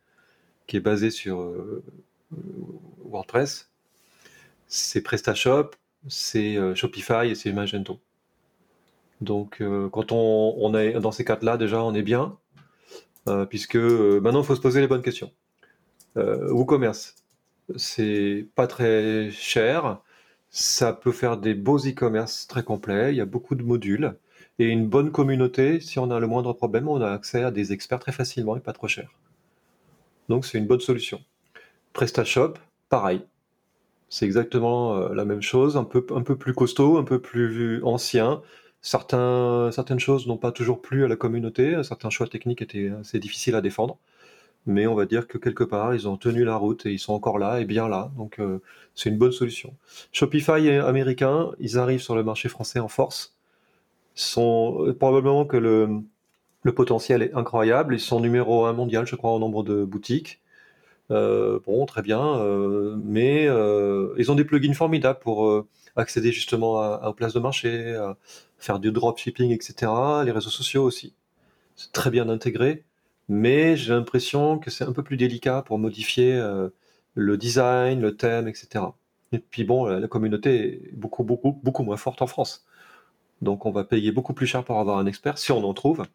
qui 0.65 0.78
est 0.78 0.80
basé 0.80 1.12
sur 1.12 1.54
WordPress, 3.06 3.69
c'est 4.67 5.04
PrestaShop, 5.04 5.72
c'est 6.08 6.58
Shopify 6.74 7.28
et 7.28 7.36
c'est 7.36 7.52
Magento. 7.52 8.00
Donc, 9.23 9.62
euh, 9.62 9.89
quand 9.89 10.12
on, 10.12 10.75
est 10.75 10.99
dans 10.99 11.12
ces 11.12 11.23
quatre-là, 11.25 11.57
déjà, 11.57 11.83
on 11.83 11.93
est 11.93 12.03
bien, 12.03 12.38
euh, 13.29 13.45
puisque 13.45 13.77
euh, 13.77 14.19
maintenant, 14.19 14.41
il 14.41 14.45
faut 14.45 14.55
se 14.55 14.62
poser 14.62 14.81
les 14.81 14.88
bonnes 14.88 15.01
questions. 15.01 15.31
WooCommerce, 16.15 17.15
c'est 17.75 18.45
pas 18.53 18.67
très 18.67 19.31
cher, 19.31 19.99
ça 20.51 20.93
peut 20.93 21.12
faire 21.12 21.38
des 21.38 21.55
beaux 21.55 21.79
e-commerce 21.79 22.45
très 22.45 22.62
complets, 22.62 23.12
il 23.12 23.17
y 23.17 23.21
a 23.21 23.25
beaucoup 23.25 23.55
de 23.55 23.63
modules, 23.63 24.15
et 24.59 24.67
une 24.67 24.88
bonne 24.88 25.12
communauté, 25.12 25.79
si 25.79 25.97
on 25.97 26.12
a 26.12 26.19
le 26.19 26.27
moindre 26.27 26.53
problème, 26.53 26.88
on 26.88 27.01
a 27.01 27.09
accès 27.09 27.41
à 27.41 27.49
des 27.49 27.73
experts 27.73 27.97
très 27.97 28.12
facilement 28.12 28.55
et 28.55 28.59
pas 28.59 28.73
trop 28.73 28.88
cher. 28.88 29.09
Donc, 30.29 30.45
c'est 30.45 30.59
une 30.59 30.67
bonne 30.67 30.81
solution. 30.81 31.19
PrestaShop, 31.93 32.59
pareil. 32.89 33.23
C'est 34.07 34.25
exactement 34.25 35.09
la 35.09 35.25
même 35.25 35.41
chose, 35.41 35.75
un 35.75 35.83
peu, 35.83 36.05
un 36.15 36.21
peu 36.21 36.36
plus 36.36 36.53
costaud, 36.53 36.99
un 36.99 37.03
peu 37.03 37.19
plus 37.19 37.83
ancien, 37.83 38.43
Certaines 38.84 40.00
choses 40.00 40.28
n'ont 40.28 40.38
pas 40.38 40.52
toujours 40.52 40.82
plu 40.82 41.06
à 41.06 41.08
la 41.08 41.15
communauté, 41.15 41.84
certains 41.84 42.12
choix 42.12 42.28
techniques 42.28 42.62
étaient 42.62 42.89
assez 43.00 43.17
difficiles 43.19 43.56
à 43.56 43.62
défendre, 43.62 43.98
mais 44.67 44.88
on 44.88 44.96
va 44.96 45.06
dire 45.06 45.28
que 45.28 45.38
quelque 45.39 45.63
part, 45.65 45.96
ils 45.96 46.08
ont 46.08 46.17
tenu 46.17 46.46
la 46.46 46.58
route 46.58 46.86
et 46.86 46.91
ils 46.93 47.00
sont 47.00 47.13
encore 47.13 47.39
là 47.39 47.62
et 47.62 47.65
bien 47.65 47.89
là, 47.89 48.12
donc 48.17 48.39
euh, 48.39 48.62
c'est 48.96 49.10
une 49.10 49.17
bonne 49.17 49.32
solution. 49.34 49.76
Shopify 50.13 50.67
est 50.67 50.80
américain, 50.80 51.52
ils 51.60 51.80
arrivent 51.80 52.02
sur 52.02 52.15
le 52.15 52.24
marché 52.24 52.50
français 52.50 52.80
en 52.80 52.89
force. 52.89 53.36
euh, 54.88 54.93
probablement 54.96 55.46
que 55.46 55.58
le, 55.58 56.02
le 56.63 56.76
potentiel 56.76 57.24
est 57.24 57.34
incroyable, 57.36 57.96
ils 57.96 58.02
sont 58.02 58.22
numéro 58.22 58.65
un 58.67 58.74
mondial, 58.74 59.08
je 59.08 59.17
crois, 59.17 59.32
en 59.32 59.39
nombre 59.39 59.63
de 59.63 59.86
boutiques. 59.86 60.42
Euh, 61.13 61.60
bon, 61.65 61.86
très 61.86 62.02
bien, 62.02 62.43
mais 63.04 63.45
ils 63.45 64.32
ont 64.32 64.36
des 64.36 64.45
plugins 64.45 64.73
formidables 64.73 65.19
pour 65.19 65.65
accéder 65.95 66.32
justement 66.32 66.99
aux 67.08 67.13
places 67.13 67.34
de 67.34 67.39
marché, 67.39 67.95
faire 68.58 68.80
du 68.80 68.91
dropshipping, 68.91 69.52
etc. 69.52 69.91
Les 70.26 70.32
réseaux 70.32 70.49
sociaux 70.49 70.84
aussi. 70.84 71.13
C'est 71.76 71.91
très 71.91 72.10
bien 72.12 72.30
intégré, 72.30 72.86
mais 73.30 73.76
j'ai 73.78 73.93
l'impression 73.93 74.60
que 74.60 74.69
c'est 74.69 74.84
un 74.84 74.93
peu 74.93 75.04
plus 75.04 75.17
délicat 75.17 75.63
pour 75.63 75.80
modifier 75.80 76.34
euh, 76.34 76.69
le 77.15 77.38
design, 77.38 78.02
le 78.02 78.15
thème, 78.15 78.47
etc. 78.47 78.86
Et 79.32 79.39
puis 79.39 79.63
bon, 79.63 79.86
la, 79.86 80.08
communauté 80.08 80.89
est 80.89 80.95
beaucoup, 80.95 81.23
beaucoup, 81.23 81.60
beaucoup 81.63 81.84
moins 81.84 81.97
forte 81.97 82.21
en 82.21 82.28
France. 82.28 82.65
Donc 83.41 83.65
on 83.65 83.71
va 83.71 83.84
payer 83.84 84.12
beaucoup 84.12 84.34
plus 84.34 84.47
cher 84.47 84.63
pour 84.63 84.80
avoir 84.80 84.97
un 84.99 85.06
expert 85.08 85.38
si 85.38 85.52
on 85.52 85.63
en 85.63 85.73
trouve. 85.73 86.06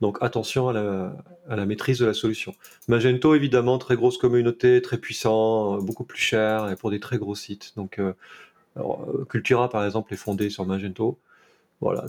Donc 0.00 0.18
attention 0.22 0.68
à 0.68 0.72
la, 0.72 1.66
maîtrise 1.66 1.98
de 1.98 2.06
la 2.06 2.14
solution. 2.14 2.54
Magento, 2.88 3.34
évidemment, 3.34 3.78
très 3.78 3.96
grosse 3.96 4.18
communauté, 4.18 4.80
très 4.82 4.98
puissant, 4.98 5.78
beaucoup 5.82 6.04
plus 6.04 6.20
cher 6.20 6.70
et 6.70 6.76
pour 6.76 6.90
des 6.90 7.00
très 7.00 7.18
gros 7.18 7.34
sites. 7.34 7.74
Donc 7.76 7.98
euh, 7.98 8.14
euh, 8.78 9.24
Cultura, 9.26 9.68
par 9.68 9.84
exemple, 9.84 10.12
est 10.14 10.16
fondée 10.16 10.50
sur 10.50 10.64
Magento. 10.66 11.18
Voilà, 11.80 12.06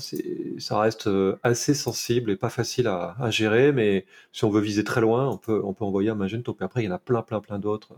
ça 0.59 0.79
reste 0.79 1.07
euh, 1.07 1.37
assez 1.43 1.73
sensible 1.73 2.31
et 2.31 2.35
pas 2.35 2.49
facile 2.49 2.87
à, 2.87 3.15
gérer, 3.31 3.71
mais 3.71 4.05
si 4.33 4.43
on 4.45 4.49
veut 4.49 4.61
viser 4.61 4.83
très 4.83 5.01
loin, 5.01 5.29
on 5.29 5.37
peut, 5.37 5.61
on 5.63 5.73
peut 5.73 5.85
envoyer 5.85 6.09
un 6.09 6.15
Magento. 6.15 6.53
Puis 6.53 6.65
après, 6.65 6.83
il 6.83 6.85
y 6.87 6.89
en 6.89 6.95
a 6.95 6.99
plein, 6.99 7.21
plein, 7.21 7.39
plein 7.41 7.59
d'autres. 7.59 7.95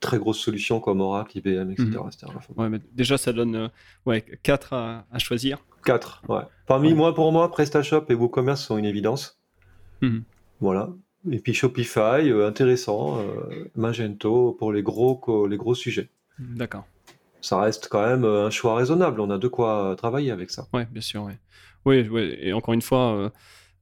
Euh, 0.00 0.06
très 0.06 0.18
grosses 0.18 0.38
solutions 0.40 0.80
comme 0.80 1.00
Oracle, 1.00 1.38
IBM, 1.38 1.70
etc. 1.70 1.90
Mhm. 2.56 2.80
déjà, 2.92 3.18
ça 3.18 3.32
donne 3.32 3.70
ouais, 4.06 4.24
4 4.42 4.72
à, 4.72 5.18
choisir. 5.18 5.58
4, 5.84 6.22
ouais. 6.28 6.42
Parmi 6.66 6.94
moi, 6.94 7.14
pour 7.14 7.32
moi, 7.32 7.50
PrestaShop 7.50 8.06
et 8.08 8.14
WooCommerce 8.14 8.62
sont 8.64 8.78
une 8.78 8.84
évidence. 8.84 9.40
Mhm. 10.02 10.22
Voilà. 10.60 10.90
Et 11.30 11.38
puis 11.38 11.52
Shopify, 11.52 12.30
intéressant. 12.44 13.22
Magento 13.74 14.52
pour 14.58 14.72
les 14.72 14.82
gros, 14.82 15.46
les 15.46 15.56
gros 15.56 15.74
sujets. 15.74 16.08
D'accord. 16.38 16.86
Ça 17.42 17.60
reste 17.60 17.88
quand 17.88 18.06
même 18.06 18.24
un 18.24 18.50
choix 18.50 18.76
raisonnable. 18.76 19.20
On 19.20 19.30
a 19.30 19.38
de 19.38 19.48
quoi 19.48 19.94
travailler 19.96 20.30
avec 20.30 20.50
ça. 20.50 20.66
Oui, 20.72 20.82
bien 20.90 21.02
sûr. 21.02 21.28
Oui, 21.84 22.08
oui, 22.10 22.36
et 22.40 22.52
encore 22.52 22.74
une 22.74 22.82
fois, 22.82 23.32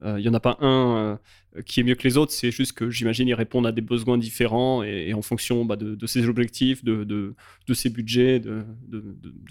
il 0.05 0.17
n'y 0.17 0.29
en 0.29 0.35
a 0.35 0.41
pas 0.41 0.57
un 0.61 1.19
qui 1.67 1.81
est 1.81 1.83
mieux 1.83 1.95
que 1.95 2.05
les 2.05 2.17
autres, 2.17 2.33
c'est 2.33 2.51
juste 2.51 2.73
que 2.73 2.91
j'imagine 2.91 3.29
ils 3.29 3.35
répondent 3.35 3.67
à 3.67 3.73
des 3.73 3.81
besoins 3.81 4.19
différents 4.19 4.83
et, 4.83 5.15
en 5.15 5.23
fonction 5.23 5.65
bah, 5.65 5.77
de, 5.77 6.07
ses 6.07 6.29
objectifs, 6.29 6.85
de, 6.85 7.35
ses 7.73 7.91
budgets, 7.91 8.41
de, 8.41 8.65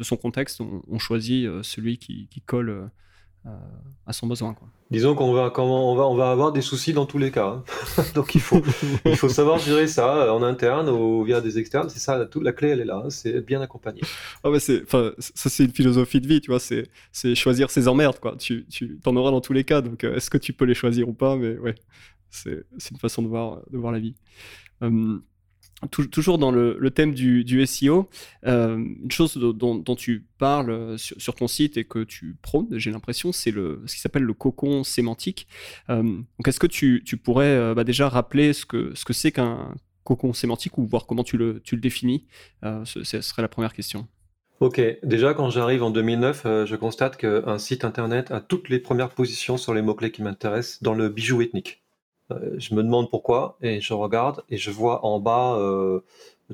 son 0.01 0.17
contexte, 0.17 0.61
on, 0.61 0.99
choisit 0.99 1.47
celui 1.63 1.97
qui, 1.97 2.41
colle 2.45 2.89
à 4.05 4.13
son 4.13 4.27
besoin. 4.27 4.55
Disons 4.89 5.15
qu'on 5.15 5.33
va, 5.33 6.31
avoir 6.31 6.51
des 6.53 6.61
soucis 6.61 6.93
dans 6.93 7.05
tous 7.05 7.17
les 7.17 7.29
cas. 7.29 7.47
Hein. 7.47 7.63
Donc 8.15 8.35
il 8.35 8.41
faut, 8.41 8.61
savoir 9.29 9.59
gérer 9.59 9.87
ça 9.87 10.33
en 10.33 10.41
interne 10.41 10.89
ou 10.89 11.23
via 11.23 11.41
des 11.41 11.59
externes. 11.59 11.89
C'est 11.89 11.99
ça, 11.99 12.25
la 12.41 12.53
clé, 12.53 12.69
elle 12.69 12.79
est 12.79 12.85
là. 12.85 13.01
Hein. 13.05 13.09
c'est 13.09 13.31
être 13.31 13.45
bien 13.45 13.59
accompagné. 13.61 14.01
Ah 14.43 14.49
c'est, 14.59 14.89
ça, 14.89 15.49
c'est 15.49 15.65
une 15.65 15.73
philosophie 15.73 16.21
de 16.21 16.27
vie, 16.27 16.39
tu 16.39 16.51
vois. 16.51 16.59
C'est, 16.59 17.35
choisir 17.35 17.69
ses 17.69 17.87
emmerdes, 17.87 18.19
quoi. 18.19 18.35
Tu, 18.37 18.65
en 19.05 19.15
auras 19.17 19.31
dans 19.31 19.41
tous 19.41 19.53
les 19.53 19.65
cas. 19.65 19.81
Donc 19.81 20.03
euh, 20.03 20.15
est-ce 20.15 20.29
que 20.29 20.37
tu 20.37 20.53
peux 20.53 20.65
les 20.65 20.73
choisir 20.73 21.09
ou 21.09 21.13
pas? 21.13 21.35
Mais 21.35 21.57
ouais, 21.57 21.75
c'est, 22.29 22.63
une 22.91 22.97
façon 22.97 23.21
de 23.21 23.27
voir, 23.27 23.61
de 23.69 23.77
voir 23.77 23.91
la 23.91 23.99
vie. 23.99 24.15
Hum, 24.79 25.21
toujours 25.89 26.37
dans 26.37 26.51
le, 26.51 26.89
thème 26.91 27.13
du, 27.13 27.65
SEO, 27.65 28.09
euh, 28.45 28.77
une 28.77 29.11
chose 29.11 29.37
dont, 29.37 29.95
tu 29.95 30.25
parles 30.37 30.71
euh, 30.71 30.97
sur, 30.97 31.35
ton 31.35 31.47
site 31.47 31.77
et 31.77 31.83
que 31.83 32.03
tu 32.03 32.35
prônes, 32.41 32.67
j'ai 32.71 32.91
l'impression, 32.91 33.31
c'est 33.31 33.51
ce 33.51 33.93
qui 33.93 33.99
s'appelle 33.99 34.23
le 34.23 34.33
cocon 34.33 34.83
sémantique. 34.83 35.47
Euh, 35.89 36.19
est-ce 36.45 36.59
que 36.59 36.67
tu, 36.67 37.01
pourrais 37.23 37.75
bah, 37.75 37.83
déjà 37.83 38.09
rappeler 38.09 38.53
ce 38.53 38.65
que 38.65 38.93
ce 38.95 39.13
c'est 39.13 39.31
qu'un 39.31 39.75
cocon 40.03 40.33
sémantique 40.33 40.77
ou 40.77 40.85
voir 40.85 41.05
comment 41.05 41.23
tu 41.23 41.37
le, 41.37 41.61
définis 41.73 42.25
ce, 42.63 43.03
serait 43.03 43.41
la 43.41 43.47
première 43.47 43.73
question. 43.73 44.07
Ok, 44.59 44.81
déjà 45.03 45.33
quand 45.33 45.49
j'arrive 45.49 45.83
en 45.83 45.91
2009, 45.91 46.65
je 46.65 46.75
constate 46.75 47.17
qu'un 47.17 47.57
site 47.59 47.83
internet 47.85 48.31
a 48.31 48.39
toutes 48.39 48.69
les 48.69 48.79
premières 48.79 49.09
positions 49.09 49.57
sur 49.57 49.73
les 49.73 49.81
mots-clés 49.81 50.11
qui 50.11 50.23
m'intéressent 50.23 50.81
dans 50.81 50.93
le 50.93 51.09
bijou 51.09 51.41
ethnique. 51.41 51.83
Euh, 52.31 52.55
je 52.57 52.75
me 52.75 52.83
demande 52.83 53.09
pourquoi 53.09 53.57
et 53.61 53.79
je 53.81 53.93
regarde 53.93 54.43
et 54.49 54.57
je 54.57 54.69
vois 54.71 55.05
en 55.05 55.19
bas 55.19 55.55
euh, 55.57 56.01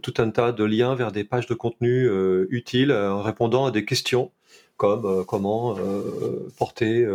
tout 0.01 0.13
un 0.17 0.29
tas 0.29 0.51
de 0.51 0.63
liens 0.63 0.95
vers 0.95 1.11
des 1.11 1.23
pages 1.23 1.47
de 1.47 1.55
contenu 1.55 2.07
euh, 2.07 2.47
utiles 2.51 2.91
répondant 2.91 3.65
à 3.65 3.71
des 3.71 3.85
questions 3.85 4.31
comme 4.77 5.23
comment 5.25 5.75
porter 6.57 7.07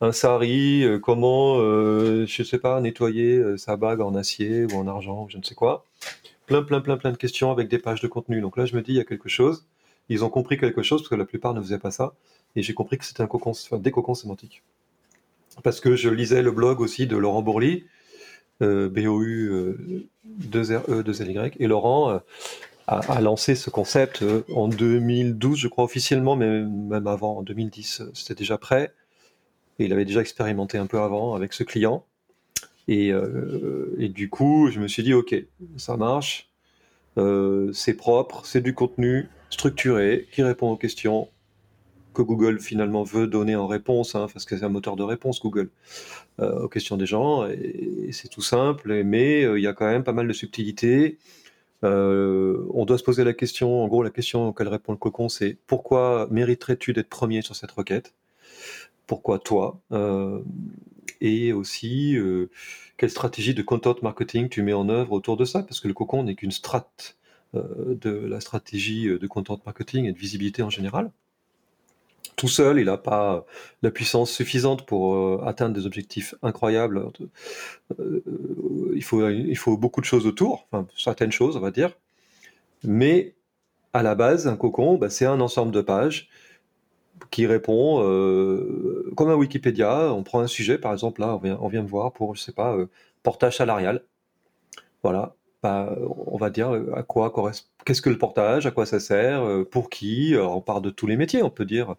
un 0.00 0.12
sari, 0.12 0.84
comment, 1.02 1.58
je 1.58 2.42
sais 2.42 2.58
pas, 2.58 2.80
nettoyer 2.80 3.58
sa 3.58 3.76
bague 3.76 4.00
en 4.00 4.14
acier 4.14 4.64
ou 4.64 4.78
en 4.78 4.88
argent, 4.88 5.24
ou 5.24 5.28
je 5.28 5.38
ne 5.38 5.42
sais 5.44 5.54
quoi. 5.54 5.84
Plein, 6.46 6.62
plein, 6.62 6.80
plein, 6.80 6.96
plein 6.96 7.12
de 7.12 7.16
questions 7.16 7.52
avec 7.52 7.68
des 7.68 7.78
pages 7.78 8.00
de 8.00 8.08
contenu. 8.08 8.40
Donc 8.40 8.56
là, 8.56 8.64
je 8.64 8.74
me 8.74 8.82
dis, 8.82 8.92
il 8.92 8.96
y 8.96 9.00
a 9.00 9.04
quelque 9.04 9.28
chose. 9.28 9.66
Ils 10.08 10.24
ont 10.24 10.30
compris 10.30 10.58
quelque 10.58 10.82
chose 10.82 11.02
parce 11.02 11.10
que 11.10 11.14
la 11.14 11.26
plupart 11.26 11.54
ne 11.54 11.60
faisaient 11.60 11.78
pas 11.78 11.92
ça. 11.92 12.14
Et 12.56 12.62
j'ai 12.62 12.74
compris 12.74 12.98
que 12.98 13.04
c'était 13.04 13.22
un 13.22 13.28
cocon, 13.28 13.52
des 13.72 13.90
cocons 13.90 14.14
sémantiques 14.14 14.62
parce 15.62 15.80
que 15.80 15.96
je 15.96 16.08
lisais 16.08 16.42
le 16.42 16.50
blog 16.50 16.80
aussi 16.80 17.06
de 17.06 17.16
Laurent 17.16 17.42
Bourly, 17.42 17.84
euh, 18.62 18.88
BOU 18.88 19.76
2RE 20.48 21.02
2LY, 21.02 21.52
et 21.58 21.66
Laurent 21.66 22.10
euh, 22.10 22.18
a, 22.86 23.20
lancé 23.20 23.54
ce 23.54 23.68
concept 23.68 24.22
euh, 24.22 24.42
en 24.54 24.68
2012, 24.68 25.58
je 25.58 25.68
crois 25.68 25.84
officiellement, 25.84 26.36
mais 26.36 26.62
même 26.62 27.06
avant, 27.06 27.38
en 27.38 27.42
2010, 27.42 28.02
c'était 28.14 28.34
déjà 28.34 28.58
prêt. 28.58 28.92
Et 29.78 29.86
il 29.86 29.92
avait 29.92 30.04
déjà 30.04 30.20
expérimenté 30.20 30.78
un 30.78 30.86
peu 30.86 31.00
avant 31.00 31.34
avec 31.34 31.52
ce 31.52 31.64
client. 31.64 32.04
Et 32.86 33.12
du 34.10 34.28
coup, 34.28 34.70
je 34.70 34.78
me 34.78 34.86
suis 34.88 35.02
dit, 35.02 35.14
ok, 35.14 35.34
ça 35.78 35.96
marche, 35.96 36.50
c'est 37.16 37.94
propre, 37.94 38.44
c'est 38.44 38.60
du 38.60 38.74
contenu 38.74 39.30
structuré 39.48 40.28
qui 40.32 40.42
répond 40.42 40.70
aux 40.70 40.76
questions, 40.76 41.28
que 42.14 42.22
Google 42.22 42.60
finalement 42.60 43.02
veut 43.02 43.26
donner 43.26 43.56
en 43.56 43.66
réponse, 43.66 44.14
hein, 44.14 44.26
parce 44.32 44.46
que 44.46 44.56
c'est 44.56 44.64
un 44.64 44.70
moteur 44.70 44.96
de 44.96 45.02
réponse 45.02 45.40
Google 45.40 45.70
euh, 46.40 46.62
aux 46.62 46.68
questions 46.68 46.96
des 46.96 47.06
gens, 47.06 47.46
c'est 48.12 48.28
tout 48.28 48.42
simple, 48.42 49.02
mais 49.04 49.44
euh, 49.44 49.58
il 49.58 49.62
y 49.62 49.66
a 49.66 49.74
quand 49.74 49.86
même 49.86 50.04
pas 50.04 50.12
mal 50.12 50.26
de 50.26 50.32
subtilités. 50.32 51.18
Euh, 51.84 52.64
on 52.72 52.86
doit 52.86 52.98
se 52.98 53.04
poser 53.04 53.24
la 53.24 53.34
question, 53.34 53.84
en 53.84 53.88
gros 53.88 54.02
la 54.02 54.10
question 54.10 54.48
auquel 54.48 54.68
répond 54.68 54.92
le 54.92 54.98
cocon, 54.98 55.28
c'est 55.28 55.58
pourquoi 55.66 56.28
mériterais-tu 56.30 56.92
d'être 56.94 57.10
premier 57.10 57.42
sur 57.42 57.54
cette 57.56 57.72
requête? 57.72 58.14
Pourquoi 59.06 59.38
toi? 59.38 59.80
Et 61.20 61.52
aussi, 61.52 62.16
quelle 62.96 63.10
stratégie 63.10 63.54
de 63.54 63.62
content 63.62 63.94
marketing 64.02 64.48
tu 64.48 64.62
mets 64.62 64.72
en 64.72 64.88
œuvre 64.88 65.12
autour 65.12 65.36
de 65.36 65.44
ça? 65.44 65.62
Parce 65.62 65.80
que 65.80 65.88
le 65.88 65.94
cocon 65.94 66.22
n'est 66.22 66.34
qu'une 66.34 66.52
strate 66.52 67.18
de 67.52 68.10
la 68.10 68.40
stratégie 68.40 69.06
de 69.06 69.26
content 69.26 69.60
marketing 69.66 70.06
et 70.06 70.12
de 70.12 70.18
visibilité 70.18 70.62
en 70.62 70.70
général 70.70 71.10
tout 72.44 72.48
seul, 72.48 72.78
il 72.78 72.84
n'a 72.84 72.98
pas 72.98 73.46
la 73.80 73.90
puissance 73.90 74.30
suffisante 74.30 74.84
pour 74.84 75.14
euh, 75.14 75.42
atteindre 75.46 75.74
des 75.74 75.86
objectifs 75.86 76.34
incroyables. 76.42 77.06
Euh, 77.98 78.22
il, 78.94 79.02
faut, 79.02 79.26
il 79.30 79.56
faut 79.56 79.78
beaucoup 79.78 80.02
de 80.02 80.04
choses 80.04 80.26
autour, 80.26 80.68
certaines 80.94 81.32
choses, 81.32 81.56
on 81.56 81.60
va 81.60 81.70
dire. 81.70 81.96
Mais 82.82 83.34
à 83.94 84.02
la 84.02 84.14
base, 84.14 84.46
un 84.46 84.56
cocon, 84.56 84.98
bah, 84.98 85.08
c'est 85.08 85.24
un 85.24 85.40
ensemble 85.40 85.72
de 85.72 85.80
pages 85.80 86.28
qui 87.30 87.46
répond 87.46 88.02
euh, 88.04 89.10
comme 89.16 89.30
un 89.30 89.36
Wikipédia. 89.36 90.12
On 90.12 90.22
prend 90.22 90.40
un 90.40 90.46
sujet, 90.46 90.76
par 90.76 90.92
exemple, 90.92 91.22
là, 91.22 91.34
on 91.36 91.38
vient, 91.38 91.58
on 91.62 91.68
vient 91.68 91.82
de 91.82 91.88
voir 91.88 92.12
pour, 92.12 92.36
je 92.36 92.42
sais 92.42 92.52
pas, 92.52 92.76
portage 93.22 93.56
salarial. 93.56 94.04
Voilà. 95.02 95.34
Bah, 95.62 95.96
on 96.26 96.36
va 96.36 96.50
dire 96.50 96.78
à 96.94 97.02
quoi 97.04 97.30
correspond 97.30 97.73
qu'est-ce 97.84 98.02
que 98.02 98.10
le 98.10 98.18
portage, 98.18 98.66
à 98.66 98.70
quoi 98.70 98.86
ça 98.86 99.00
sert, 99.00 99.42
euh, 99.42 99.64
pour 99.64 99.90
qui? 99.90 100.34
on 100.38 100.60
parle 100.60 100.82
de 100.82 100.90
tous 100.90 101.06
les 101.06 101.16
métiers. 101.16 101.42
On 101.42 101.50
peut 101.50 101.64
dire 101.64 101.94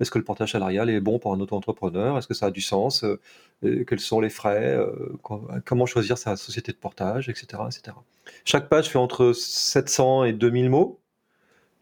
est-ce 0.00 0.10
que 0.10 0.18
le 0.18 0.24
portage 0.24 0.52
salarial 0.52 0.88
est 0.90 1.00
bon 1.00 1.18
pour 1.18 1.32
un 1.34 1.40
auto-entrepreneur? 1.40 2.16
Est-ce 2.16 2.26
que 2.26 2.34
ça 2.34 2.46
a 2.46 2.50
du 2.50 2.60
sens? 2.62 3.04
Euh, 3.04 3.84
Quels 3.86 4.00
sont 4.00 4.20
les 4.20 4.30
frais? 4.30 4.74
Euh, 4.76 5.18
Comment 5.64 5.86
choisir 5.86 6.16
sa 6.18 6.36
société 6.36 6.72
de 6.72 6.78
portage, 6.78 7.28
etc., 7.28 7.62
etc. 7.66 7.96
Chaque 8.44 8.68
page 8.68 8.88
fait 8.88 8.98
entre 8.98 9.32
700 9.32 10.24
et 10.24 10.32
2000 10.32 10.70
mots, 10.70 11.00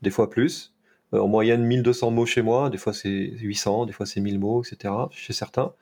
des 0.02 0.10
fois 0.10 0.30
plus. 0.30 0.74
en 1.12 1.28
moyenne, 1.28 1.64
1200 1.64 2.10
mots 2.10 2.26
chez 2.26 2.42
moi. 2.42 2.70
Des 2.70 2.78
fois, 2.78 2.92
c'est 2.92 3.08
800, 3.40 3.86
des 3.86 3.92
fois, 3.92 4.06
c'est 4.06 4.20
1000 4.20 4.38
mots, 4.38 4.62
etc. 4.64 4.94
Chez 5.12 5.32
certains. 5.32 5.72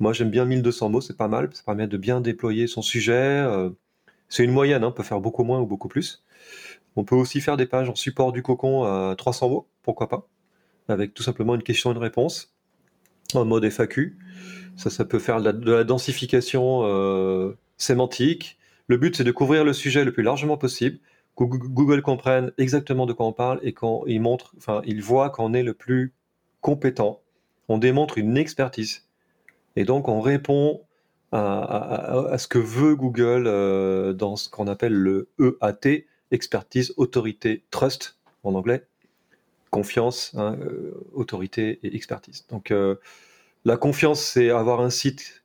Moi, 0.00 0.12
j'aime 0.12 0.30
bien 0.30 0.44
1200 0.44 0.88
mots, 0.90 1.00
c'est 1.00 1.16
pas 1.16 1.28
mal. 1.28 1.50
Ça 1.52 1.62
permet 1.64 1.86
de 1.88 1.96
bien 1.96 2.20
déployer 2.20 2.66
son 2.66 2.82
sujet. 2.82 3.44
c'est 4.28 4.44
une 4.44 4.52
moyenne, 4.52 4.84
hein, 4.84 4.88
on 4.88 4.92
peut 4.92 5.02
faire 5.02 5.20
beaucoup 5.20 5.44
moins 5.44 5.60
ou 5.60 5.66
beaucoup 5.66 5.88
plus. 5.88 6.24
On 6.98 7.04
peut 7.04 7.14
aussi 7.14 7.40
faire 7.40 7.56
des 7.56 7.66
pages 7.66 7.88
en 7.88 7.94
support 7.94 8.32
du 8.32 8.42
cocon 8.42 8.82
à 8.82 9.14
300 9.16 9.48
mots, 9.50 9.68
pourquoi 9.84 10.08
pas, 10.08 10.26
avec 10.88 11.14
tout 11.14 11.22
simplement 11.22 11.54
une 11.54 11.62
question 11.62 11.92
et 11.92 11.94
une 11.94 12.00
réponse 12.00 12.52
en 13.34 13.44
mode 13.44 13.64
FAQ. 13.70 14.18
Ça, 14.74 14.90
ça 14.90 15.04
peut 15.04 15.20
faire 15.20 15.40
de 15.40 15.70
la, 15.70 15.84
densification 15.84 16.80
euh, 16.82 17.56
sémantique. 17.76 18.58
Le 18.88 18.96
but, 18.96 19.14
c'est 19.14 19.22
de 19.22 19.30
couvrir 19.30 19.62
le 19.62 19.72
sujet 19.74 20.04
le 20.04 20.12
plus 20.12 20.24
largement 20.24 20.56
possible, 20.56 20.98
que 21.36 21.44
Google 21.44 22.02
comprenne 22.02 22.50
exactement 22.58 23.06
de 23.06 23.12
quoi 23.12 23.26
on 23.26 23.32
parle 23.32 23.60
et 23.62 23.72
quand 23.72 24.02
il 24.08 24.20
montre, 24.20 24.52
enfin, 24.56 24.82
il 24.84 25.00
voit 25.00 25.30
qu'on 25.30 25.54
est 25.54 25.62
le 25.62 25.74
plus 25.74 26.14
compétent. 26.62 27.20
On 27.68 27.78
démontre 27.78 28.18
une 28.18 28.36
expertise. 28.36 29.06
Et 29.76 29.84
donc, 29.84 30.08
on 30.08 30.20
répond 30.20 30.82
à, 31.30 32.34
ce 32.38 32.48
que 32.48 32.58
veut 32.58 32.96
Google 32.96 33.44
euh, 33.46 34.12
dans 34.14 34.34
ce 34.34 34.48
qu'on 34.48 34.66
appelle 34.66 34.94
le 34.94 35.28
EAT, 35.38 36.06
expertise, 36.30 36.92
autorité, 36.96 37.64
trust 37.70 38.18
en 38.44 38.54
anglais, 38.54 38.86
confiance, 39.70 40.32
hein, 40.36 40.56
euh, 40.60 41.06
autorité 41.12 41.78
et 41.82 41.94
expertise. 41.94 42.46
Donc 42.48 42.70
euh, 42.70 42.96
la 43.64 43.76
confiance, 43.76 44.20
c'est 44.20 44.50
avoir 44.50 44.80
un 44.80 44.90
site, 44.90 45.44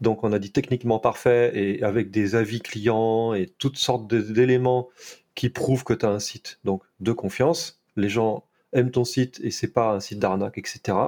donc 0.00 0.24
on 0.24 0.32
a 0.32 0.38
dit 0.38 0.52
techniquement 0.52 0.98
parfait 0.98 1.52
et 1.54 1.82
avec 1.82 2.10
des 2.10 2.34
avis 2.34 2.60
clients 2.60 3.34
et 3.34 3.46
toutes 3.58 3.78
sortes 3.78 4.06
d'éléments 4.06 4.88
qui 5.34 5.48
prouvent 5.48 5.84
que 5.84 5.94
tu 5.94 6.06
as 6.06 6.10
un 6.10 6.20
site 6.20 6.60
donc 6.64 6.82
de 7.00 7.12
confiance. 7.12 7.80
Les 7.96 8.08
gens 8.08 8.44
aiment 8.72 8.90
ton 8.90 9.04
site 9.04 9.40
et 9.42 9.50
c'est 9.50 9.72
pas 9.72 9.92
un 9.92 10.00
site 10.00 10.18
d'arnaque, 10.18 10.58
etc. 10.58 10.98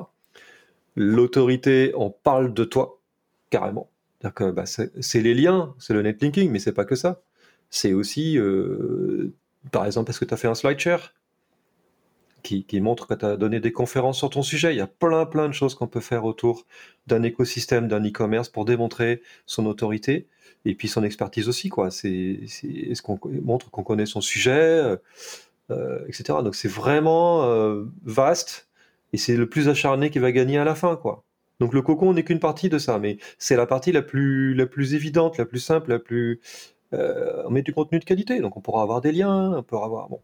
L'autorité, 0.95 1.93
on 1.97 2.11
parle 2.11 2.55
de 2.55 2.65
toi 2.65 3.01
carrément. 3.51 3.91
Bah, 4.23 4.65
c'est 4.67 5.21
les 5.21 5.35
liens, 5.35 5.75
c'est 5.79 5.93
le 5.93 6.03
netlinking, 6.03 6.51
mais 6.51 6.59
c'est 6.59 6.73
pas 6.73 6.85
que 6.85 6.97
ça 6.97 7.23
c'est 7.71 7.93
aussi, 7.93 8.39
euh, 8.39 9.33
par 9.73 9.87
exemple, 9.87 10.11
est-ce 10.11 10.21
que 10.21 10.25
tu 10.25 10.35
as 10.35 10.37
fait 10.37 10.49
un 10.49 10.55
slideshare 10.55 11.15
qui, 12.43 12.65
qui, 12.65 12.81
montre 12.81 13.07
que 13.07 13.15
tu 13.15 13.25
as 13.25 13.37
donné 13.37 13.61
des 13.61 13.73
conférences 13.73 14.19
sur 14.19 14.31
ton 14.31 14.43
sujet? 14.43 14.75
Il 14.75 14.79
y 14.79 14.81
a 14.81 14.87
plein, 14.87 15.27
plein 15.27 15.49
de 15.49 15.55
choses 15.55 15.75
qu'on 15.75 15.89
peut 15.89 16.01
faire 16.01 16.25
autour 16.25 16.67
d'un 17.07 17.23
écosystème, 17.23 17.89
d'un 17.89 18.05
e-commerce 18.05 18.49
pour 18.49 18.65
démontrer 18.65 19.23
son 19.47 19.67
autorité 19.67 20.29
et 20.65 20.75
puis 20.75 20.89
son 20.89 21.03
expertise 21.03 21.49
aussi. 21.49 21.69
Quoi. 21.69 21.91
C'est, 21.91 22.41
est-ce 22.63 23.03
qu'on 23.03 23.19
montre 23.43 23.71
qu'on 23.71 23.83
connaît 23.83 24.07
son 24.07 24.21
sujet, 24.21 24.97
euh, 25.71 25.99
etc. 26.07 26.39
Donc 26.45 26.55
c'est 26.55 26.69
vraiment 26.69 27.45
euh, 27.45 27.85
vaste 28.05 28.69
et 29.13 29.17
c'est 29.17 29.37
le 29.37 29.49
plus 29.49 29.69
acharné 29.69 30.11
qui 30.11 30.21
va 30.21 30.31
gagner 30.31 30.59
à 30.59 30.65
la 30.65 30.77
fin. 30.77 30.95
Quoi. 30.97 31.25
Donc 31.59 31.75
le 31.75 31.83
cocon 31.83 32.13
n'est 32.13 32.23
qu'une 32.23 32.39
partie 32.39 32.69
de 32.69 32.79
ça, 32.79 32.99
mais 32.99 33.19
c'est 33.39 33.57
la 33.57 33.67
partie 33.67 33.91
la 33.91 34.03
plus, 34.03 34.55
la 34.55 34.67
plus 34.67 34.95
évidente, 34.95 35.39
la 35.39 35.45
plus 35.45 35.59
simple, 35.59 35.91
la 35.91 35.99
plus, 35.99 36.41
on 36.93 37.51
met 37.51 37.63
du 37.63 37.73
contenu 37.73 37.99
de 37.99 38.05
qualité. 38.05 38.41
Donc 38.41 38.57
on 38.57 38.61
pourra 38.61 38.83
avoir 38.83 39.01
des 39.01 39.13
liens, 39.13 39.53
on 39.57 39.63
pourra 39.63 39.87
avoir. 39.87 40.09
Bon. 40.09 40.21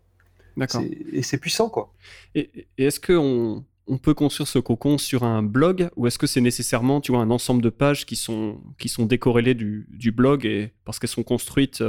D'accord. 0.57 0.83
Et 1.13 1.23
c'est 1.23 1.39
puissant, 1.39 1.69
quoi. 1.69 1.93
Et, 2.35 2.67
est-ce 2.77 3.01
qu'on 3.01 3.65
on 3.87 3.99
peut 3.99 4.15
construire 4.15 4.47
ce 4.47 4.59
cocon 4.59 4.99
sur 4.99 5.25
un 5.25 5.43
blog 5.43 5.89
ou 5.97 6.07
est-ce 6.07 6.19
que 6.19 6.27
c'est 6.27 6.41
nécessairement 6.41 7.01
tu 7.01 7.13
vois, 7.13 7.21
un 7.21 7.31
ensemble 7.31 7.63
de 7.63 7.71
pages 7.71 8.07
qui 8.07 8.17
sont, 8.17 8.61
qui 8.79 8.89
sont 8.89 9.07
décorrélées 9.07 9.55
du, 9.55 9.89
du 9.91 10.13
blog 10.13 10.47
et, 10.47 10.73
parce 10.85 10.99
qu'elles 10.99 11.11
sont 11.11 11.25
construites 11.25 11.83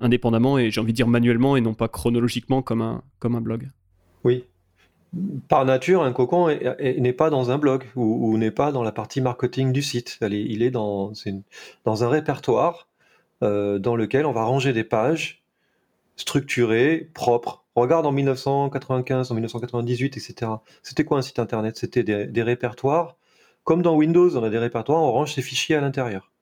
indépendamment 0.00 0.58
et 0.58 0.70
j'ai 0.70 0.80
envie 0.80 0.92
de 0.92 0.96
dire 0.96 1.08
manuellement 1.08 1.56
et 1.56 1.60
non 1.60 1.74
pas 1.74 1.88
chronologiquement 1.88 2.62
comme 2.62 2.82
un, 2.82 3.02
comme 3.18 3.34
un 3.34 3.40
blog? 3.40 3.70
Oui. 4.24 4.44
Par 5.48 5.64
nature, 5.64 6.02
un 6.02 6.12
cocon 6.12 6.48
n'est 6.48 7.12
pas 7.14 7.30
dans 7.30 7.50
un 7.50 7.58
blog 7.58 7.84
ou, 7.96 8.36
n'est 8.36 8.50
pas 8.50 8.72
dans 8.72 8.82
la 8.82 8.92
partie 8.92 9.20
marketing 9.20 9.72
du 9.72 9.80
site. 9.80 10.18
il 10.20 10.62
est 10.62 10.70
dans, 10.70 11.12
dans 11.84 12.04
un 12.04 12.08
répertoire 12.08 12.87
euh, 13.42 13.78
dans 13.78 13.96
lequel 13.96 14.26
on 14.26 14.32
va 14.32 14.44
ranger 14.44 14.72
des 14.72 14.84
pages 14.84 15.42
structurées, 16.16 17.10
propres. 17.14 17.64
regarde 17.76 18.04
en 18.04 18.12
1995, 18.12 19.30
en 19.30 19.34
1998, 19.34 20.16
etc. 20.16 20.50
C'était 20.82 21.04
quoi 21.04 21.18
un 21.18 21.22
site 21.22 21.38
internet? 21.38 21.76
C'était 21.76 22.02
des, 22.02 22.42
répertoires. 22.42 23.16
Comme 23.62 23.82
dans 23.82 23.94
Windows, 23.94 24.36
on 24.36 24.42
a 24.42 24.50
des 24.50 24.58
répertoires, 24.58 25.00
on 25.00 25.12
range 25.12 25.34
ses 25.34 25.42
fichiers 25.42 25.76
à 25.76 25.80
l'intérieur. 25.80 26.32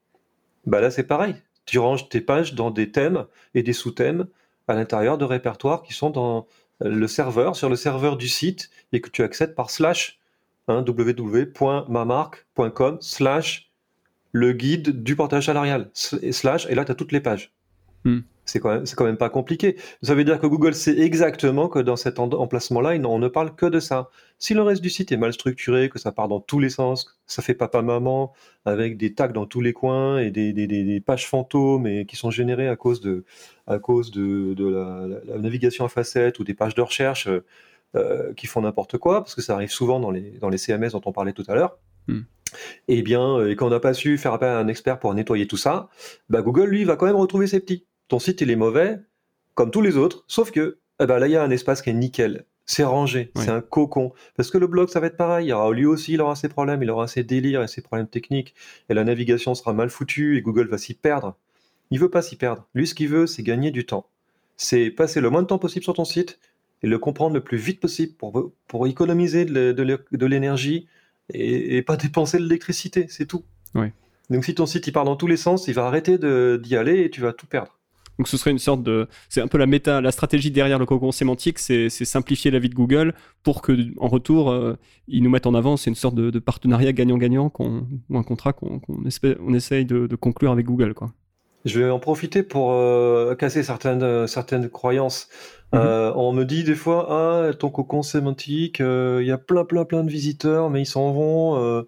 Bah 0.64 0.80
là, 0.80 0.90
c'est 0.90 1.04
pareil 1.04 1.34
tu 1.66 1.78
ranges 1.78 2.08
tes 2.08 2.22
pages 2.22 2.54
dans 2.54 2.70
des 2.70 2.90
thèmes 2.90 3.26
et 3.54 3.62
des 3.62 3.74
sous-thèmes 3.74 4.26
à 4.68 4.74
l'intérieur 4.74 5.18
de 5.18 5.24
répertoires 5.24 5.82
qui 5.82 5.92
sont 5.92 6.10
dans 6.10 6.46
le 6.80 7.06
serveur, 7.06 7.54
sur 7.56 7.68
le 7.68 7.76
serveur 7.76 8.16
du 8.16 8.28
site, 8.28 8.70
et 8.92 9.00
que 9.00 9.10
tu 9.10 9.22
accèdes 9.22 9.54
par 9.54 9.70
slash 9.70 10.18
hein, 10.68 10.84
www.mamarque.com 10.86 12.98
slash 13.00 13.65
le 14.36 14.52
guide 14.52 15.02
du 15.02 15.16
portage 15.16 15.46
salarial, 15.46 15.88
slash, 15.94 16.66
et 16.68 16.74
là 16.74 16.84
tu 16.84 16.92
as 16.92 16.94
toutes 16.94 17.12
les 17.12 17.20
pages. 17.20 17.52
Hmm. 18.04 18.20
C'est 18.44 18.60
quand, 18.60 18.72
même, 18.72 18.84
quand 18.96 19.04
même 19.04 19.16
pas 19.16 19.30
compliqué. 19.30 19.76
Ça 20.02 20.14
veut 20.14 20.22
dire 20.22 20.38
que 20.38 20.46
Google 20.46 20.74
sait 20.74 20.96
exactement 21.00 21.68
que 21.68 21.80
dans 21.80 21.96
cet 21.96 22.20
emplacement-là, 22.20 22.90
on 23.08 23.18
ne 23.18 23.26
parle 23.26 23.56
que 23.56 23.66
de 23.66 23.80
ça. 23.80 24.08
Si 24.38 24.54
le 24.54 24.62
reste 24.62 24.82
du 24.82 24.90
site 24.90 25.10
est 25.10 25.16
mal 25.16 25.32
structuré, 25.32 25.88
que 25.88 25.98
ça 25.98 26.12
part 26.12 26.28
dans 26.28 26.38
tous 26.38 26.60
les 26.60 26.68
sens, 26.68 27.18
ça 27.26 27.42
fait 27.42 27.54
papa-maman, 27.54 28.32
avec 28.64 28.98
des 28.98 29.14
tags 29.14 29.26
dans 29.26 29.46
tous 29.46 29.60
les 29.60 29.72
coins 29.72 30.20
et 30.20 30.30
des, 30.30 31.02
pages 31.04 31.26
fantômes 31.26 31.88
et 31.88 32.06
qui 32.06 32.14
sont 32.14 32.30
générées 32.30 32.68
à 32.68 32.76
cause 32.76 33.00
de, 33.00 33.24
à 33.66 33.80
cause 33.80 34.12
de, 34.12 34.54
la, 34.58 35.38
navigation 35.38 35.84
à 35.84 35.88
facettes 35.88 36.38
ou 36.38 36.44
des 36.44 36.54
pages 36.54 36.76
de 36.76 36.82
recherche 36.82 37.28
euh, 37.96 38.32
qui 38.34 38.46
font 38.46 38.60
n'importe 38.60 38.96
quoi, 38.98 39.22
parce 39.22 39.34
que 39.34 39.42
ça 39.42 39.54
arrive 39.54 39.70
souvent 39.70 39.98
dans 39.98 40.12
les, 40.12 40.38
dans 40.38 40.50
les 40.50 40.58
CMS 40.58 40.90
dont 40.92 41.02
on 41.06 41.12
parlait 41.12 41.32
tout 41.32 41.44
à 41.48 41.54
l'heure. 41.56 41.78
Hmm. 42.08 42.22
Et 42.88 42.98
eh 42.98 43.02
bien, 43.02 43.44
et 43.44 43.56
quand 43.56 43.66
on 43.66 43.70
n'a 43.70 43.80
pas 43.80 43.92
su 43.92 44.16
faire 44.18 44.32
appel 44.32 44.48
à 44.48 44.58
un 44.58 44.68
expert 44.68 44.98
pour 44.98 45.12
nettoyer 45.12 45.46
tout 45.46 45.56
ça, 45.56 45.88
bah 46.30 46.42
Google, 46.42 46.66
lui, 46.66 46.84
va 46.84 46.96
quand 46.96 47.06
même 47.06 47.16
retrouver 47.16 47.46
ses 47.46 47.60
petits 47.60 47.84
ton 48.08 48.18
site 48.18 48.40
il 48.40 48.50
est 48.50 48.56
mauvais, 48.56 48.98
comme 49.54 49.70
tous 49.70 49.82
les 49.82 49.96
autres, 49.96 50.24
sauf 50.28 50.50
que 50.50 50.78
eh 51.00 51.06
ben, 51.06 51.18
là 51.18 51.26
il 51.26 51.32
y 51.32 51.36
a 51.36 51.42
un 51.42 51.50
espace 51.50 51.82
qui 51.82 51.90
est 51.90 51.94
nickel. 51.94 52.44
C'est 52.68 52.82
rangé, 52.82 53.30
c'est 53.36 53.50
un 53.50 53.60
cocon. 53.60 54.12
Parce 54.36 54.50
que 54.50 54.58
le 54.58 54.66
blog, 54.66 54.88
ça 54.88 54.98
va 54.98 55.06
être 55.06 55.16
pareil. 55.16 55.52
Aura, 55.52 55.70
lui 55.70 55.86
aussi, 55.86 56.14
il 56.14 56.20
aura 56.20 56.34
ses 56.34 56.48
problèmes, 56.48 56.82
il 56.82 56.90
aura 56.90 57.06
ses 57.06 57.22
délires 57.22 57.62
et 57.62 57.68
ses 57.68 57.80
problèmes 57.80 58.08
techniques. 58.08 58.56
Et 58.88 58.94
la 58.94 59.04
navigation 59.04 59.54
sera 59.54 59.72
mal 59.72 59.88
foutue 59.88 60.36
et 60.36 60.42
Google 60.42 60.66
va 60.66 60.76
s'y 60.76 60.94
perdre. 60.94 61.36
Il 61.92 62.00
veut 62.00 62.10
pas 62.10 62.22
s'y 62.22 62.34
perdre. 62.34 62.66
Lui, 62.74 62.88
ce 62.88 62.96
qu'il 62.96 63.06
veut, 63.06 63.28
c'est 63.28 63.44
gagner 63.44 63.70
du 63.70 63.86
temps. 63.86 64.08
C'est 64.56 64.90
passer 64.90 65.20
le 65.20 65.30
moins 65.30 65.42
de 65.42 65.46
temps 65.46 65.60
possible 65.60 65.84
sur 65.84 65.94
ton 65.94 66.04
site 66.04 66.40
et 66.82 66.88
le 66.88 66.98
comprendre 66.98 67.36
le 67.36 67.40
plus 67.40 67.56
vite 67.56 67.78
possible 67.78 68.14
pour, 68.14 68.50
pour 68.66 68.86
économiser 68.88 69.44
de 69.44 70.26
l'énergie 70.26 70.88
et, 71.32 71.76
et, 71.76 71.82
pas 71.82 71.96
dépenser 71.96 72.38
de 72.38 72.44
l'électricité. 72.44 73.06
C'est 73.08 73.26
tout. 73.26 73.44
Donc 74.30 74.44
si 74.44 74.54
ton 74.54 74.66
site 74.66 74.86
il 74.86 74.92
part 74.92 75.04
dans 75.04 75.16
tous 75.16 75.26
les 75.26 75.36
sens, 75.36 75.68
il 75.68 75.74
va 75.74 75.86
arrêter 75.86 76.18
d'y 76.18 76.76
aller 76.76 77.02
et 77.02 77.10
tu 77.10 77.20
vas 77.20 77.32
tout 77.32 77.46
perdre. 77.46 77.76
Donc 78.18 78.28
ce 78.28 78.36
serait 78.36 78.50
une 78.50 78.58
sorte 78.58 78.82
de, 78.82 79.08
c'est 79.28 79.42
un 79.42 79.46
peu 79.46 79.58
la 79.58 79.66
méta, 79.66 80.00
la 80.00 80.10
stratégie 80.10 80.50
derrière 80.50 80.78
le 80.78 80.86
cocon 80.86 81.12
sémantique, 81.12 81.58
c'est 81.58 81.90
simplifier 81.90 82.50
la 82.50 82.58
vie 82.58 82.70
de 82.70 82.74
Google 82.74 83.14
pour 83.42 83.60
que 83.60 83.76
en 83.98 84.08
retour 84.08 84.50
euh, 84.50 84.76
ils 85.06 85.22
nous 85.22 85.30
mettent 85.30 85.46
en 85.46 85.54
avant. 85.54 85.76
C'est 85.76 85.90
une 85.90 85.96
sorte 85.96 86.14
de, 86.14 86.38
partenariat 86.38 86.92
gagnant-gagnant 86.92 87.52
ou 87.58 88.18
un 88.18 88.22
contrat 88.22 88.52
qu'on 88.52 88.80
on 88.88 89.54
essaye 89.54 89.84
de, 89.84 90.16
conclure 90.16 90.50
avec 90.50 90.66
Google, 90.66 90.94
quoi. 90.94 91.12
Je 91.66 91.80
vais 91.80 91.90
en 91.90 91.98
profiter 91.98 92.42
pour 92.42 92.72
euh, 92.72 93.34
casser 93.34 93.62
certaines, 93.62 94.26
certaines 94.26 94.70
croyances. 94.70 95.28
Mhm. 95.74 95.80
Euh, 95.80 96.12
on 96.14 96.32
me 96.32 96.44
dit 96.44 96.64
des 96.64 96.74
fois, 96.74 97.08
ah, 97.10 97.52
ton 97.52 97.68
cocon 97.68 98.02
sémantique, 98.02 98.78
il 98.78 99.26
y 99.26 99.32
a 99.32 99.38
plein, 99.38 99.64
plein, 99.64 99.84
plein 99.84 100.02
de 100.02 100.10
visiteurs, 100.10 100.70
mais 100.70 100.82
ils 100.82 100.86
s'en 100.86 101.12
vont 101.12 101.84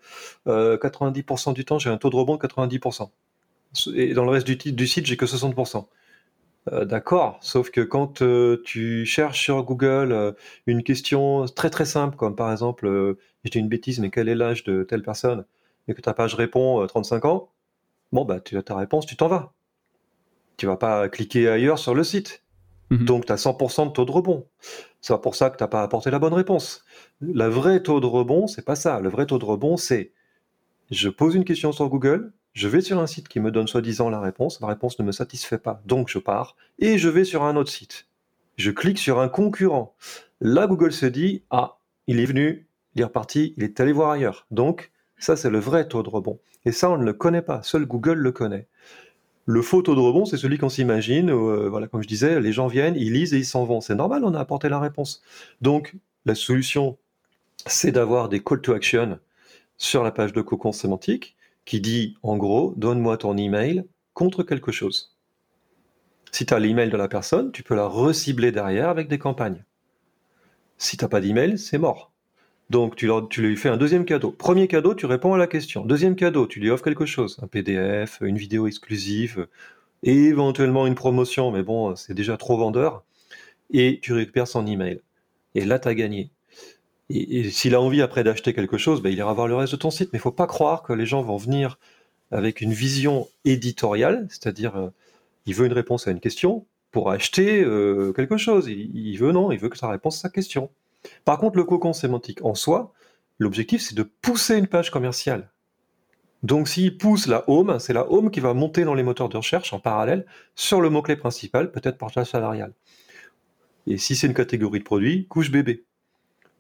90% 0.47 1.55
du 1.55 1.65
temps, 1.65 1.79
j'ai 1.79 1.91
un 1.91 1.97
taux 1.97 2.11
de 2.11 2.17
rebond 2.17 2.37
de 2.37 2.41
90%. 2.41 3.09
Et 3.95 4.13
dans 4.13 4.25
le 4.25 4.31
reste 4.31 4.47
du, 4.47 4.57
du 4.57 4.87
site, 4.87 5.07
j'ai 5.07 5.17
que 5.17 5.27
60%. 5.27 5.87
Euh, 6.73 6.85
d'accord, 6.85 7.39
sauf 7.41 7.71
que 7.71 7.81
quand 7.81 8.23
euh, 8.23 8.61
tu 8.65 9.07
cherches 9.07 9.43
sur 9.43 9.63
Google 9.63 10.13
euh, 10.13 10.33
une 10.67 10.83
question 10.83 11.47
très 11.47 11.71
très 11.71 11.85
simple, 11.85 12.17
comme 12.17 12.37
par 12.37 12.51
exemple, 12.53 12.87
je 13.45 13.51
dis 13.51 13.59
une 13.59 13.69
bêtise, 13.69 14.01
mais 14.01 14.11
quel 14.11 14.29
est 14.29 14.35
l'âge 14.35 14.65
de 14.65 14.83
telle 14.83 15.03
personne, 15.03 15.45
et 15.87 15.95
que 15.95 16.01
ta 16.01 16.15
page 16.15 16.35
répond 16.35 16.87
35 16.87 17.25
ans, 17.25 17.51
bon, 18.13 18.25
bah, 18.25 18.41
tu 18.41 18.57
as 18.59 18.63
ta 18.63 18.77
réponse, 18.77 19.07
tu 19.07 19.17
t'en 19.17 19.29
vas. 19.29 19.53
Tu 20.59 20.67
vas 20.67 20.77
pas 20.77 21.09
cliquer 21.09 21.49
ailleurs 21.49 21.79
sur 21.79 21.95
le 21.95 22.05
site. 22.05 22.43
Mhm. 22.91 23.05
Donc, 23.07 23.27
tu 23.27 23.33
as 23.33 23.37
100% 23.37 23.87
de 23.87 23.93
taux 23.93 24.05
de 24.05 24.11
rebond. 24.11 24.47
C'est 25.01 25.19
pour 25.21 25.35
ça 25.35 25.49
que 25.49 25.57
tu 25.57 25.63
n'as 25.63 25.69
pas 25.69 25.83
apporté 25.83 26.11
la 26.11 26.19
bonne 26.19 26.35
réponse. 26.35 26.85
Le 27.21 27.47
vrai 27.47 27.83
taux 27.83 28.01
de 28.01 28.07
rebond, 28.07 28.47
c'est 28.47 28.65
pas 28.65 28.77
ça. 28.77 29.01
Le 29.01 29.09
vrai 29.09 29.25
taux 29.25 29.39
de 29.39 29.45
rebond, 29.45 29.77
c'est 29.77 30.13
je 30.91 31.09
pose 31.09 31.35
une 31.35 31.45
question 31.45 31.73
sur 31.73 31.89
Google, 31.89 32.33
je 32.55 32.67
vais 32.67 32.81
sur 32.81 32.99
un 32.99 33.07
site 33.07 33.29
qui 33.29 33.41
me 33.41 33.51
donne 33.51 33.69
soi-disant 33.69 34.09
la 34.09 34.21
réponse, 34.21 34.61
la 34.61 34.69
réponse 34.69 34.99
ne 34.99 35.05
me 35.05 35.13
satisfait 35.13 35.59
pas, 35.59 35.83
donc 35.85 36.09
je 36.09 36.19
pars, 36.19 36.57
et 36.79 36.99
je 36.99 37.09
vais 37.09 37.25
sur 37.25 37.43
un 37.43 37.57
autre 37.57 37.71
site. 37.71 38.09
Je 38.57 38.71
clique 38.71 38.99
sur 38.99 39.21
un 39.21 39.29
concurrent. 39.29 39.95
Là, 40.41 40.67
Google 40.67 40.93
se 40.93 41.07
dit, 41.07 41.45
ah, 41.51 41.79
il 42.07 42.21
est 42.21 42.25
venu, 42.25 42.67
il 42.95 43.03
est 43.03 43.05
reparti, 43.05 43.55
il 43.57 43.65
est 43.65 43.79
allé 43.81 43.93
voir 43.93 44.11
ailleurs. 44.11 44.47
Donc, 44.51 44.91
ça, 45.19 45.37
c'est 45.37 45.51
le 45.51 45.59
vrai 45.59 45.89
taux 45.89 46.03
de 46.03 46.09
rebond. 46.09 46.41
Et 46.65 46.73
ça, 46.73 46.91
on 46.91 46.97
ne 46.97 47.05
le 47.05 47.13
connaît 47.13 47.43
pas, 47.43 47.63
seul 47.63 47.87
Google 47.87 48.19
le 48.19 48.33
connaît. 48.33 48.67
Le 49.49 49.63
faux 49.63 49.81
taux 49.81 49.95
de 49.95 50.01
rebond, 50.01 50.27
c'est 50.27 50.37
celui 50.37 50.59
qu'on 50.59 50.69
s'imagine, 50.69 51.31
euh, 51.31 51.71
voilà, 51.71 51.87
comme 51.89 52.03
je 52.03 52.07
disais, 52.07 52.39
les 52.39 52.53
gens 52.53 52.67
viennent, 52.67 52.97
ils 52.97 53.15
lisent 53.15 53.33
et 53.33 53.39
ils 53.39 53.47
s'en 53.47 53.65
vont. 53.65 53.81
C'est 53.81 53.95
normal, 53.95 54.23
on 54.27 54.35
a 54.35 54.39
apporté 54.39 54.69
la 54.69 54.79
réponse. 54.79 55.23
Donc, 55.63 55.97
la 56.27 56.35
solution, 56.35 56.99
c'est 57.65 57.91
d'avoir 57.91 58.29
des 58.29 58.45
call 58.45 58.61
to 58.61 58.75
action 58.75 59.19
sur 59.79 60.03
la 60.03 60.11
page 60.11 60.35
de 60.35 60.43
cocon 60.43 60.73
sémantique 60.73 61.35
qui 61.65 61.81
dit 61.81 62.19
en 62.23 62.37
gros 62.37 62.75
donne-moi 62.77 63.17
ton 63.17 63.39
email 63.39 63.87
contre 64.13 64.43
quelque 64.43 64.71
chose. 64.71 65.17
Si 66.31 66.45
tu 66.45 66.53
as 66.53 66.59
l'email 66.59 66.91
de 66.91 66.99
la 66.99 67.09
personne, 67.09 67.51
tu 67.51 67.63
peux 67.63 67.75
la 67.75 67.87
recibler 67.87 68.53
derrière 68.53 68.91
avec 68.91 69.09
des 69.09 69.19
campagnes. 69.19 69.65
Si 70.77 70.99
tu 70.99 71.05
n'as 71.07 71.09
pas 71.09 71.23
d'email, 71.23 71.57
c'est 71.57 71.79
mort. 71.79 72.13
Donc 72.71 72.97
tu, 72.97 73.09
lui 73.41 73.57
fais 73.57 73.71
un 73.71 73.79
deuxième 73.79 74.05
cadeau. 74.05 74.31
Premier 74.31 74.69
cadeau, 74.69 74.95
tu 74.95 75.07
réponds 75.07 75.33
à 75.33 75.39
la 75.39 75.47
question. 75.47 75.85
Deuxième 75.85 76.17
cadeau, 76.17 76.47
tu 76.47 76.61
lui 76.61 76.71
offres 76.71 76.85
quelque 76.85 77.07
chose, 77.07 77.39
un 77.43 77.47
PDF, 77.47 78.19
une 78.21 78.37
vidéo 78.37 78.67
exclusive, 78.67 79.47
éventuellement 80.03 80.87
une 80.87 80.95
promotion, 80.95 81.51
mais 81.51 81.63
bon, 81.63 81.97
c'est 81.97 82.15
déjà 82.15 82.37
trop 82.37 82.59
vendeur. 82.59 83.05
Et 83.71 84.01
tu 84.03 84.13
récupères 84.13 84.49
son 84.49 84.67
email. 84.67 85.01
Et 85.55 85.65
là, 85.65 85.79
tu 85.79 85.89
as 85.89 85.95
gagné. 85.95 86.31
Et, 87.11 87.51
s'il 87.51 87.75
a 87.75 87.81
envie 87.81 88.03
après 88.03 88.25
d'acheter 88.25 88.53
quelque 88.53 88.79
chose, 88.79 89.03
ben, 89.03 89.11
il 89.11 89.19
ira 89.19 89.33
voir 89.33 89.49
le 89.49 89.57
reste 89.57 89.73
de 89.73 89.79
ton 89.79 89.91
site. 89.91 90.11
Mais 90.13 90.19
il 90.19 90.21
ne 90.21 90.23
faut 90.23 90.33
pas 90.33 90.47
croire 90.47 90.83
que 90.83 90.93
les 90.93 91.07
gens 91.07 91.23
vont 91.23 91.37
venir 91.37 91.79
avec 92.31 92.61
une 92.61 92.73
vision 92.73 93.29
éditoriale, 93.45 94.27
c'est-à-dire 94.29 94.77
euh, 94.77 94.91
il 95.47 95.55
veut 95.55 95.67
une 95.67 95.73
réponse 95.73 96.07
à 96.07 96.11
une 96.11 96.21
question 96.21 96.67
pour 96.91 97.11
acheter 97.11 97.63
euh, 97.63 98.13
quelque 98.13 98.37
chose. 98.37 98.69
Il, 98.69 99.17
veut 99.17 99.33
non, 99.33 99.53
il 99.53 99.59
veut 99.59 99.71
que 99.71 99.79
ça 99.79 99.89
réponse 99.89 100.19
à 100.19 100.21
sa 100.23 100.29
question. 100.29 100.71
Par 101.25 101.39
contre, 101.39 101.57
le 101.57 101.65
cocon 101.65 101.93
sémantique 101.93 102.45
en 102.45 102.55
soi, 102.55 102.93
l'objectif 103.39 103.83
c'est 103.83 103.95
de 103.95 104.03
pousser 104.03 104.57
une 104.57 104.67
page 104.67 104.91
commerciale. 104.91 105.51
Donc 106.43 106.69
s'il 106.69 106.97
pousse 106.99 107.27
la 107.27 107.45
home, 107.49 107.79
c'est 107.79 107.93
la 107.93 108.11
home 108.11 108.31
qui 108.31 108.41
va 108.41 108.55
monter 108.55 108.85
dans 108.85 108.95
les 108.95 109.03
moteurs 109.03 109.29
de 109.29 109.37
recherche 109.37 109.73
en 109.73 109.81
parallèle 109.81 110.25
sur 110.55 110.81
le 110.81 110.91
mot-clé 110.91 111.17
principal, 111.17 111.73
peut-être 111.73 111.99
portage 111.99 112.31
salarial. 112.31 112.73
Et 113.87 113.99
si 113.99 114.15
c'est 114.15 114.27
une 114.27 114.35
catégorie 114.35 114.79
de 114.79 114.85
produits, 114.85 115.27
couche 115.27 115.51
bébé. 115.51 115.85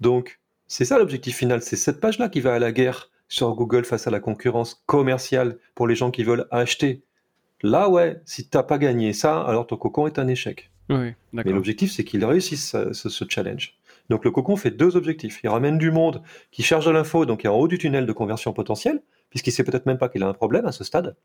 Donc, 0.01 0.41
c'est 0.67 0.85
ça 0.85 0.99
l'objectif 0.99 1.37
final, 1.37 1.63
c'est 1.63 1.77
cette 1.77 2.01
page-là 2.01 2.29
qui 2.29 2.41
va 2.41 2.55
à 2.55 2.59
la 2.59 2.73
guerre 2.73 3.11
sur 3.29 3.55
Google 3.55 3.85
face 3.85 4.07
à 4.07 4.11
la 4.11 4.21
concurrence 4.21 4.83
commerciale 4.87 5.59
pour 5.75 5.87
les 5.87 5.95
gens 5.95 6.11
qui 6.11 6.25
veulent 6.25 6.47
acheter. 6.51 7.03
Là, 7.63 7.89
ouais, 7.89 8.21
si 8.25 8.49
tu 8.49 8.57
n'as 8.57 8.63
pas 8.63 8.79
gagné 8.79 9.13
ça, 9.13 9.43
alors 9.43 9.67
ton 9.67 9.77
cocon 9.77 10.07
est 10.07 10.19
un 10.19 10.29
échec. 10.29 10.71
Mais 11.33 11.43
l'objectif, 11.45 11.93
c'est 11.93 12.05
qu'il 12.05 12.25
réussisse 12.25 12.75
ce, 12.93 13.25
challenge. 13.29 13.78
Donc 14.09 14.25
le 14.25 14.31
cocon 14.31 14.57
fait 14.57 14.71
deux 14.71 14.97
objectifs. 14.97 15.41
Il 15.45 15.49
ramène 15.49 15.79
du 15.79 15.91
monde 15.91 16.23
qui 16.51 16.63
cherche 16.63 16.87
de 16.87 16.91
l'info, 16.91 17.27
donc 17.27 17.41
qui 17.41 17.47
est 17.47 17.51
en 17.51 17.57
haut 17.57 17.69
du 17.69 17.79
tunnel 17.79 18.07
de 18.07 18.13
conversion 18.13 18.53
potentielle, 18.53 19.03
puisqu'il 19.31 19.53
sait 19.53 19.65
peut-être 19.65 19.87
même 19.87 19.99
pas 19.99 20.09
qu'il 20.09 20.23
a 20.23 20.29
un 20.29 20.33
problème 20.33 20.67
à 20.67 20.73
ce 20.73 20.85
stade. 20.85 21.17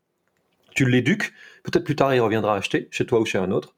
Tu 0.74 0.88
l'éduques, 0.88 1.32
peut-être 1.62 1.84
plus 1.84 1.96
tard 1.96 2.14
il 2.14 2.20
reviendra 2.20 2.56
acheter 2.56 2.88
chez 2.90 3.06
toi 3.06 3.20
ou 3.20 3.24
chez 3.24 3.38
un 3.38 3.50
autre, 3.50 3.74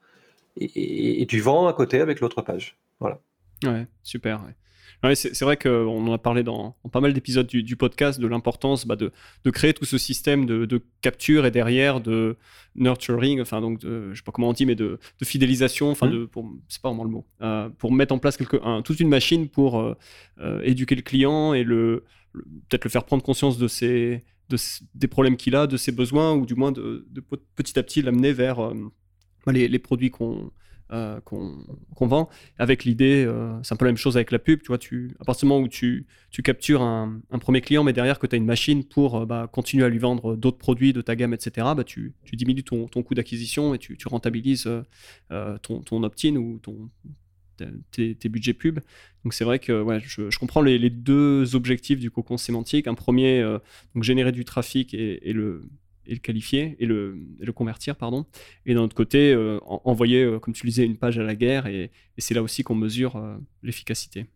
et, 0.59 1.27
tu 1.29 1.41
vends 1.41 1.67
à 1.67 1.73
côté 1.75 2.01
avec 2.01 2.21
l'autre 2.21 2.41
page. 2.43 2.79
Voilà. 2.99 3.21
Ouais, 3.65 3.87
super. 4.03 4.41
C'est 5.15 5.43
vrai 5.43 5.57
qu'on 5.57 6.07
en 6.07 6.13
a 6.13 6.19
parlé 6.19 6.43
dans, 6.43 6.77
pas 6.91 7.01
mal 7.01 7.13
d'épisodes 7.13 7.47
du, 7.47 7.77
podcast 7.77 8.21
de 8.21 8.27
l'importance 8.27 8.87
bah, 8.87 8.97
de, 8.97 9.13
créer 9.51 9.75
tout 9.75 9.85
ce 9.85 9.99
système 9.99 10.47
de, 10.47 10.83
capture 11.03 11.47
et 11.47 11.51
derrière 11.51 12.01
de 12.01 12.37
nurturing, 12.75 13.41
enfin 13.41 13.61
donc 13.61 13.81
de, 13.81 14.13
je 14.13 14.17
sais 14.17 14.23
pas 14.23 14.33
comment 14.33 14.49
on 14.49 14.53
dit, 14.53 14.67
mais 14.67 14.75
de, 14.75 14.99
fidélisation, 15.23 15.91
enfin 15.91 16.09
mmh. 16.09 16.13
de, 16.13 16.29
c'est 16.69 16.83
pas 16.83 16.89
vraiment 16.89 17.05
le 17.05 17.11
mot, 17.11 17.27
euh, 17.43 17.69
pour 17.79 17.93
mettre 17.93 18.15
en 18.15 18.19
place 18.19 18.37
quelque, 18.37 18.57
toute 18.83 19.01
une 19.01 19.09
machine 19.09 19.49
pour 19.49 19.79
euh, 19.79 19.97
euh, 20.41 20.61
éduquer 20.63 20.95
le 20.95 21.03
client 21.03 21.55
et 21.55 21.63
le, 21.63 22.05
peut-être 22.69 22.85
le 22.85 22.91
faire 22.91 23.05
prendre 23.05 23.23
conscience 23.23 23.59
de 23.59 23.69
ses, 23.69 24.25
des 24.95 25.09
problèmes 25.09 25.37
qu'il 25.37 25.57
a, 25.57 25.67
de 25.67 25.77
ses 25.77 25.93
besoins, 25.93 26.35
ou 26.35 26.47
du 26.47 26.55
moins 26.55 26.73
de, 26.73 27.07
petit 27.55 27.79
à 27.79 27.83
petit 27.83 28.03
l'amener 28.03 28.33
vers 28.33 28.73
bah, 29.47 29.53
les, 29.53 29.79
produits 29.79 30.11
qu'on 30.11 30.51
euh, 30.93 31.21
qu'on 31.21 32.07
vend, 32.07 32.29
avec 32.59 32.85
l'idée, 32.85 33.25
euh, 33.27 33.61
c'est 33.65 33.75
un 33.75 33.77
peu 33.77 33.87
la 33.87 33.91
même 33.91 33.97
chose 33.97 34.17
avec 34.17 34.31
la 34.31 34.39
pub, 34.39 34.63
tu 34.63 34.69
vois, 34.69 34.79
tu, 34.79 35.17
à 35.19 35.25
partir 35.25 35.47
du 35.47 35.49
moment 35.49 35.65
où 35.65 35.69
tu, 35.69 36.07
tu 36.31 36.43
captures 36.43 36.81
un, 36.81 37.21
premier 37.41 37.61
client, 37.61 37.83
mais 37.83 37.93
derrière 37.93 38.21
que 38.21 38.27
tu 38.29 38.37
as 38.37 38.39
une 38.39 38.45
machine 38.45 38.85
pour 38.85 39.17
euh, 39.17 39.27
bah, 39.27 39.51
continuer 39.53 39.85
à 39.85 39.89
lui 39.89 39.99
vendre 39.99 40.37
d'autres 40.37 40.59
produits 40.59 40.93
de 40.93 41.01
ta 41.01 41.17
gamme, 41.17 41.35
etc., 41.35 41.67
bah, 41.77 41.83
tu, 41.83 42.15
tu 42.23 42.37
diminues 42.37 42.63
ton, 42.63 42.87
coût 42.87 43.15
d'acquisition 43.15 43.75
et 43.75 43.79
tu, 43.79 43.97
rentabilises 44.07 44.71
ton, 45.63 45.81
ton 45.81 46.03
opt-in 46.05 46.37
ou 46.37 46.61
ton, 46.61 46.89
tes, 47.91 48.29
budgets 48.29 48.55
pub. 48.55 48.79
Donc 49.25 49.35
c'est 49.35 49.45
vrai 49.45 49.59
que 49.59 49.83
ouais, 49.83 49.99
je, 49.99 50.39
comprends 50.39 50.63
les, 50.63 50.91
deux 50.91 51.57
objectifs 51.57 51.99
du 51.99 52.13
cocon 52.13 52.37
sémantique. 52.37 52.87
Un 52.87 52.95
premier, 52.95 53.43
donc 53.95 54.05
générer 54.05 54.31
du 54.31 54.45
trafic 54.45 54.95
et 54.95 55.33
le, 55.33 55.69
et 56.07 56.15
le 56.15 56.21
qualifier 56.21 56.77
et 56.79 56.87
le, 56.87 57.19
convertir, 57.55 57.97
pardon. 57.97 58.27
Et 58.65 58.75
d'un 58.75 58.83
autre 58.83 58.95
côté, 58.95 59.33
euh, 59.33 59.59
envoyer, 59.65 60.23
euh, 60.23 60.39
comme 60.39 60.55
tu 60.55 60.67
disais, 60.67 60.85
une 60.85 60.97
page 60.97 61.19
à 61.19 61.23
la 61.23 61.35
guerre 61.35 61.67
et, 61.67 61.91
c'est 62.19 62.35
là 62.35 62.43
aussi 62.43 62.63
qu'on 62.63 62.75
mesure 62.75 63.17
euh, 63.17 63.37
l'efficacité. 63.63 64.27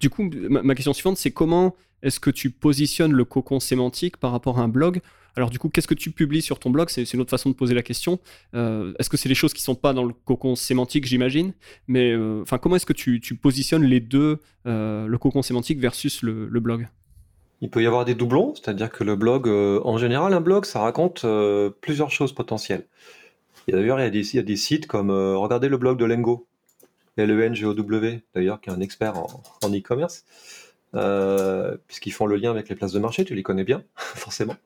du 0.00 0.10
coup, 0.10 0.30
ma, 0.48 0.74
question 0.74 0.92
suivante, 0.92 1.16
c'est 1.16 1.30
comment 1.30 1.76
est-ce 2.02 2.18
que 2.18 2.30
tu 2.30 2.50
positionnes 2.50 3.12
le 3.12 3.24
cocon 3.24 3.60
sémantique 3.60 4.16
par 4.16 4.32
rapport 4.32 4.58
à 4.58 4.62
un 4.62 4.68
blog? 4.68 5.00
Alors 5.36 5.50
du 5.50 5.58
coup, 5.58 5.68
qu'est-ce 5.68 5.86
que 5.86 5.94
tu 5.94 6.10
publies 6.10 6.42
sur 6.42 6.58
ton 6.58 6.70
blog? 6.70 6.88
C'est 6.88 7.12
une 7.12 7.20
autre 7.20 7.30
façon 7.30 7.50
de 7.50 7.54
poser 7.54 7.74
la 7.74 7.82
question. 7.82 8.18
est-ce 8.52 9.08
que 9.08 9.16
c'est 9.16 9.28
les 9.28 9.34
choses 9.34 9.52
qui 9.52 9.62
sont 9.62 9.76
pas 9.76 9.92
dans 9.92 10.04
le 10.04 10.12
cocon 10.12 10.56
sémantique, 10.56 11.06
j'imagine? 11.06 11.52
Mais 11.86 12.16
enfin, 12.42 12.58
comment 12.58 12.76
est-ce 12.76 12.86
que 12.86 12.92
tu, 12.92 13.20
positionnes 13.36 13.84
les 13.84 14.00
deux, 14.00 14.40
le 14.64 15.16
cocon 15.18 15.42
sémantique 15.42 15.78
versus 15.78 16.22
le 16.22 16.60
blog? 16.60 16.88
Il 17.60 17.70
peut 17.70 17.82
y 17.82 17.86
avoir 17.86 18.04
des 18.04 18.14
doublons, 18.14 18.54
c'est-à-dire 18.54 18.90
que 18.90 19.04
le 19.04 19.16
blog, 19.16 19.46
euh, 19.46 19.80
en 19.84 19.98
général, 19.98 20.32
un 20.32 20.40
blog, 20.40 20.64
ça 20.64 20.80
raconte 20.80 21.24
euh, 21.24 21.70
plusieurs 21.80 22.10
choses 22.10 22.32
potentielles. 22.32 22.86
D'ailleurs, 23.68 24.00
il, 24.00 24.34
y 24.34 24.38
a 24.38 24.42
des 24.42 24.56
sites 24.56 24.86
comme, 24.86 25.10
euh, 25.10 25.36
regardez 25.36 25.68
le 25.68 25.76
blog 25.76 25.98
de 25.98 26.04
Lengo, 26.04 26.46
L-E-N-G-O-W, 27.16 28.22
d'ailleurs, 28.34 28.60
qui 28.60 28.70
est 28.70 28.72
un 28.72 28.80
expert 28.80 29.14
en 29.62 29.68
e-commerce, 29.70 30.24
puisqu'ils 31.86 32.12
font 32.12 32.26
le 32.26 32.36
lien 32.36 32.50
avec 32.50 32.68
les 32.68 32.74
places 32.74 32.92
de 32.92 32.98
marché, 32.98 33.24
tu 33.24 33.34
les 33.34 33.42
connais 33.42 33.64
bien, 33.64 33.84
forcément. 33.96 34.56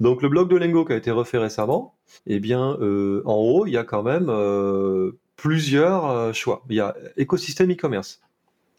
Donc 0.00 0.22
le 0.22 0.28
blog 0.28 0.48
de 0.48 0.56
Lengo 0.56 0.84
qui 0.84 0.94
a 0.94 0.96
été 0.96 1.10
refait 1.10 1.38
récemment, 1.38 1.94
eh 2.26 2.40
bien, 2.40 2.76
en 3.24 3.34
haut, 3.34 3.66
il 3.66 3.72
y 3.72 3.76
a 3.76 3.84
quand 3.84 4.02
même 4.02 4.32
plusieurs 5.36 6.34
choix. 6.34 6.64
Il 6.70 6.76
y 6.76 6.80
a 6.80 6.96
écosystème 7.16 7.70
e-commerce. 7.70 8.20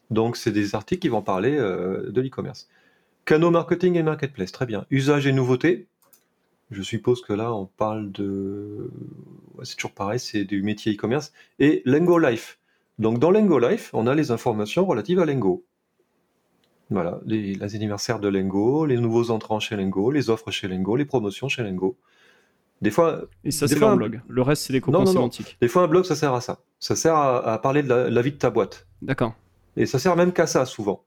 Donc 0.10 0.36
c'est 0.36 0.52
des 0.52 0.76
articles 0.76 1.02
qui 1.02 1.10
vont 1.10 1.22
parler 1.22 1.56
de 1.56 2.22
l'e-commerce. 2.22 2.68
Canaux 3.26 3.52
marketing 3.52 3.96
et 3.96 4.04
marketplace, 4.04 4.52
très 4.52 4.66
bien. 4.66 4.86
Usage 4.92 5.28
et 5.28 5.32
nouveautés. 5.32 5.88
Je 6.72 6.82
suppose 6.82 7.22
que 7.22 7.34
là, 7.34 7.54
on 7.54 7.66
parle 7.66 8.12
de. 8.12 8.90
c'est 9.64 9.76
toujours 9.76 9.94
pareil, 9.94 10.20
c'est 10.20 10.44
du 10.44 10.62
métier 10.64 10.94
e-commerce. 10.94 11.32
Et 11.60 11.82
Lengo 11.86 12.18
Life. 12.18 12.60
Donc, 13.00 13.20
dans 13.20 13.32
Lengo 13.32 13.60
Life, 13.60 13.90
on 13.94 14.08
a 14.08 14.16
les 14.16 14.32
informations 14.32 14.86
relatives 14.86 15.20
à 15.20 15.26
Lengo. 15.26 15.64
Voilà, 16.90 17.20
les, 17.26 17.62
anniversaires 17.76 18.20
de 18.20 18.28
Lengo, 18.28 18.86
les 18.86 18.98
nouveaux 18.98 19.32
entrants 19.32 19.60
chez 19.60 19.76
Lengo, 19.76 20.12
les 20.12 20.30
offres 20.30 20.52
chez 20.52 20.68
Lengo, 20.68 20.96
les 20.96 21.06
promotions 21.06 21.48
chez 21.48 21.64
Lengo. 21.64 21.98
Des 22.82 22.92
fois. 22.92 23.22
Et 23.44 23.52
ça, 23.52 23.68
c'est 23.68 23.82
un 23.82 23.96
blog. 23.96 24.22
Le 24.28 24.42
reste, 24.42 24.64
c'est 24.64 24.74
des 24.74 24.82
cocons 24.82 25.06
sémantiques. 25.06 25.58
Des 25.62 25.68
fois, 25.68 25.84
un 25.84 25.88
blog, 25.88 26.04
ça 26.04 26.16
sert 26.16 26.34
à 26.34 26.42
ça. 26.42 26.60
Ça 26.80 26.96
sert 26.96 27.16
à, 27.16 27.62
parler 27.62 27.84
de 27.84 27.88
la, 27.88 28.10
la, 28.10 28.22
vie 28.22 28.34
de 28.34 28.38
ta 28.38 28.50
boîte. 28.50 28.88
D'accord. 29.02 29.34
Et 29.78 29.86
ça 29.86 29.98
sert 29.98 30.16
même 30.16 30.34
qu'à 30.34 30.46
ça, 30.46 30.66
souvent. 30.66 31.04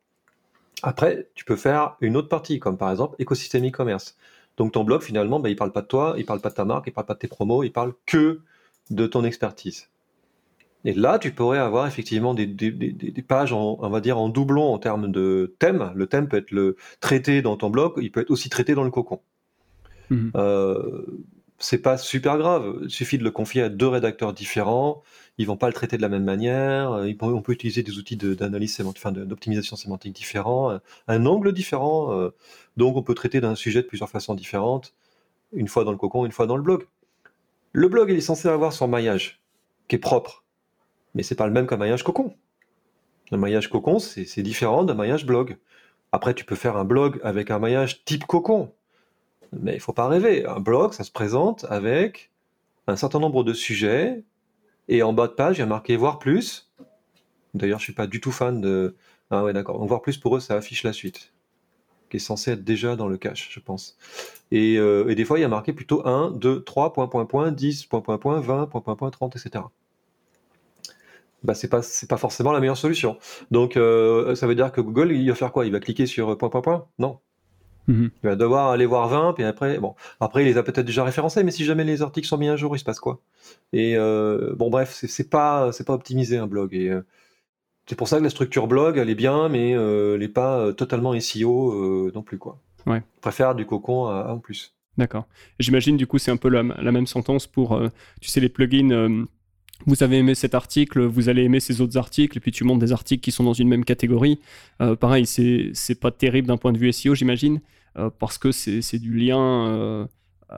Après, 0.82 1.28
tu 1.34 1.44
peux 1.44 1.56
faire 1.56 1.96
une 2.00 2.16
autre 2.16 2.28
partie, 2.28 2.58
comme 2.58 2.76
par 2.76 2.90
exemple 2.90 3.16
écosystème 3.18 3.66
e-commerce. 3.66 4.16
Donc 4.56 4.72
ton 4.72 4.84
blog, 4.84 5.02
finalement, 5.02 5.40
ben, 5.40 5.48
il 5.48 5.52
ne 5.52 5.58
parle 5.58 5.72
pas 5.72 5.82
de 5.82 5.86
toi, 5.86 6.14
il 6.16 6.20
ne 6.20 6.26
parle 6.26 6.40
pas 6.40 6.50
de 6.50 6.54
ta 6.54 6.64
marque, 6.64 6.86
il 6.86 6.90
ne 6.90 6.94
parle 6.94 7.06
pas 7.06 7.14
de 7.14 7.18
tes 7.18 7.28
promos, 7.28 7.62
il 7.62 7.72
parle 7.72 7.94
que 8.06 8.40
de 8.90 9.06
ton 9.06 9.24
expertise. 9.24 9.88
Et 10.84 10.92
là, 10.92 11.18
tu 11.18 11.32
pourrais 11.32 11.58
avoir 11.58 11.86
effectivement 11.86 12.32
des, 12.32 12.46
pages, 13.26 13.52
en, 13.52 13.76
on 13.80 13.88
va 13.88 14.00
dire, 14.00 14.18
en 14.18 14.28
doublon 14.28 14.72
en 14.72 14.78
termes 14.78 15.10
de 15.10 15.56
thème. 15.58 15.90
Le 15.96 16.06
thème 16.06 16.28
peut 16.28 16.36
être 16.36 16.52
le 16.52 16.76
traité 17.00 17.42
dans 17.42 17.56
ton 17.56 17.70
blog, 17.70 17.94
il 18.00 18.12
peut 18.12 18.20
être 18.20 18.30
aussi 18.30 18.48
traité 18.48 18.74
dans 18.74 18.84
le 18.84 18.90
cocon. 18.90 19.20
Mmh. 20.10 20.30
Euh, 20.36 21.04
c'est 21.58 21.78
pas 21.78 21.98
super 21.98 22.38
grave. 22.38 22.80
Il 22.82 22.90
suffit 22.90 23.18
de 23.18 23.24
le 23.24 23.30
confier 23.30 23.62
à 23.62 23.68
deux 23.68 23.88
rédacteurs 23.88 24.32
différents 24.32 25.02
ils 25.38 25.46
vont 25.46 25.56
pas 25.56 25.66
le 25.66 25.72
traiter 25.72 25.96
de 25.96 26.02
la 26.02 26.08
même 26.08 26.24
manière. 26.24 26.92
Euh, 26.92 27.12
on 27.20 27.42
peut 27.42 27.52
utiliser 27.52 27.82
des 27.82 27.98
outils 27.98 28.16
d'analyse 28.16 28.80
enfin 28.86 29.12
d'optimisation 29.12 29.76
sémantique 29.76 30.14
différents, 30.14 30.70
euh, 30.70 30.78
un 31.08 31.26
angle 31.26 31.52
différent. 31.52 32.12
Euh, 32.12 32.34
donc 32.76 32.96
on 32.96 33.02
peut 33.02 33.14
traiter 33.14 33.40
d'un 33.40 33.54
sujet 33.54 33.82
de 33.82 33.86
plusieurs 33.86 34.08
façons 34.08 34.34
différentes, 34.34 34.94
une 35.52 35.68
fois 35.68 35.84
dans 35.84 35.92
le 35.92 35.98
cocon, 35.98 36.24
une 36.24 36.32
fois 36.32 36.46
dans 36.46 36.56
le 36.56 36.62
blog. 36.62 36.86
Le 37.72 37.88
blog, 37.88 38.10
est 38.10 38.20
censé 38.20 38.48
avoir 38.48 38.72
son 38.72 38.88
maillage, 38.88 39.42
qui 39.88 39.96
est 39.96 39.98
propre, 39.98 40.44
mais 41.14 41.22
c'est 41.22 41.34
pas 41.34 41.46
le 41.46 41.52
même 41.52 41.66
qu'un 41.66 41.76
maillage 41.76 42.04
cocon. 42.04 42.34
Un 43.32 43.36
maillage 43.36 43.68
cocon, 43.68 43.98
c'est 43.98 44.42
différent 44.42 44.84
d'un 44.84 44.94
maillage 44.94 45.26
blog. 45.26 45.58
Après, 46.12 46.32
tu 46.32 46.44
peux 46.44 46.54
faire 46.54 46.76
un 46.76 46.84
blog 46.84 47.20
avec 47.22 47.50
un 47.50 47.58
maillage 47.58 48.04
type 48.04 48.24
cocon, 48.24 48.72
mais 49.52 49.74
il 49.74 49.80
faut 49.80 49.92
pas 49.92 50.08
rêver. 50.08 50.46
Un 50.46 50.60
blog, 50.60 50.92
ça 50.92 51.04
se 51.04 51.10
présente 51.10 51.64
avec 51.68 52.30
un 52.86 52.96
certain 52.96 53.18
nombre 53.18 53.44
de 53.44 53.52
sujets 53.52 54.24
et 54.88 55.02
en 55.02 55.12
bas 55.12 55.26
de 55.28 55.32
page, 55.32 55.56
il 55.58 55.60
y 55.60 55.62
a 55.62 55.66
marqué 55.66 55.96
voir 55.96 56.18
plus. 56.18 56.72
D'ailleurs, 57.54 57.78
je 57.78 57.84
suis 57.84 57.92
pas 57.92 58.06
du 58.06 58.20
tout 58.20 58.32
fan 58.32 58.60
de. 58.60 58.96
Ah 59.30 59.44
ouais, 59.44 59.52
d'accord. 59.52 59.78
Donc 59.78 59.88
voir 59.88 60.02
plus 60.02 60.18
pour 60.18 60.36
eux, 60.36 60.40
ça 60.40 60.54
affiche 60.54 60.82
la 60.84 60.92
suite, 60.92 61.32
qui 62.10 62.18
est 62.18 62.20
censé 62.20 62.52
être 62.52 62.64
déjà 62.64 62.96
dans 62.96 63.08
le 63.08 63.16
cache, 63.16 63.50
je 63.52 63.60
pense. 63.60 63.96
Et, 64.52 64.78
euh, 64.78 65.14
des 65.14 65.24
fois, 65.24 65.38
il 65.38 65.42
y 65.42 65.44
a 65.44 65.48
marqué 65.48 65.72
plutôt 65.72 66.06
1, 66.06 66.32
2, 66.32 66.62
3, 66.64 66.92
point, 66.92 67.08
point, 67.08 67.26
point, 67.26 67.52
10, 67.52 67.86
point, 67.86 68.00
point, 68.00 68.18
point, 68.18 68.40
20, 68.40 68.66
point, 68.68 68.80
point, 68.80 68.96
point, 68.96 69.10
30, 69.10 69.36
etc. 69.36 69.64
Bah, 71.42 71.54
c'est 71.54 71.68
pas, 71.68 71.80
pas 72.08 72.16
forcément 72.16 72.52
la 72.52 72.60
meilleure 72.60 72.76
solution. 72.76 73.18
Donc, 73.50 73.76
euh, 73.76 74.34
ça 74.34 74.46
veut 74.46 74.54
dire 74.54 74.72
que 74.72 74.80
Google, 74.80 75.12
il 75.12 75.28
va 75.28 75.34
faire 75.34 75.52
quoi? 75.52 75.66
Il 75.66 75.72
va 75.72 75.80
cliquer 75.80 76.06
sur 76.06 76.36
point, 76.38 76.48
point, 76.48 76.62
point? 76.62 76.88
Non. 76.98 77.20
Mhm. 77.88 78.10
Il 78.22 78.28
va 78.28 78.36
devoir 78.36 78.70
aller 78.70 78.86
voir 78.86 79.08
20, 79.08 79.34
puis 79.34 79.44
après, 79.44 79.78
bon, 79.78 79.94
après 80.20 80.42
il 80.42 80.46
les 80.46 80.58
a 80.58 80.62
peut-être 80.62 80.86
déjà 80.86 81.04
référencés, 81.04 81.44
mais 81.44 81.50
si 81.50 81.64
jamais 81.64 81.84
les 81.84 82.02
articles 82.02 82.26
sont 82.26 82.38
mis 82.38 82.48
à 82.48 82.56
jour, 82.56 82.74
il 82.76 82.78
se 82.78 82.84
passe 82.84 83.00
quoi? 83.00 83.20
Et 83.72 83.96
euh, 83.96 84.54
bon, 84.56 84.70
bref, 84.70 85.04
c'est 85.06 85.30
pas, 85.30 85.70
c'est 85.72 85.86
pas 85.86 85.94
optimisé 85.94 86.36
un 86.36 86.46
blog. 86.46 86.74
Et 86.74 86.90
euh, 86.90 87.02
c'est 87.86 87.96
pour 87.96 88.08
ça 88.08 88.18
que 88.18 88.24
la 88.24 88.30
structure 88.30 88.66
blog, 88.66 88.98
elle 88.98 89.10
est 89.10 89.14
bien, 89.14 89.48
mais 89.48 89.74
euh, 89.74 90.14
elle 90.14 90.20
n'est 90.20 90.28
pas 90.28 90.72
totalement 90.72 91.18
SEO 91.18 92.10
non 92.12 92.22
plus 92.22 92.38
quoi. 92.38 92.58
Ouais. 92.86 93.02
Je 93.16 93.20
préfère 93.20 93.54
du 93.54 93.66
cocon 93.66 94.06
en 94.06 94.38
plus. 94.38 94.74
D'accord. 94.98 95.26
J'imagine 95.60 95.96
du 95.96 96.06
coup 96.06 96.18
c'est 96.18 96.30
un 96.30 96.36
peu 96.36 96.48
la, 96.48 96.62
la 96.62 96.92
même 96.92 97.06
sentence 97.06 97.46
pour, 97.46 97.80
tu 98.20 98.28
sais, 98.28 98.40
les 98.40 98.48
plugins 98.48 99.26
vous 99.84 100.02
avez 100.02 100.18
aimé 100.18 100.34
cet 100.34 100.54
article, 100.54 101.02
vous 101.04 101.28
allez 101.28 101.42
aimer 101.42 101.60
ces 101.60 101.80
autres 101.80 101.98
articles, 101.98 102.38
et 102.38 102.40
puis 102.40 102.52
tu 102.52 102.64
montes 102.64 102.78
des 102.78 102.92
articles 102.92 103.22
qui 103.22 103.32
sont 103.32 103.44
dans 103.44 103.52
une 103.52 103.68
même 103.68 103.84
catégorie. 103.84 104.40
Euh, 104.80 104.96
pareil, 104.96 105.26
c'est 105.26 106.00
pas 106.00 106.10
terrible 106.10 106.48
d'un 106.48 106.56
point 106.56 106.72
de 106.72 106.78
vue 106.78 106.92
SEO, 106.92 107.14
j'imagine, 107.14 107.60
parce 108.18 108.38
que 108.38 108.52
c'est 108.52 108.98
du 108.98 109.16
lien 109.16 109.68
euh, 109.68 110.06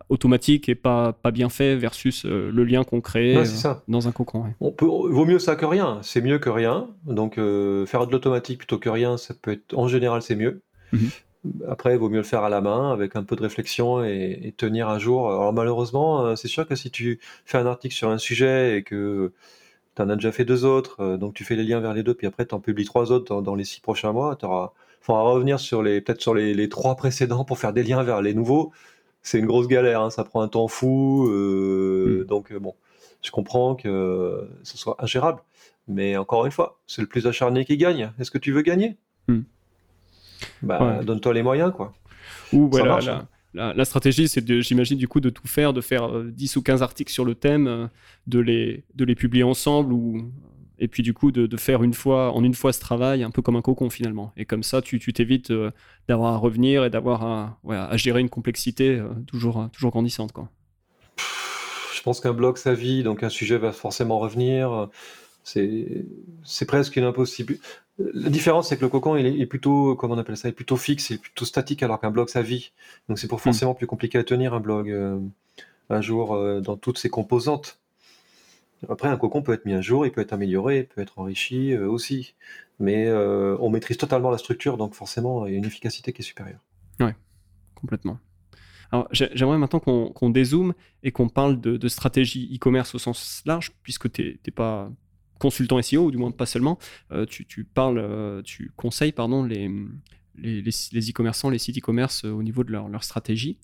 automatique 0.09 0.68
et 0.68 0.74
pas, 0.74 1.12
pas 1.12 1.30
bien 1.30 1.49
fait 1.49 1.76
versus 1.76 2.24
le 2.24 2.64
lien 2.64 2.84
qu'on 2.84 3.01
crée 3.01 3.43
dans 3.89 4.09
un 4.09 4.12
cocon. 4.12 4.45
On 4.61 4.72
peut, 4.72 4.86
vaut 4.86 5.24
mieux 5.24 5.39
ça 5.39 5.57
que 5.57 5.64
rien, 5.64 5.99
c'est 6.03 6.20
mieux 6.20 6.39
que 6.39 6.51
rien. 6.51 6.89
Donc 7.07 7.34
faire 7.36 8.07
de 8.07 8.12
l'automatique 8.12 8.59
plutôt 8.59 8.78
que 8.78 8.89
rien, 8.89 9.16
ça 9.16 9.34
peut 9.34 9.53
être, 9.53 9.76
en 9.76 9.89
général, 9.89 10.22
c'est 10.22 10.36
mieux. 10.36 10.62
Mhm. 10.93 11.11
Après, 11.68 11.95
il 11.95 11.99
vaut 11.99 12.09
mieux 12.09 12.18
le 12.18 12.24
faire 12.24 12.43
à 12.43 12.49
la 12.49 12.61
main, 12.61 12.93
avec 12.93 13.16
un 13.16 13.22
peu 13.22 13.36
de 13.36 13.43
réflexion 13.43 14.05
et, 14.05 14.55
tenir 14.57 14.89
à 14.89 14.99
jour. 14.99 15.30
Alors 15.30 15.53
malheureusement, 15.53 16.24
euh, 16.26 16.36
c'est 16.36 16.49
sûr 16.49 16.66
que 16.66 16.74
si 16.74 16.91
tu 16.91 17.20
fais 17.45 17.59
un 17.59 17.66
article 17.66 17.95
sur 17.95 18.11
un 18.11 18.18
sujet 18.18 18.76
et 18.76 18.82
que 18.82 19.32
tu 19.95 20.03
en 20.03 20.09
as 20.09 20.16
déjà 20.16 20.32
fait 20.32 20.45
deux 20.45 20.64
autres, 20.64 21.01
euh, 21.01 21.16
donc 21.16 21.34
tu 21.34 21.45
fais 21.45 21.57
les 21.57 21.64
liens 21.64 21.80
vers 21.80 21.95
les 21.95 22.03
deux, 22.03 22.14
puis 22.14 22.26
après 22.26 22.47
tu 22.47 22.55
en 22.55 22.61
publies 22.61 22.84
trois 22.84 23.12
autres 23.12 23.41
dans, 23.41 23.55
les 23.55 23.64
six 23.64 23.80
prochains 23.80 24.12
mois, 24.12 24.36
tu 24.36 24.47
auras... 24.47 24.72
faudra 25.01 25.22
revenir 25.22 25.61
sur 25.61 25.82
les 25.82 26.01
peut-être 26.01 26.20
sur 26.20 26.34
les, 26.34 26.68
trois 26.68 26.96
précédents 26.96 27.44
pour 27.44 27.59
faire 27.59 27.72
des 27.72 27.82
liens 27.82 28.03
vers 28.03 28.22
les 28.22 28.34
nouveaux. 28.34 28.72
C'est 29.22 29.38
une 29.38 29.46
grosse 29.46 29.68
galère, 29.68 30.03
hein, 30.03 30.11
ça 30.11 30.24
prend 30.24 30.42
un 30.42 30.49
temps 30.49 30.68
fou. 30.68 31.28
Euh, 31.28 32.22
hmm. 32.22 32.26
Donc 32.26 32.53
bon, 32.55 32.74
je 33.22 33.30
comprends 33.30 33.74
que 33.74 34.49
ce 34.62 34.78
soit 34.78 34.96
ingérable. 34.99 35.40
Mais 35.88 36.16
encore 36.16 36.44
une 36.44 36.53
fois, 36.53 36.78
c'est 36.86 37.01
le 37.01 37.09
plus 37.09 37.26
acharné 37.26 37.64
qui 37.64 37.76
gagne. 37.76 38.12
Est-ce 38.18 38.30
que 38.30 38.38
tu 38.38 38.53
veux 38.53 38.62
gagner? 38.62 38.96
Hmm. 39.26 39.40
Bah, 40.62 41.01
donne-toi 41.03 41.34
les 41.34 41.42
moyens, 41.42 41.72
quoi. 41.72 41.92
Ou 42.53 42.68
voilà, 42.68 43.01
la, 43.01 43.26
hein. 43.57 43.72
la, 43.74 43.84
stratégie, 43.84 44.28
c'est, 44.28 44.46
j'imagine, 44.62 44.99
du 44.99 45.09
coup, 45.09 45.20
de 45.20 45.30
tout 45.30 45.46
faire, 45.46 45.72
de 45.72 45.80
faire 45.80 46.11
10 46.24 46.57
euh, 46.57 46.61
ou 46.61 46.62
15 46.62 46.82
articles 46.82 47.12
sur 47.12 47.24
le 47.24 47.34
thème, 47.34 47.66
euh, 47.66 47.86
de, 48.26 48.38
les, 48.38 48.84
de 48.94 49.05
les 49.05 49.14
publier 49.14 49.44
ensemble 49.44 49.92
ou 49.92 50.30
et 50.79 50.89
puis 50.89 51.03
du 51.03 51.14
coup 51.14 51.33
de, 51.33 51.57
faire 51.57 51.83
une 51.83 51.95
fois 51.95 52.33
en 52.33 52.45
une 52.45 52.55
fois 52.55 52.72
ce 52.72 52.81
travail 52.81 53.22
un 53.22 53.31
peu 53.31 53.43
comme 53.43 53.57
un 53.57 53.62
cocon 53.62 53.91
finalement. 53.91 54.33
Et 54.37 54.45
comme 54.45 54.62
ça, 54.62 54.83
tu 54.83 54.99
t'évites 55.12 55.53
d'avoir 56.09 56.35
à 56.35 56.37
revenir 56.37 56.85
et 56.85 56.91
d'avoir 56.91 57.24
à, 57.24 57.59
à, 57.68 57.97
gérer 57.97 58.20
une 58.20 58.31
complexité 58.31 59.03
toujours, 59.26 59.68
toujours 59.72 59.91
grandissante. 59.91 60.33
Quoi. 60.33 60.49
Je 61.95 62.03
pense 62.03 62.20
qu'un 62.20 62.33
blog, 62.33 62.57
sa 62.57 62.74
vie, 62.74 63.03
donc 63.03 63.22
un 63.22 63.29
sujet 63.29 63.59
va 63.59 63.72
forcément 63.72 64.18
revenir. 64.18 64.89
C'est 65.43 66.66
presque 66.66 66.97
une 66.97 67.05
impossible. 67.05 67.59
La 67.99 68.31
différence, 68.31 68.68
c'est 68.68 68.76
que 68.76 68.83
le 68.83 68.89
cocon, 68.89 69.16
il 69.16 69.26
est, 69.26 69.47
plutôt, 69.47 69.97
comment 69.97 70.14
on 70.14 70.18
appelle 70.18 70.37
ça, 70.37 70.49
est 70.49 70.53
plutôt 70.53 70.76
fixe, 70.76 71.11
et 71.11 71.18
plutôt 71.18 71.45
statique, 71.45 71.83
alors 71.83 72.01
qu'un 72.01 72.11
blog, 72.11 72.29
ça 72.29 72.43
vit. 72.43 72.72
Donc 73.09 73.18
c'est 73.18 73.26
pour 73.26 73.39
hmm. 73.39 73.43
forcément 73.43 73.74
plus 73.74 73.87
compliqué 73.87 74.18
à 74.18 74.24
tenir 74.24 74.55
un 74.55 74.61
blog 74.61 74.91
euh, 74.91 75.18
un 75.91 76.01
jour 76.01 76.35
euh, 76.35 76.61
dans 76.61 76.76
toutes 76.76 76.99
ses 76.99 77.09
composantes. 77.11 77.81
Après, 78.89 79.09
un 79.09 79.16
cocon 79.16 79.43
peut 79.43 79.53
être 79.53 79.64
mis 79.64 79.74
à 79.74 79.81
jour, 79.81 80.07
il 80.07 80.12
peut 80.12 80.20
être 80.20 80.33
amélioré, 80.33 80.79
il 80.79 80.87
peut 80.87 81.01
être 81.01 81.18
enrichi 81.18 81.72
euh, 81.72 81.89
aussi. 81.89 82.35
Mais 82.81 83.11
on 83.11 83.70
maîtrise 83.70 83.97
totalement 83.97 84.31
la 84.31 84.39
structure, 84.39 84.76
donc 84.76 84.95
forcément, 84.95 85.47
il 85.47 85.53
y 85.53 85.55
a 85.57 85.59
une 85.59 85.64
efficacité 85.64 86.12
qui 86.12 86.22
est 86.22 86.24
supérieure. 86.24 86.61
Ouais, 87.01 87.16
complètement. 87.74 88.20
Alors, 88.91 89.09
j'aimerais 89.12 89.59
maintenant 89.59 89.81
qu'on 89.81 90.31
dézoome 90.31 90.74
et 91.03 91.12
qu'on 91.12 91.29
parle 91.29 91.61
de, 91.61 91.89
stratégie 91.89 92.55
e-commerce 92.55 92.95
au 92.95 92.99
sens 92.99 93.43
large, 93.45 93.72
puisque 93.83 94.11
tu 94.11 94.41
n'es 94.47 94.53
pas 94.53 94.91
consultant 95.39 95.81
SEO, 95.81 96.07
ou 96.07 96.11
du 96.11 96.16
moins 96.16 96.31
pas 96.31 96.47
seulement, 96.47 96.79
euh, 97.12 97.26
tu, 97.26 97.64
parles, 97.64 97.99
euh, 97.99 98.43
tu 98.43 98.72
conseilles 98.76 99.12
pardon, 99.12 99.45
les, 99.45 99.70
les, 100.37 101.11
e-commerçants, 101.11 101.51
les 101.51 101.59
sites 101.59 101.79
e-commerce 101.79 102.24
euh, 102.24 102.31
au 102.31 102.43
niveau 102.43 102.64
de 102.64 102.72
leur, 102.72 103.05
stratégie. 103.05 103.59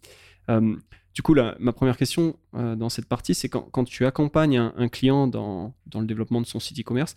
Du 1.14 1.22
coup, 1.22 1.34
ma 1.34 1.72
première 1.72 1.96
question 1.96 2.36
dans 2.52 2.88
cette 2.88 3.06
partie, 3.06 3.34
c'est 3.34 3.48
quand, 3.48 3.84
tu 3.84 4.04
accompagnes 4.04 4.58
un, 4.58 4.88
client 4.88 5.26
dans, 5.26 5.72
le 5.94 6.06
développement 6.06 6.40
de 6.40 6.46
son 6.46 6.58
site 6.58 6.80
e-commerce, 6.80 7.14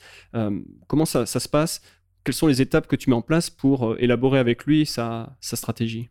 comment 0.88 1.06
ça, 1.06 1.26
se 1.26 1.50
passe? 1.50 1.82
Quelles 2.24 2.36
sont 2.36 2.48
les 2.48 2.62
étapes 2.62 2.88
que 2.88 2.96
tu 2.96 3.10
mets 3.10 3.16
en 3.16 3.22
place 3.22 3.50
pour 3.50 3.96
élaborer 3.98 4.38
avec 4.38 4.66
lui 4.66 4.86
sa, 4.86 5.36
stratégie? 5.42 6.10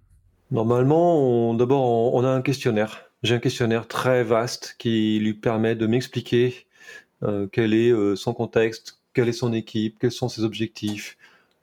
Normalement, 0.50 1.54
d'abord, 1.54 2.12
on 2.14 2.24
a 2.24 2.28
un 2.28 2.42
questionnaire. 2.42 3.06
J'ai 3.22 3.34
un 3.34 3.40
questionnaire 3.40 3.88
très 3.88 4.24
vaste 4.24 4.76
qui 4.78 5.18
lui 5.18 5.34
permet 5.34 5.74
de 5.74 5.86
m'expliquer 5.86 6.66
euh, 7.22 7.46
quel 7.50 7.72
est 7.72 7.90
euh, 7.90 8.14
son 8.14 8.34
contexte, 8.34 9.00
quelle 9.14 9.28
est 9.28 9.32
son 9.32 9.52
équipe, 9.52 9.98
quels 9.98 10.12
sont 10.12 10.28
ses 10.28 10.44
objectifs, 10.44 11.16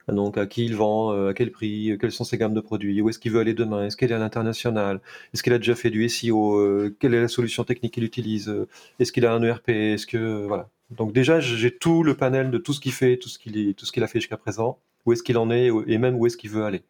donc 0.07 0.37
à 0.37 0.45
qui 0.45 0.65
il 0.65 0.75
vend, 0.75 1.13
euh, 1.13 1.29
à 1.29 1.33
quel 1.33 1.51
prix, 1.51 1.97
quelles 1.99 2.11
sont 2.11 2.23
ses 2.23 2.37
gammes 2.37 2.53
de 2.53 2.61
produits, 2.61 3.01
où 3.01 3.09
est-ce 3.09 3.19
qu'il 3.19 3.31
veut 3.31 3.39
aller 3.39 3.53
demain, 3.53 3.85
est-ce 3.85 3.97
qu'il 3.97 4.11
est 4.11 4.15
à 4.15 4.19
l'international, 4.19 5.01
est-ce 5.33 5.43
qu'il 5.43 5.53
a 5.53 5.57
déjà 5.57 5.75
fait 5.75 5.89
du 5.89 6.07
SEO, 6.09 6.89
quelle 6.99 7.13
est 7.13 7.21
la 7.21 7.27
solution 7.27 7.63
technique 7.63 7.93
qu'il 7.93 8.03
utilise, 8.03 8.53
est-ce 8.99 9.11
qu'il 9.11 9.25
a 9.25 9.33
un 9.33 9.41
ERP, 9.43 9.69
est-ce 9.69 10.07
que 10.07 10.45
voilà. 10.45 10.69
Donc 10.91 11.13
déjà 11.13 11.39
j'ai 11.39 11.71
tout 11.71 12.03
le 12.03 12.15
panel 12.15 12.51
de 12.51 12.57
tout 12.57 12.73
ce 12.73 12.79
qu'il 12.79 12.91
fait, 12.91 13.17
tout 13.17 13.29
ce 13.29 13.39
qu'il 13.39 13.73
tout 13.75 13.85
ce 13.85 13.91
qu'il 13.91 14.03
a 14.03 14.07
fait 14.07 14.19
jusqu'à 14.19 14.37
présent, 14.37 14.79
où 15.05 15.13
est-ce 15.13 15.23
qu'il 15.23 15.37
en 15.37 15.49
est 15.51 15.69
et 15.87 15.97
même 15.97 16.15
où 16.15 16.25
est-ce 16.27 16.37
qu'il 16.37 16.49
veut 16.49 16.65
aller. 16.65 16.83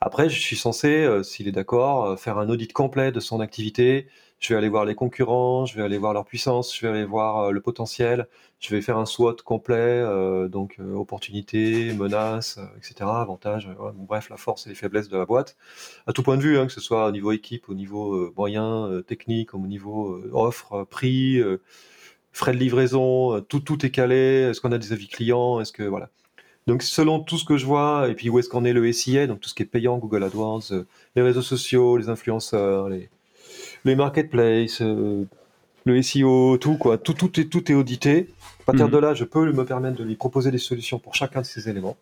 Après, 0.00 0.30
je 0.30 0.40
suis 0.40 0.56
censé, 0.56 1.06
s'il 1.22 1.46
est 1.46 1.52
d'accord, 1.52 2.18
faire 2.18 2.38
un 2.38 2.48
audit 2.48 2.72
complet 2.72 3.12
de 3.12 3.20
son 3.20 3.40
activité, 3.40 4.06
je 4.40 4.54
vais 4.54 4.58
aller 4.58 4.70
voir 4.70 4.86
les 4.86 4.94
concurrents, 4.94 5.66
je 5.66 5.76
vais 5.76 5.82
aller 5.82 5.98
voir 5.98 6.14
leur 6.14 6.24
puissance, 6.24 6.74
je 6.74 6.80
vais 6.86 6.88
aller 6.92 7.04
voir 7.04 7.38
euh, 7.38 7.50
le 7.52 7.60
potentiel, 7.60 8.26
je 8.58 8.74
vais 8.74 8.80
faire 8.80 8.96
un 8.96 9.04
SWOT 9.04 9.36
complet, 9.44 9.76
euh, 9.76 10.48
donc 10.48 10.76
euh, 10.80 10.94
opportunités, 10.94 11.92
menaces, 11.92 12.58
etc., 12.78 12.94
avantages, 13.00 13.68
bref, 13.94 14.30
la 14.30 14.38
force 14.38 14.66
et 14.66 14.70
les 14.70 14.74
faiblesses 14.74 15.10
de 15.10 15.18
la 15.18 15.26
boîte, 15.26 15.56
à 16.06 16.14
tout 16.14 16.22
point 16.22 16.38
de 16.38 16.42
vue, 16.42 16.58
hein, 16.58 16.66
que 16.66 16.72
ce 16.72 16.80
soit 16.80 17.06
au 17.06 17.12
niveau 17.12 17.32
équipe, 17.32 17.68
au 17.68 17.74
niveau 17.74 18.32
moyen, 18.34 19.02
technique, 19.06 19.54
au 19.54 19.58
niveau 19.58 20.18
offre, 20.32 20.84
prix, 20.84 21.40
frais 22.32 22.52
de 22.52 22.58
livraison, 22.58 23.42
tout, 23.42 23.60
tout 23.60 23.84
est 23.84 23.90
calé, 23.90 24.48
est-ce 24.50 24.60
qu'on 24.62 24.72
a 24.72 24.78
des 24.78 24.92
avis 24.94 25.08
clients, 25.08 25.60
est-ce 25.60 25.72
que, 25.72 25.82
voilà. 25.82 26.08
Donc 26.66 26.82
selon 26.82 27.20
tout 27.20 27.36
ce 27.36 27.44
que 27.44 27.56
je 27.58 27.66
vois, 27.66 28.08
et 28.08 28.14
puis 28.14 28.30
où 28.30 28.38
est-ce 28.38 28.48
qu'on 28.48 28.64
est 28.64 28.72
le 28.72 28.90
SIA, 28.92 29.26
donc 29.26 29.40
tout 29.40 29.48
ce 29.48 29.54
qui 29.54 29.62
est 29.62 29.66
payant, 29.66 29.98
Google 29.98 30.24
AdWords, 30.24 30.72
les 31.16 31.22
réseaux 31.22 31.42
sociaux, 31.42 31.96
les 31.96 32.08
influenceurs, 32.08 32.88
les, 32.88 33.10
les 33.84 33.96
marketplaces, 33.96 34.82
euh, 34.82 35.24
le 35.84 36.02
SEO, 36.02 36.58
tout 36.58 36.76
quoi, 36.76 36.98
tout, 36.98 37.14
tout, 37.14 37.40
est, 37.40 37.46
tout 37.46 37.70
est 37.70 37.74
audité. 37.74 38.28
À 38.60 38.64
partir 38.64 38.86
mhm. 38.86 38.92
de 38.92 38.98
là, 38.98 39.14
je 39.14 39.24
peux 39.24 39.50
me 39.52 39.64
permettre 39.64 39.96
de 39.96 40.04
lui 40.04 40.16
proposer 40.16 40.50
des 40.50 40.58
solutions 40.58 40.98
pour 40.98 41.14
chacun 41.14 41.40
de 41.40 41.46
ces 41.46 41.68
éléments. 41.68 41.96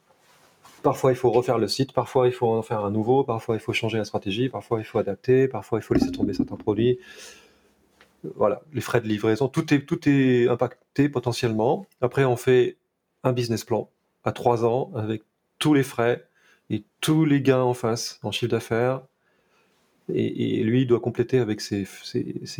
Parfois, 0.83 1.11
il 1.11 1.17
faut 1.17 1.31
refaire 1.31 1.59
le 1.59 1.67
site, 1.67 1.93
parfois, 1.93 2.29
il 2.29 2.33
faut 2.33 2.49
en 2.49 2.63
faire 2.63 2.85
un 2.85 2.91
nouveau, 2.91 3.25
parfois, 3.25 3.57
il 3.57 3.61
faut 3.61 3.73
changer 3.73 3.99
la 3.99 4.05
stratégie, 4.05 4.49
parfois, 4.49 4.79
il 4.79 4.85
faut 4.85 4.99
adapter, 4.99 5.49
parfois, 5.49 5.81
il 5.81 5.83
faut 5.83 5.95
laisser 5.95 6.13
tomber 6.13 6.35
certains 6.35 6.57
produits. 6.57 6.99
Voilà, 8.37 8.63
les 8.73 8.81
frais 8.81 9.01
de 9.01 9.07
livraison, 9.09 9.49
tout 9.49 9.73
est, 9.75 9.85
tout 9.85 10.09
est 10.09 10.49
impacté 10.49 11.09
potentiellement. 11.09 11.87
Après, 12.01 12.25
on 12.25 12.37
fait 12.37 12.77
un 13.25 13.33
business 13.33 13.65
plan 13.65 13.91
à 14.25 14.33
trois 14.33 14.65
ans 14.65 14.91
avec 14.95 15.23
tous 15.59 15.75
les 15.75 15.83
frais 15.83 16.29
et 16.71 16.85
tous 17.01 17.25
les 17.25 17.41
gains 17.41 17.63
en 17.63 17.75
face 17.75 18.21
en 18.23 18.31
chiffre 18.31 18.51
d'affaires, 18.51 19.03
et, 20.15 20.63
lui, 20.63 20.83
il 20.83 20.87
doit 20.87 21.01
compléter 21.01 21.39
avec 21.39 21.61
ses, 21.61 21.87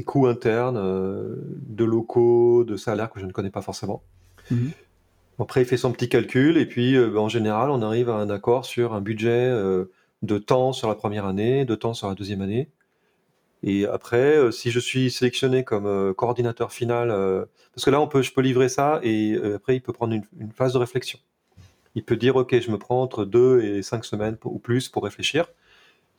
coûts 0.05 0.27
internes 0.27 0.77
euh, 0.77 1.37
de 1.69 1.85
locaux, 1.85 2.65
de 2.65 2.77
salaires 2.77 3.11
que 3.11 3.21
je 3.21 3.27
ne 3.27 3.33
connais 3.33 3.51
pas 3.51 3.63
forcément. 3.63 4.03
Mhm. 4.51 4.71
Après, 5.39 5.63
il 5.63 5.67
fait 5.67 5.77
son 5.77 5.93
petit 5.93 6.09
calcul 6.09 6.59
et 6.59 6.67
puis, 6.67 6.97
euh, 6.97 7.09
ben, 7.09 7.21
en 7.21 7.29
général, 7.29 7.71
on 7.71 7.81
arrive 7.81 8.11
à 8.11 8.15
un 8.15 8.29
accord 8.29 8.65
sur 8.65 8.93
un 8.93 9.01
budget 9.01 9.31
euh, 9.31 9.87
de 10.23 10.37
temps 10.39 10.73
sur 10.73 10.89
la 10.89 10.95
première 10.95 11.27
année, 11.27 11.65
de 11.65 11.75
temps 11.75 11.95
sur 11.95 12.09
la 12.09 12.15
deuxième 12.15 12.43
année. 12.43 12.69
Et 13.63 13.87
après, 13.87 14.53
si 14.53 14.71
je 14.71 14.79
suis 14.79 15.11
sélectionné 15.11 15.65
comme 15.65 16.15
coordinateur 16.15 16.71
final, 16.71 17.09
parce 17.75 17.85
que 17.85 17.91
là, 17.91 18.01
on 18.01 18.07
peut, 18.07 18.23
je 18.23 18.33
peux 18.33 18.41
livrer 18.41 18.69
ça 18.69 19.01
et 19.03 19.37
après, 19.53 19.75
il 19.75 19.81
peut 19.81 19.93
prendre 19.93 20.13
une, 20.13 20.23
une, 20.39 20.53
phase 20.53 20.75
de 20.75 20.79
réflexion. 20.79 21.19
Il 21.97 22.05
peut 22.05 22.15
dire, 22.15 22.37
OK, 22.37 22.57
je 22.57 22.71
me 22.71 22.79
prends 22.79 23.03
entre 23.03 23.25
deux 23.25 23.65
et 23.65 23.83
cinq 23.83 24.05
semaines 24.05 24.37
ou 24.45 24.61
plus 24.61 24.89
pour 24.89 25.03
réfléchir. 25.03 25.49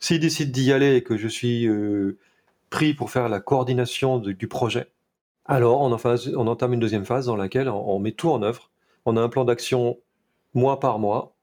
S'il 0.00 0.18
décide 0.18 0.50
d'y 0.50 0.72
aller 0.72 0.96
et 0.96 1.02
que 1.02 1.16
je 1.18 1.28
suis 1.28 1.68
euh, 1.68 2.18
pris 2.70 2.94
pour 2.94 3.10
faire 3.10 3.28
la 3.28 3.40
coordination 3.40 4.18
du 4.18 4.48
projet, 4.48 4.88
alors 5.44 5.82
on, 5.82 5.90
on, 5.92 6.46
entame 6.46 6.72
une 6.72 6.80
deuxième 6.80 7.04
phase 7.04 7.26
dans 7.26 7.36
laquelle 7.36 7.68
on, 7.68 7.98
met 7.98 8.12
tout 8.12 8.30
en 8.30 8.42
œuvre. 8.42 8.70
On 9.04 9.16
a 9.16 9.20
un 9.20 9.28
plan 9.28 9.44
d'action 9.44 9.98
mois 10.54 10.80
par 10.80 10.98
mois, 10.98 11.34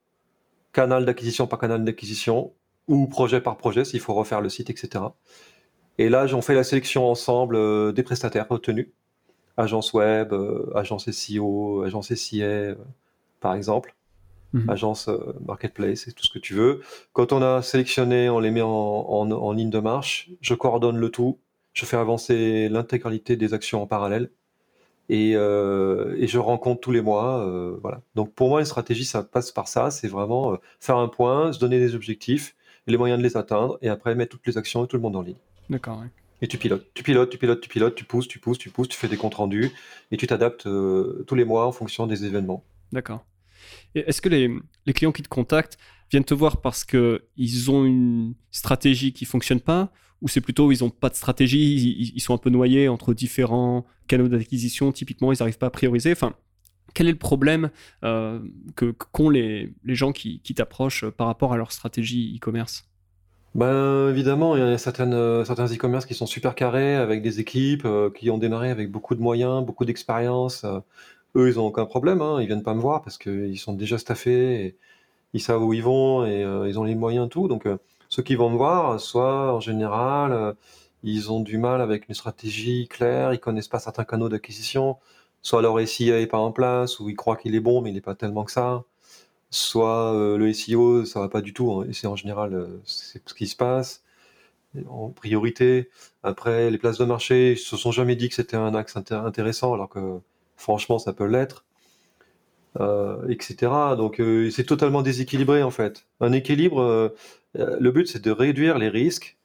canal 0.73 1.05
d'acquisition 1.05 1.45
par 1.45 1.59
canal 1.59 1.83
d'acquisition, 1.83 2.53
ou 2.87 3.07
projet 3.07 3.41
par 3.41 3.57
projet 3.57 3.85
s'il 3.85 3.99
faut 3.99 4.13
refaire 4.13 4.41
le 4.41 4.49
site, 4.49 4.69
etc. 4.69 5.03
Et 5.97 6.09
là, 6.09 6.25
on 6.33 6.41
fait 6.41 6.55
la 6.55 6.63
sélection 6.63 7.09
ensemble 7.09 7.57
euh, 7.57 7.91
des 7.91 8.03
prestataires 8.03 8.47
retenus, 8.47 8.89
agence 9.57 9.93
web, 9.93 10.33
euh, 10.33 10.71
agence 10.75 11.09
SEO, 11.11 11.83
agence 11.83 12.13
SIA, 12.13 12.75
par 13.39 13.55
exemple. 13.55 13.96
Mhm. 14.53 14.69
agence 14.69 15.09
euh, 15.09 15.33
marketplace 15.45 16.07
et 16.07 16.11
tout 16.13 16.23
ce 16.23 16.31
que 16.31 16.39
tu 16.39 16.53
veux. 16.53 16.81
Quand 17.13 17.33
on 17.33 17.41
a 17.41 17.61
sélectionné, 17.61 18.29
on 18.29 18.39
les 18.39 18.51
met 18.51 18.61
en, 18.61 19.51
ligne 19.53 19.69
de 19.69 19.79
marche, 19.79 20.29
je 20.41 20.53
coordonne 20.53 20.97
le 20.97 21.09
tout, 21.09 21.39
je 21.73 21.85
fais 21.85 21.97
avancer 21.97 22.69
l'intégralité 22.69 23.35
des 23.35 23.53
actions 23.53 23.81
en 23.81 23.87
parallèle 23.87 24.29
et, 25.09 25.35
euh, 25.35 26.25
je 26.25 26.37
rencontre 26.37 26.81
tous 26.81 26.91
les 26.91 27.01
mois. 27.01 27.45
Euh, 27.45 27.77
voilà. 27.81 28.01
Donc 28.15 28.33
pour 28.33 28.49
moi, 28.49 28.59
une 28.59 28.65
stratégie, 28.65 29.05
ça 29.05 29.23
passe 29.23 29.51
par 29.51 29.67
ça, 29.67 29.91
c'est 29.91 30.07
vraiment 30.07 30.57
faire 30.79 30.97
un 30.97 31.07
point, 31.07 31.51
se 31.51 31.59
donner 31.59 31.79
des 31.79 31.95
objectifs, 31.95 32.55
les 32.87 32.97
moyens 32.97 33.19
de 33.19 33.23
les 33.23 33.35
atteindre 33.35 33.77
et 33.81 33.89
après 33.89 34.15
mettre 34.15 34.31
toutes 34.31 34.47
les 34.47 34.57
actions 34.57 34.85
et 34.85 34.87
tout 34.87 34.95
le 34.95 35.01
monde 35.01 35.15
en 35.15 35.21
ligne. 35.21 35.35
D'accord. 35.69 36.03
Et 36.41 36.47
tu 36.47 36.57
pilotes, 36.57 36.85
tu 36.93 37.03
pilotes, 37.03 37.31
tu 37.31 37.37
pilotes, 37.37 37.61
tu 37.61 37.69
pilotes, 37.69 37.95
tu 37.95 38.05
pousses, 38.05 38.27
tu 38.27 38.39
pousses, 38.39 38.59
tu 38.59 38.69
pousses, 38.69 38.89
tu 38.89 38.97
fais 38.97 39.07
des 39.07 39.17
comptes 39.17 39.35
rendus 39.35 39.71
et 40.11 40.17
tu 40.17 40.27
t'adaptes 40.27 40.63
tous 40.63 41.35
les 41.35 41.45
mois 41.45 41.65
en 41.65 41.71
fonction 41.71 42.05
des 42.07 42.25
événements. 42.25 42.63
D'accord. 42.93 43.25
Est-ce 43.95 44.21
que 44.21 44.29
les, 44.29 44.49
clients 44.93 45.11
qui 45.11 45.23
te 45.23 45.29
contactent 45.29 45.77
viennent 46.11 46.23
te 46.23 46.33
voir 46.33 46.61
parce 46.61 46.85
qu'ils 46.85 47.71
ont 47.71 47.85
une 47.85 48.33
stratégie 48.51 49.13
qui 49.13 49.25
fonctionne 49.25 49.61
pas 49.61 49.91
ou 50.21 50.27
c'est 50.27 50.41
plutôt 50.41 50.71
ils 50.71 50.83
n'ont 50.83 50.89
pas 50.89 51.09
de 51.09 51.15
stratégie, 51.15 52.11
ils, 52.15 52.19
sont 52.21 52.33
un 52.33 52.39
peu 52.39 52.49
noyés 52.49 52.87
entre 52.87 53.13
différents 53.13 53.85
canaux 54.07 54.27
d'acquisition, 54.27 54.91
typiquement 54.91 55.31
ils 55.31 55.37
n'arrivent 55.39 55.59
pas 55.59 55.67
à 55.67 55.69
prioriser. 55.69 56.11
Enfin, 56.11 56.33
quel 56.93 57.07
est 57.07 57.11
le 57.11 57.17
problème 57.17 57.69
euh, 58.03 58.39
que 58.75 58.91
qu'ont 58.91 59.29
les, 59.29 59.73
gens 59.85 60.11
qui, 60.11 60.41
t'approchent 60.55 61.05
par 61.05 61.27
rapport 61.27 61.53
à 61.53 61.57
leur 61.57 61.71
stratégie 61.71 62.35
e-commerce? 62.35 62.87
Ben, 63.53 64.09
évidemment, 64.09 64.55
il 64.55 64.59
y 64.59 64.63
a 64.63 64.77
certaines, 64.77 65.45
certains 65.45 65.65
e-commerce 65.67 66.05
qui 66.05 66.13
sont 66.13 66.25
super 66.25 66.53
carrés, 66.53 66.95
avec 66.95 67.21
des 67.21 67.39
équipes 67.39 67.85
euh, 67.85 68.11
qui 68.11 68.29
ont 68.29 68.37
démarré 68.37 68.69
avec 68.69 68.91
beaucoup 68.91 69.15
de 69.15 69.21
moyens, 69.21 69.65
beaucoup 69.65 69.85
d'expérience, 69.85 70.63
euh, 70.63 70.79
eux, 71.35 71.49
ils 71.49 71.55
n'ont 71.55 71.67
aucun 71.67 71.85
problème, 71.85 72.21
hein, 72.21 72.41
ils 72.41 72.47
viennent 72.47 72.63
pas 72.63 72.73
me 72.73 72.81
voir 72.81 73.01
parce 73.03 73.17
qu'ils 73.17 73.59
sont 73.59 73.73
déjà 73.73 73.97
staffés, 73.97 74.77
ils 75.33 75.41
savent 75.41 75.63
où 75.63 75.73
ils 75.73 75.83
vont 75.83 76.25
et 76.25 76.43
euh, 76.43 76.67
ils 76.69 76.79
ont 76.79 76.83
les 76.83 76.95
moyens, 76.95 77.29
tout. 77.29 77.47
Donc, 77.47 77.65
euh, 77.65 77.77
ceux 78.09 78.23
qui 78.23 78.35
vont 78.35 78.49
me 78.49 78.57
voir, 78.57 78.99
soit 78.99 79.53
en 79.53 79.59
général, 79.59 80.33
euh, 80.33 80.53
ils 81.03 81.31
ont 81.31 81.41
du 81.41 81.57
mal 81.57 81.81
avec 81.81 82.09
une 82.09 82.15
stratégie 82.15 82.87
claire, 82.87 83.33
ils 83.33 83.39
connaissent 83.39 83.67
pas 83.67 83.79
certains 83.79 84.05
canaux 84.05 84.29
d'acquisition, 84.29 84.97
soit 85.41 85.61
leur 85.61 85.79
SIA 85.87 86.19
est 86.21 86.27
pas 86.27 86.39
en 86.39 86.51
place, 86.51 86.99
ou 86.99 87.09
ils 87.09 87.15
croient 87.15 87.37
qu'il 87.37 87.55
est 87.55 87.59
bon, 87.59 87.81
mais 87.81 87.91
il 87.91 87.93
n'est 87.93 88.01
pas 88.01 88.15
tellement 88.15 88.43
que 88.45 88.51
ça. 88.51 88.83
Soit 89.51 90.13
le 90.37 90.53
SEO, 90.53 91.05
ça 91.05 91.21
va 91.21 91.29
pas 91.29 91.41
du 91.41 91.53
tout, 91.53 91.71
hein, 91.73 91.87
et 91.89 91.93
c'est 91.93 92.07
en 92.07 92.15
général 92.17 92.67
c'est 92.85 93.21
ce 93.27 93.33
qui 93.33 93.47
se 93.47 93.55
passe 93.55 94.03
en 94.89 95.09
priorité. 95.09 95.89
Après, 96.23 96.69
les 96.71 96.77
places 96.77 96.97
de 96.97 97.05
marché, 97.05 97.53
ils 97.53 97.57
se 97.57 97.77
sont 97.77 97.91
jamais 97.91 98.15
dit 98.15 98.29
que 98.29 98.35
c'était 98.35 98.57
un 98.57 98.75
axe 98.75 98.97
intéressant, 98.97 99.73
alors 99.73 99.89
que 99.89 100.19
franchement, 100.57 100.99
ça 100.99 101.13
peut 101.13 101.25
l'être. 101.25 101.65
etc. 103.29 103.71
Donc 103.97 104.21
c'est 104.51 104.65
totalement 104.65 105.01
déséquilibré 105.01 105.63
en 105.63 105.71
fait. 105.71 106.05
Un 106.19 106.31
équilibre, 106.33 107.13
le 107.55 107.91
but 107.91 108.07
c'est 108.07 108.23
de 108.23 108.31
réduire 108.31 108.77
les 108.77 108.89
risques 108.89 109.37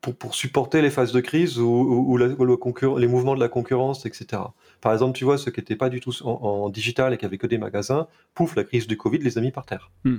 pour, 0.00 0.34
supporter 0.34 0.82
les 0.82 0.90
phases 0.90 1.12
de 1.12 1.20
crise 1.20 1.58
ou, 1.58 2.16
les 2.16 3.06
mouvements 3.06 3.34
de 3.34 3.40
la 3.40 3.48
concurrence, 3.48 4.06
etc. 4.06 4.42
Par 4.80 4.92
exemple, 4.92 5.16
tu 5.16 5.24
vois, 5.24 5.38
ceux 5.38 5.50
qui 5.50 5.60
n'étaient 5.60 5.76
pas 5.76 5.88
du 5.88 6.00
tout 6.00 6.12
en, 6.24 6.68
digital 6.70 7.12
et 7.12 7.18
qui 7.18 7.24
avaient 7.24 7.38
que 7.38 7.46
des 7.46 7.58
magasins, 7.58 8.06
pouf, 8.34 8.54
la 8.56 8.64
crise 8.64 8.86
du 8.86 8.96
Covid 8.96 9.18
les 9.18 9.38
a 9.38 9.40
mis 9.40 9.50
par 9.50 9.66
terre. 9.66 9.90
Hmm. 10.04 10.18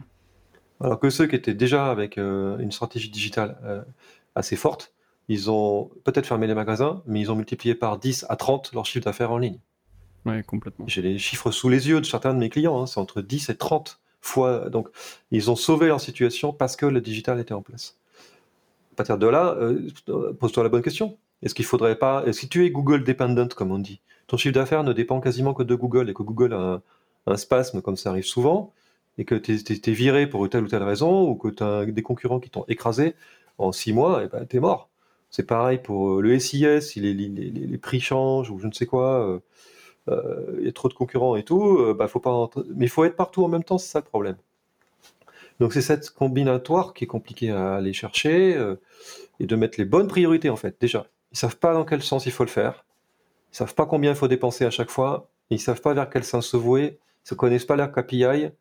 Alors 0.81 0.99
que 0.99 1.09
ceux 1.09 1.27
qui 1.27 1.35
étaient 1.35 1.53
déjà 1.53 1.89
avec 1.89 2.17
euh, 2.17 2.57
une 2.59 2.71
stratégie 2.71 3.09
digitale 3.09 3.57
euh, 3.63 3.81
assez 4.35 4.55
forte, 4.55 4.93
ils 5.29 5.49
ont 5.49 5.89
peut-être 6.03 6.25
fermé 6.25 6.45
les 6.47 6.53
magasins, 6.53 7.01
mais 7.05 7.21
ils 7.21 7.31
ont 7.31 7.35
multiplié 7.35 7.75
par 7.75 7.97
10 7.97 8.25
à 8.27 8.35
30 8.35 8.73
leur 8.73 8.85
chiffre 8.85 9.05
d'affaires 9.05 9.31
en 9.31 9.37
ligne. 9.37 9.59
Ouais, 10.25 10.43
complètement. 10.43 10.85
J'ai 10.87 11.01
les 11.01 11.17
chiffres 11.17 11.51
sous 11.51 11.69
les 11.69 11.87
yeux 11.87 12.01
de 12.01 12.05
certains 12.05 12.33
de 12.33 12.39
mes 12.39 12.49
clients, 12.49 12.81
hein, 12.81 12.85
c'est 12.85 12.99
entre 12.99 13.21
10 13.21 13.49
et 13.49 13.55
30 13.55 14.01
fois. 14.19 14.69
Donc, 14.69 14.89
ils 15.31 15.49
ont 15.49 15.55
sauvé 15.55 15.87
leur 15.87 16.01
situation 16.01 16.51
parce 16.51 16.75
que 16.75 16.85
le 16.85 16.99
digital 16.99 17.39
était 17.39 17.53
en 17.53 17.61
place 17.61 17.95
partir 18.99 19.17
de 19.17 19.27
là, 19.27 19.55
euh, 19.59 20.33
pose-toi 20.33 20.63
la 20.63 20.69
bonne 20.69 20.81
question. 20.81 21.17
Est-ce 21.41 21.55
qu'il 21.55 21.63
faudrait 21.63 21.95
pas. 21.95 22.25
Si 22.33 22.49
tu 22.49 22.65
es 22.65 22.69
Google 22.69 23.05
dependent, 23.05 23.53
comme 23.53 23.71
on 23.71 23.79
dit, 23.79 24.01
ton 24.27 24.35
chiffre 24.35 24.53
d'affaires 24.53 24.83
ne 24.83 24.91
dépend 24.91 25.21
quasiment 25.21 25.53
que 25.53 25.63
de 25.63 25.73
Google 25.73 26.09
et 26.09 26.13
que 26.13 26.21
Google 26.21 26.53
a 26.53 26.81
un, 27.25 27.37
spasme, 27.37 27.81
comme 27.81 27.95
ça 27.95 28.09
arrive 28.09 28.25
souvent, 28.25 28.73
et 29.17 29.23
que 29.23 29.35
tu 29.35 29.53
es, 29.53 29.93
viré 29.93 30.27
pour 30.27 30.49
telle 30.49 30.65
ou 30.65 30.67
telle 30.67 30.83
raison, 30.83 31.29
ou 31.29 31.35
que 31.35 31.47
tu 31.47 31.63
as 31.63 31.85
des 31.85 32.01
concurrents 32.03 32.41
qui 32.41 32.49
t'ont 32.49 32.65
écrasé 32.67 33.15
en 33.57 33.71
six 33.71 33.93
mois, 33.93 34.23
et 34.23 34.27
ben, 34.27 34.45
tu 34.45 34.57
es 34.57 34.59
mort. 34.59 34.88
C'est 35.29 35.45
pareil 35.45 35.77
pour 35.77 36.13
euh, 36.13 36.21
le 36.21 36.39
SIS, 36.39 36.81
si 36.81 36.99
les, 36.99 37.77
prix 37.77 37.99
changent 37.99 38.49
ou 38.49 38.59
je 38.59 38.67
ne 38.67 38.71
sais 38.71 38.85
quoi, 38.85 39.41
euh, 40.09 40.55
il 40.59 40.65
y 40.65 40.69
a 40.69 40.71
trop 40.71 40.89
de 40.89 40.93
concurrents 40.93 41.35
et 41.35 41.43
tout, 41.43 41.93
bah, 41.93 42.07
faut 42.07 42.19
pas. 42.19 42.49
Mais 42.75 42.85
il 42.85 42.89
faut 42.89 43.03
être 43.05 43.15
partout 43.15 43.43
en 43.43 43.47
même 43.47 43.63
temps, 43.63 43.77
c'est 43.77 43.91
ça 43.91 43.99
le 43.99 44.05
problème. 44.05 44.37
Donc 45.59 45.73
c'est 45.73 45.81
cette 45.81 46.09
combinatoire 46.11 46.93
qui 46.93 47.03
est 47.03 47.07
compliquée 47.07 47.51
à 47.51 47.75
aller 47.75 47.93
chercher 47.93 48.55
euh, 48.55 48.75
et 49.39 49.45
de 49.45 49.55
mettre 49.55 49.77
les 49.77 49.85
bonnes 49.85 50.07
priorités 50.07 50.49
en 50.49 50.55
fait. 50.55 50.77
Déjà, 50.79 51.07
ils 51.31 51.37
savent 51.37 51.57
pas 51.57 51.73
dans 51.73 51.85
quel 51.85 52.01
sens 52.01 52.25
il 52.25 52.31
faut 52.31 52.45
le 52.45 52.49
faire, 52.49 52.85
ils 53.51 53.57
savent 53.57 53.75
pas 53.75 53.85
combien 53.85 54.11
il 54.11 54.15
faut 54.15 54.27
dépenser 54.27 54.65
à 54.65 54.71
chaque 54.71 54.89
fois, 54.89 55.29
ils 55.49 55.59
savent 55.59 55.81
pas 55.81 55.93
vers 55.93 56.09
quel 56.09 56.23
sens 56.23 56.47
se 56.47 56.57
vouer, 56.57 56.99
ils 57.29 57.33
ne 57.33 57.37
connaissent 57.37 57.65
pas 57.65 57.75
leur 57.75 57.91
KPI, 57.91 58.51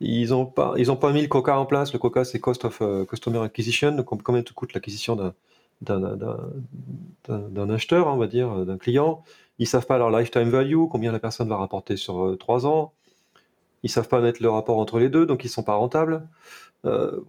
ils 0.00 0.30
n'ont 0.30 0.46
pas, 0.46 0.74
pas 1.00 1.12
mis 1.12 1.22
le 1.22 1.28
Coca 1.28 1.58
en 1.58 1.66
place. 1.66 1.92
Le 1.92 1.98
Coca 1.98 2.24
c'est 2.24 2.40
Cost 2.40 2.64
of 2.64 2.80
euh, 2.80 3.04
Customer 3.04 3.40
Acquisition, 3.40 3.92
donc 3.92 4.06
combien 4.22 4.42
te 4.42 4.52
coûte 4.54 4.72
l'acquisition 4.72 5.16
d'un 5.16 5.34
acheteur, 7.74 8.06
on 8.08 8.16
va 8.16 8.26
dire, 8.26 8.66
d'un 8.66 8.78
client. 8.78 9.22
Ils 9.58 9.66
savent 9.66 9.86
pas 9.86 9.98
leur 9.98 10.10
lifetime 10.10 10.50
value, 10.50 10.86
combien 10.90 11.12
la 11.12 11.18
personne 11.18 11.48
va 11.48 11.56
rapporter 11.56 11.96
sur 11.96 12.24
euh, 12.24 12.36
trois 12.36 12.66
ans 12.66 12.92
ils 13.86 13.88
savent 13.88 14.08
pas 14.08 14.20
mettre 14.20 14.42
le 14.42 14.50
rapport 14.50 14.78
entre 14.78 14.98
les 14.98 15.08
deux, 15.08 15.26
donc 15.26 15.44
ils 15.44 15.48
sont 15.48 15.62
pas 15.62 15.74
rentables. 15.74 16.28
Euh, 16.84 17.20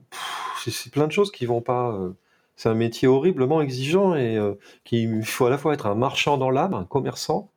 c'est 0.66 0.92
plein 0.92 1.06
de 1.06 1.12
choses 1.12 1.32
qui 1.32 1.46
vont 1.46 1.62
pas. 1.62 1.92
Euh, 1.92 2.14
c'est 2.56 2.70
un 2.70 2.74
métier 2.74 3.08
horriblement 3.08 3.62
exigeant 3.62 4.16
et 4.16 4.38
euh, 4.38 4.56
il 4.92 5.24
faut 5.24 5.46
à 5.46 5.52
la 5.52 5.60
fois 5.60 5.76
être 5.76 5.86
un 5.86 5.94
marchand 5.94 6.38
dans 6.40 6.50
l'âme, 6.50 6.74
un 6.74 6.86
commerçant. 6.86 7.52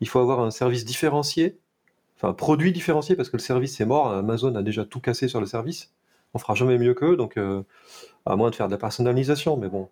Il 0.00 0.08
faut 0.08 0.18
avoir 0.18 0.40
un 0.40 0.50
service 0.50 0.84
différencié, 0.84 1.60
enfin 2.16 2.30
un 2.30 2.32
produit 2.32 2.72
différencié 2.72 3.14
parce 3.14 3.30
que 3.30 3.36
le 3.36 3.42
service 3.42 3.80
est 3.80 3.86
mort. 3.86 4.08
Amazon 4.08 4.56
a 4.56 4.62
déjà 4.62 4.84
tout 4.84 5.00
cassé 5.00 5.28
sur 5.28 5.40
le 5.40 5.46
service. 5.46 5.92
On 6.34 6.38
fera 6.40 6.54
jamais 6.56 6.78
mieux 6.78 6.94
qu'eux, 6.94 7.16
donc 7.16 7.38
à 8.26 8.36
moins 8.36 8.50
de 8.50 8.56
faire 8.56 8.66
de 8.66 8.72
la 8.72 8.78
personnalisation, 8.78 9.56
mais 9.56 9.68
bon, 9.68 9.88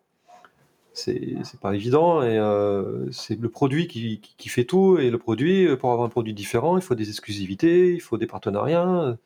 c'est 1.00 1.60
pas 1.60 1.74
évident 1.74 2.22
et 2.22 2.38
euh, 2.38 3.10
c'est 3.12 3.38
le 3.40 3.48
produit 3.48 3.88
qui, 3.88 4.20
qui, 4.20 4.48
fait 4.48 4.64
tout 4.64 4.98
et 4.98 5.10
le 5.10 5.18
produit 5.18 5.76
pour 5.76 5.90
avoir 5.92 6.06
un 6.06 6.10
produit 6.10 6.34
différent 6.34 6.76
il 6.76 6.82
faut 6.82 6.94
des 6.94 7.08
exclusivités 7.08 7.92
il 7.92 8.00
faut 8.00 8.18
des 8.18 8.26
partenariats 8.26 9.16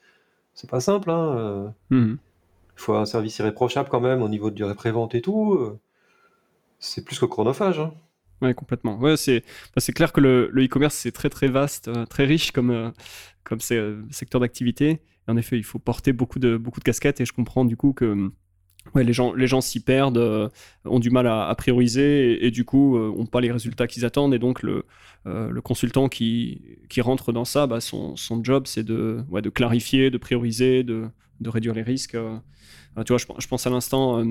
c'est 0.55 0.71
pas 0.71 0.81
simple 0.81 1.11
hein. 1.11 1.37
Euh. 1.37 1.69
Mmh 1.91 2.17
il 2.77 2.81
faut 2.81 2.95
un 2.95 3.07
service 3.07 3.39
irréprochable 3.39 3.89
quand 3.89 4.01
même 4.01 4.21
au 4.21 4.29
niveau 4.29 4.51
de 4.51 4.65
la 4.65 4.75
prévente 4.75 5.15
et 5.15 5.21
tout 5.21 5.79
c'est 6.81 7.05
plus 7.05 7.19
que 7.19 7.27
chronophage 7.27 7.79
hein. 7.79 7.93
Ouais, 8.43 8.53
complètement. 8.53 8.99
Ouais, 8.99 9.17
c'est 9.17 9.45
bah, 9.77 9.81
clair 9.95 10.13
que 10.13 10.21
le 10.21 10.51
e-commerce 10.57 10.97
c'est 10.97 11.13
très 11.13 11.31
très 11.31 11.47
vaste, 11.47 11.89
euh, 11.89 12.05
très 12.05 12.25
riche 12.25 12.51
comme 12.51 12.93
comme 13.45 13.61
secteur 13.61 14.41
d'activité. 14.41 15.01
En 15.29 15.37
effet, 15.37 15.57
il 15.57 15.65
faut 15.65 15.79
porter 15.79 16.13
beaucoup 16.13 16.39
de 16.39 16.57
beaucoup 16.57 16.81
de 16.81 16.85
casquettes 16.85 17.21
et 17.21 17.25
je 17.25 17.33
comprends 17.33 17.65
du 17.65 17.77
coup 17.77 17.93
que 17.93 18.31
ouais, 18.95 19.05
les 19.05 19.13
gens, 19.13 19.33
les 19.35 19.47
gens 19.47 19.61
s'y 19.61 19.81
perdent, 19.81 20.19
euh, 20.19 20.49
ont 20.85 20.99
du 20.99 21.11
mal 21.11 21.27
à, 21.27 21.55
prioriser 21.57 22.45
et, 22.45 22.51
du 22.51 22.65
coup 22.65 22.97
euh, 22.97 23.13
ont 23.17 23.27
pas 23.27 23.41
les 23.41 23.51
résultats 23.53 23.87
qu'ils 23.87 24.05
attendent. 24.05 24.35
Et 24.35 24.39
donc 24.39 24.63
le, 24.63 24.85
euh, 25.27 25.51
le 25.51 25.61
consultant 25.61 26.09
qui, 26.09 26.63
qui 26.89 27.01
rentre 27.01 27.33
dans 27.33 27.45
ça, 27.45 27.67
bah, 27.67 27.81
son, 27.81 28.17
son 28.17 28.43
job 28.43 28.65
c'est 28.67 28.85
de, 28.85 29.25
de 29.31 29.51
clarifier, 29.51 30.11
de 30.11 30.19
prioriser, 30.19 30.83
de, 30.83 31.07
de 31.41 31.49
réduire 31.49 31.75
les 31.75 31.83
risques. 31.83 32.17
tu 32.17 33.13
vois, 33.13 33.19
je, 33.19 33.47
pense 33.47 33.67
à 33.67 33.71
l'instant, 33.71 34.25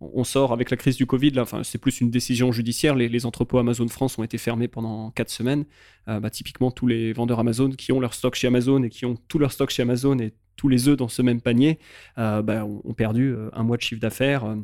on 0.00 0.24
sort 0.24 0.52
avec 0.52 0.70
la 0.70 0.76
crise 0.76 0.96
du 0.96 1.06
Covid, 1.06 1.32
c'est 1.62 1.78
plus 1.78 2.00
une 2.00 2.10
décision 2.10 2.52
judiciaire. 2.52 2.94
Les, 2.94 3.08
les, 3.08 3.26
entrepôts 3.26 3.58
Amazon 3.58 3.88
France 3.88 4.18
ont 4.18 4.22
été 4.22 4.38
fermés 4.38 4.68
pendant 4.68 5.10
4 5.10 5.28
semaines. 5.28 5.64
Bah, 6.06 6.30
typiquement, 6.30 6.70
tous 6.70 6.86
les 6.86 7.12
vendeurs 7.12 7.40
Amazon 7.40 7.70
qui 7.70 7.92
ont 7.92 8.00
leur 8.00 8.14
stock 8.14 8.34
chez 8.34 8.46
Amazon 8.46 8.82
et 8.84 8.88
qui 8.88 9.04
ont 9.04 9.16
tout 9.28 9.38
leur 9.38 9.52
stock 9.52 9.70
chez 9.70 9.82
Amazon 9.82 10.18
et 10.18 10.32
tous 10.56 10.68
les 10.68 10.88
œufs 10.88 10.96
dans 10.96 11.08
ce 11.08 11.22
même 11.22 11.40
panier 11.40 11.78
euh, 12.18 12.42
bah, 12.42 12.64
ont, 12.64 12.94
perdu 12.94 13.32
euh, 13.32 13.50
un 13.52 13.62
mois 13.62 13.76
de 13.76 13.82
chiffre 13.82 14.00
d'affaires 14.00 14.44
euh, 14.44 14.56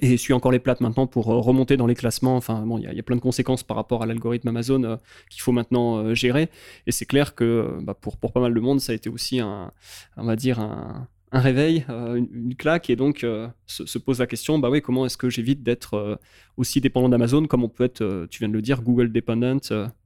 et 0.00 0.16
suit 0.16 0.32
encore 0.32 0.52
les 0.52 0.58
plates 0.58 0.80
maintenant 0.80 1.06
pour 1.06 1.26
remonter 1.26 1.76
dans 1.76 1.86
les 1.86 1.94
classements. 1.94 2.36
Enfin, 2.36 2.66
bon, 2.66 2.78
il 2.78 2.84
y, 2.92 3.00
a 3.00 3.02
plein 3.02 3.16
de 3.16 3.22
conséquences 3.22 3.62
par 3.62 3.76
rapport 3.76 4.02
à 4.02 4.06
l'algorithme 4.06 4.48
Amazon 4.48 4.98
qu'il 5.30 5.40
faut 5.40 5.52
maintenant 5.52 6.14
gérer. 6.14 6.50
Et 6.86 6.92
c'est 6.92 7.06
clair 7.06 7.34
que 7.34 7.78
bah, 7.80 7.94
pour, 7.94 8.18
pas 8.18 8.38
mal 8.38 8.52
de 8.52 8.60
monde, 8.60 8.80
ça 8.80 8.92
a 8.92 8.94
été 8.94 9.08
aussi 9.08 9.40
un, 9.40 9.72
on 10.18 10.26
va 10.26 10.36
dire, 10.36 10.60
un, 10.60 11.08
réveil, 11.32 11.86
une, 11.88 12.54
claque. 12.54 12.90
Et 12.90 12.96
donc, 12.96 13.26
se, 13.64 13.98
pose 13.98 14.18
la 14.18 14.26
question, 14.26 14.58
bah 14.58 14.68
oui, 14.68 14.82
comment 14.82 15.06
est-ce 15.06 15.16
que 15.16 15.30
j'évite 15.30 15.62
d'être 15.62 16.20
aussi 16.58 16.82
dépendant 16.82 17.08
d'Amazon 17.08 17.46
comme 17.46 17.64
on 17.64 17.70
peut 17.70 17.84
être, 17.84 18.26
tu 18.30 18.40
viens 18.40 18.48
de 18.50 18.52
le 18.52 18.62
dire, 18.62 18.82
Google 18.82 19.10
dependent 19.10 19.58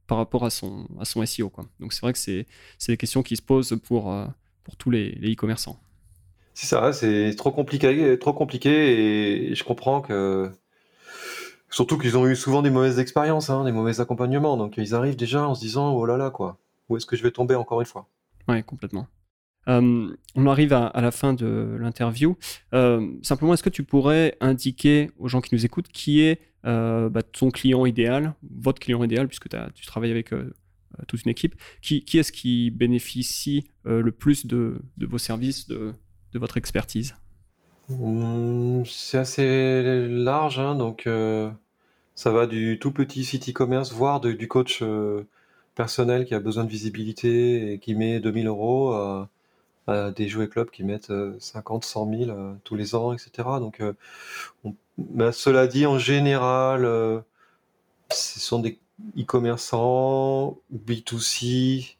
par 0.07 0.17
rapport 0.17 0.45
à 0.45 0.49
son, 0.49 0.87
SEO. 1.03 1.51
Donc, 1.81 1.91
c'est 1.91 2.01
vrai 2.01 2.13
que 2.13 2.19
c'est 2.19 2.47
des 2.87 2.97
questions 2.97 3.21
qui 3.21 3.35
se 3.35 3.41
posent 3.41 3.77
pour 3.83 4.13
pour 4.63 4.75
tous 4.77 4.89
les 4.89 5.19
e-commerçants. 5.23 5.79
c'est 6.53 6.67
ça, 6.67 6.93
c'est 6.93 7.35
trop 7.35 7.51
compliqué, 7.51 8.17
trop 8.19 8.33
compliqué 8.33 9.49
et 9.49 9.55
je 9.55 9.63
comprends 9.63 10.01
que 10.01 10.51
surtout 11.69 11.97
qu'ils 11.97 12.17
ont 12.17 12.27
eu 12.27 12.35
souvent 12.35 12.61
des 12.61 12.69
mauvaises 12.69 12.99
expériences, 12.99 13.49
hein, 13.49 13.63
des 13.65 13.71
mauvais 13.71 13.99
accompagnements, 13.99 14.57
donc 14.57 14.75
ils 14.77 14.95
arrivent 14.95 15.15
déjà 15.15 15.47
en 15.47 15.55
se 15.55 15.61
disant 15.61 15.93
oh 15.93 16.05
là 16.05 16.17
là 16.17 16.29
quoi, 16.29 16.57
où 16.89 16.97
est-ce 16.97 17.05
que 17.05 17.15
je 17.15 17.23
vais 17.23 17.31
tomber 17.31 17.55
encore 17.55 17.81
une 17.81 17.87
fois? 17.87 18.07
Oui, 18.47 18.63
complètement. 18.63 19.07
Euh, 19.67 20.13
on 20.35 20.45
arrive 20.47 20.73
à, 20.73 20.91
la 20.95 21.11
fin 21.11 21.33
de 21.33 21.77
l'interview. 21.79 22.37
Euh, 22.73 23.07
simplement, 23.21 23.53
est-ce 23.53 23.63
que 23.63 23.69
tu 23.69 23.83
pourrais 23.83 24.37
indiquer 24.41 25.11
aux 25.17 25.27
gens 25.27 25.41
qui 25.41 25.55
nous 25.55 25.65
écoutent 25.65 25.87
qui 25.87 26.21
est 26.21 26.41
euh, 26.65 27.09
bah, 27.09 27.23
ton 27.23 27.51
client 27.51 27.85
idéal, 27.85 28.33
votre 28.59 28.79
client 28.79 29.03
idéal, 29.03 29.27
puisque 29.27 29.49
tu 29.73 29.85
travailles 29.85 30.11
avec 30.11 30.31
toute 31.07 31.23
une 31.23 31.31
équipe. 31.31 31.55
Qui, 31.81 32.03
est-ce 32.13 32.31
qui 32.31 32.71
bénéficie 32.71 33.67
euh, 33.85 34.01
le 34.01 34.11
plus 34.11 34.45
de, 34.45 34.81
vos 34.99 35.17
services, 35.17 35.67
de, 35.67 35.93
votre 36.33 36.57
expertise? 36.57 37.15
Mmh, 37.89 38.83
C'est 38.85 39.17
assez 39.17 40.07
large, 40.07 40.59
hein, 40.59 40.75
donc 40.75 41.05
euh, 41.05 41.51
ça 42.15 42.31
va 42.31 42.47
du 42.47 42.79
tout 42.79 42.91
petit 42.91 43.23
site 43.25 43.49
e-commerce, 43.49 43.91
voire 43.91 44.19
du 44.21 44.47
coach 44.47 44.83
personnel 45.75 46.25
qui 46.25 46.35
a 46.35 46.39
besoin 46.39 46.63
de 46.63 46.69
visibilité 46.69 47.73
et 47.73 47.79
qui 47.79 47.95
met 47.95 48.19
2000 48.19 48.47
euros 48.47 48.93
à, 48.93 49.29
des 50.15 50.29
jouets 50.29 50.47
clubs 50.47 50.69
qui 50.69 50.83
mettent 50.83 51.11
50, 51.39 51.83
100 51.83 52.09
000 52.25 52.37
tous 52.63 52.75
les 52.75 52.95
ans, 52.95 53.11
etc. 53.11 53.31
Donc, 53.59 53.81
bah, 54.97 55.33
cela 55.33 55.67
dit, 55.67 55.85
en 55.85 55.97
général, 55.97 56.83
ce 58.11 58.39
sont 58.39 58.59
des 58.59 58.79
e-commerçants, 59.17 60.59
B2C, 60.73 61.97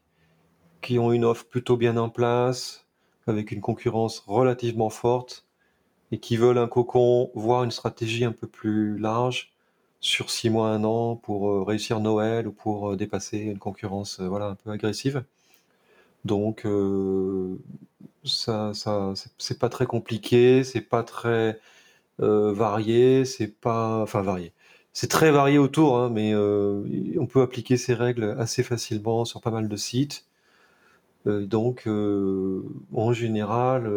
qui 0.82 1.00
ont 1.00 1.12
une 1.12 1.26
offre 1.26 1.46
plutôt 1.46 1.78
bien 1.78 1.98
en 1.98 2.10
place, 2.10 2.86
avec 3.28 3.52
une 3.52 3.62
concurrence 3.62 4.20
relativement 4.28 4.90
forte, 4.90 5.46
et 6.12 6.20
qui 6.20 6.38
veulent 6.38 6.58
un 6.58 6.68
cocon, 6.68 7.32
voire 7.36 7.64
une 7.64 7.72
stratégie 7.72 8.26
un 8.26 8.32
peu 8.32 8.48
plus 8.48 8.98
large, 8.98 9.54
sur 10.04 10.30
six 10.30 10.50
mois, 10.50 10.70
un 10.70 10.84
an, 10.84 11.16
pour 11.16 11.50
euh, 11.50 11.64
réussir 11.64 12.00
Noël 12.02 12.48
ou 12.48 12.52
pour 12.52 12.92
euh, 12.92 12.98
dépasser 12.98 13.40
une 13.40 13.58
concurrence 13.60 14.20
euh, 14.20 14.28
voilà, 14.28 14.48
un 14.48 14.56
peu 14.56 14.70
agressive. 14.72 15.24
Donc, 16.26 16.66
ça, 18.24 18.72
c'est 19.38 19.60
pas 19.60 19.70
très 19.70 19.86
compliqué, 19.86 20.64
c'est 20.64 20.82
pas 20.82 21.04
très 21.04 21.60
varié, 22.18 23.26
c'est 23.26 23.48
pas. 23.48 24.02
Enfin, 24.02 24.22
varié 24.22 24.54
c'est 24.94 25.08
très 25.10 25.32
varié 25.32 25.58
autour, 25.58 25.98
hein, 25.98 26.10
mais 26.10 26.34
euh, 26.34 26.84
on 27.20 27.26
peut 27.26 27.42
appliquer 27.42 27.78
ces 27.78 27.96
règles 27.96 28.36
assez 28.40 28.64
facilement 28.64 29.26
sur 29.26 29.42
pas 29.42 29.52
mal 29.52 29.68
de 29.68 29.76
sites. 29.76 30.26
Euh, 31.28 31.46
donc, 31.46 31.88
euh, 31.88 32.64
en 32.94 33.14
général, 33.14 33.92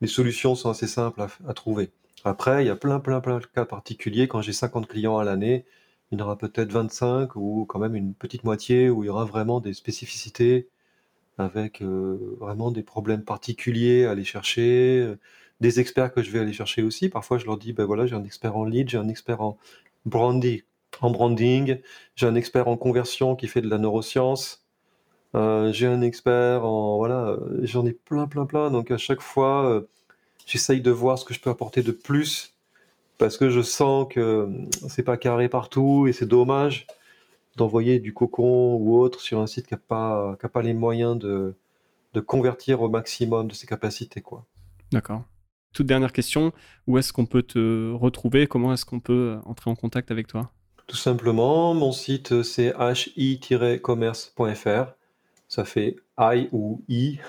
les 0.00 0.08
solutions 0.08 0.54
sont 0.56 0.70
assez 0.70 0.88
simples 0.88 1.26
à, 1.46 1.54
trouver. 1.54 1.90
Après, 2.24 2.64
il 2.64 2.66
y 2.68 2.70
a 2.70 2.76
plein, 2.76 3.00
plein, 3.00 3.20
plein 3.20 3.38
de 3.38 3.46
cas 3.46 3.64
particuliers. 3.64 4.28
Quand 4.28 4.42
j'ai 4.42 4.52
50 4.52 4.88
clients 4.88 5.18
à 5.18 5.24
l'année, 5.24 5.64
il 6.10 6.18
y 6.18 6.22
en 6.22 6.24
aura 6.26 6.38
peut-être 6.38 6.72
25 6.72 7.36
ou 7.36 7.66
quand 7.68 7.78
même 7.78 7.94
une 7.96 8.14
petite 8.14 8.44
moitié 8.44 8.90
où 8.90 9.04
il 9.04 9.06
y 9.06 9.10
aura 9.10 9.24
vraiment 9.24 9.60
des 9.60 9.74
spécificités 9.74 10.68
avec 11.38 11.82
vraiment 11.82 12.70
des 12.70 12.82
problèmes 12.84 13.24
particuliers 13.24 14.04
à 14.06 14.12
aller 14.12 14.24
chercher, 14.24 15.16
des 15.60 15.80
experts 15.80 16.12
que 16.12 16.22
je 16.22 16.30
vais 16.30 16.40
aller 16.40 16.52
chercher 16.52 16.82
aussi. 16.82 17.08
Parfois, 17.08 17.38
je 17.38 17.46
leur 17.46 17.58
dis, 17.58 17.72
ben 17.72 17.84
voilà, 17.84 18.06
j'ai 18.06 18.14
un 18.14 18.24
expert 18.24 18.56
en 18.56 18.64
lead, 18.64 18.88
j'ai 18.88 18.98
un 18.98 19.08
expert 19.08 19.40
en 19.40 19.58
branding, 20.04 20.62
en 21.00 21.10
branding, 21.10 21.80
j'ai 22.16 22.26
un 22.26 22.34
expert 22.34 22.68
en 22.68 22.76
conversion 22.76 23.36
qui 23.36 23.48
fait 23.48 23.60
de 23.60 23.68
la 23.68 23.78
neuroscience, 23.78 24.64
euh, 25.34 25.72
j'ai 25.72 25.86
un 25.86 26.02
expert 26.02 26.64
en 26.64 26.96
voilà, 26.98 27.36
j'en 27.62 27.84
ai 27.86 27.92
plein, 27.92 28.26
plein, 28.26 28.46
plein. 28.46 28.70
Donc 28.70 28.90
à 28.90 28.98
chaque 28.98 29.20
fois, 29.20 29.82
j'essaye 30.46 30.80
de 30.80 30.90
voir 30.90 31.18
ce 31.18 31.24
que 31.24 31.34
je 31.34 31.40
peux 31.40 31.50
apporter 31.50 31.82
de 31.82 31.92
plus 31.92 32.54
parce 33.18 33.36
que 33.36 33.50
je 33.50 33.62
sens 33.62 34.06
que 34.10 34.48
c'est 34.88 35.02
pas 35.02 35.16
carré 35.16 35.48
partout 35.48 36.06
et 36.06 36.12
c'est 36.12 36.26
dommage 36.26 36.86
d'envoyer 37.56 38.00
du 38.00 38.12
cocon 38.12 38.76
ou 38.76 38.98
autre 38.98 39.20
sur 39.20 39.40
un 39.40 39.46
site 39.46 39.66
qui 39.66 39.74
n'a 39.74 39.80
pas, 39.86 40.36
pas 40.36 40.62
les 40.62 40.74
moyens 40.74 41.16
de, 41.18 41.54
de 42.14 42.20
convertir 42.20 42.82
au 42.82 42.88
maximum 42.88 43.48
de 43.48 43.54
ses 43.54 43.66
capacités. 43.66 44.20
quoi. 44.20 44.44
D'accord. 44.90 45.22
Toute 45.74 45.86
dernière 45.86 46.12
question, 46.12 46.52
où 46.86 46.96
est-ce 46.96 47.12
qu'on 47.12 47.26
peut 47.26 47.42
te 47.42 47.92
retrouver? 47.92 48.46
Comment 48.46 48.72
est-ce 48.72 48.86
qu'on 48.86 49.00
peut 49.00 49.36
entrer 49.44 49.70
en 49.70 49.74
contact 49.74 50.10
avec 50.10 50.28
toi? 50.28 50.50
Tout 50.86 50.96
simplement, 50.96 51.74
mon 51.74 51.92
site 51.92 52.42
c'est 52.42 52.72
hi-commerce.fr. 53.16 54.94
Ça 55.48 55.64
fait 55.64 55.96
I 56.18 56.48
ou 56.52 56.82
I. 56.88 57.18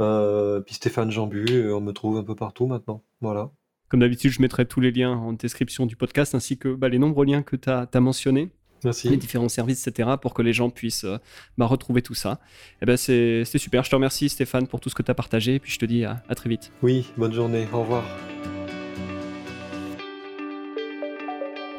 Euh, 0.00 0.60
puis 0.60 0.76
Stéphane 0.76 1.10
Jambu, 1.10 1.72
on 1.72 1.80
me 1.80 1.90
trouve 1.90 2.18
un 2.18 2.22
peu 2.22 2.36
partout 2.36 2.66
maintenant. 2.68 3.02
Voilà. 3.20 3.50
Comme 3.88 3.98
d'habitude, 3.98 4.30
je 4.30 4.40
mettrai 4.40 4.64
tous 4.64 4.78
les 4.80 4.92
liens 4.92 5.10
en 5.10 5.32
description 5.32 5.86
du 5.86 5.96
podcast 5.96 6.36
ainsi 6.36 6.56
que 6.56 6.72
bah, 6.72 6.88
les 6.88 7.00
nombreux 7.00 7.26
liens 7.26 7.42
que 7.42 7.56
tu 7.56 7.68
as, 7.68 7.88
as 7.92 8.00
mentionnés. 8.00 8.52
Merci. 8.84 9.08
les 9.08 9.16
différents 9.16 9.48
services, 9.48 9.86
etc., 9.86 10.10
pour 10.20 10.34
que 10.34 10.42
les 10.42 10.52
gens 10.52 10.70
puissent 10.70 11.04
euh, 11.04 11.18
bah, 11.56 11.66
retrouver 11.66 12.02
tout 12.02 12.14
ça. 12.14 12.32
Et 12.32 12.76
eh 12.82 12.86
ben 12.86 12.96
c'est 12.96 13.44
super. 13.44 13.84
Je 13.84 13.90
te 13.90 13.94
remercie, 13.94 14.28
Stéphane, 14.28 14.66
pour 14.66 14.80
tout 14.80 14.88
ce 14.88 14.94
que 14.94 15.02
tu 15.02 15.10
as 15.10 15.14
partagé. 15.14 15.56
Et 15.56 15.58
puis 15.58 15.72
je 15.72 15.78
te 15.78 15.86
dis 15.86 16.04
à, 16.04 16.22
à 16.28 16.34
très 16.34 16.48
vite. 16.48 16.72
Oui, 16.82 17.06
bonne 17.16 17.32
journée. 17.32 17.66
Au 17.72 17.80
revoir. 17.80 18.04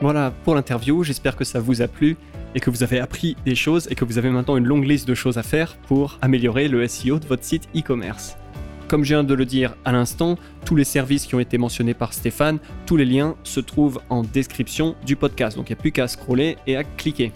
Voilà 0.01 0.31
pour 0.43 0.55
l'interview. 0.55 1.03
J'espère 1.03 1.35
que 1.35 1.43
ça 1.43 1.59
vous 1.59 1.81
a 1.81 1.87
plu 1.87 2.15
et 2.55 2.59
que 2.59 2.69
vous 2.69 2.83
avez 2.83 2.99
appris 2.99 3.35
des 3.45 3.55
choses 3.55 3.87
et 3.91 3.95
que 3.95 4.05
vous 4.05 4.17
avez 4.17 4.29
maintenant 4.29 4.57
une 4.57 4.65
longue 4.65 4.85
liste 4.85 5.07
de 5.07 5.13
choses 5.13 5.37
à 5.37 5.43
faire 5.43 5.77
pour 5.87 6.17
améliorer 6.21 6.67
le 6.67 6.87
SEO 6.87 7.19
de 7.19 7.25
votre 7.25 7.43
site 7.43 7.67
e-commerce. 7.75 8.38
Comme 8.89 9.03
je 9.03 9.13
viens 9.13 9.23
de 9.23 9.35
le 9.35 9.45
dire 9.45 9.75
à 9.85 9.91
l'instant, 9.91 10.35
tous 10.65 10.75
les 10.75 10.83
services 10.83 11.27
qui 11.27 11.35
ont 11.35 11.39
été 11.39 11.59
mentionnés 11.59 11.93
par 11.93 12.11
Stéphane, 12.11 12.57
tous 12.87 12.97
les 12.97 13.05
liens 13.05 13.35
se 13.43 13.59
trouvent 13.59 14.01
en 14.09 14.23
description 14.23 14.95
du 15.05 15.15
podcast. 15.15 15.55
Donc 15.55 15.69
il 15.69 15.73
n'y 15.73 15.77
a 15.77 15.81
plus 15.81 15.91
qu'à 15.91 16.07
scroller 16.07 16.57
et 16.65 16.75
à 16.75 16.83
cliquer. 16.83 17.31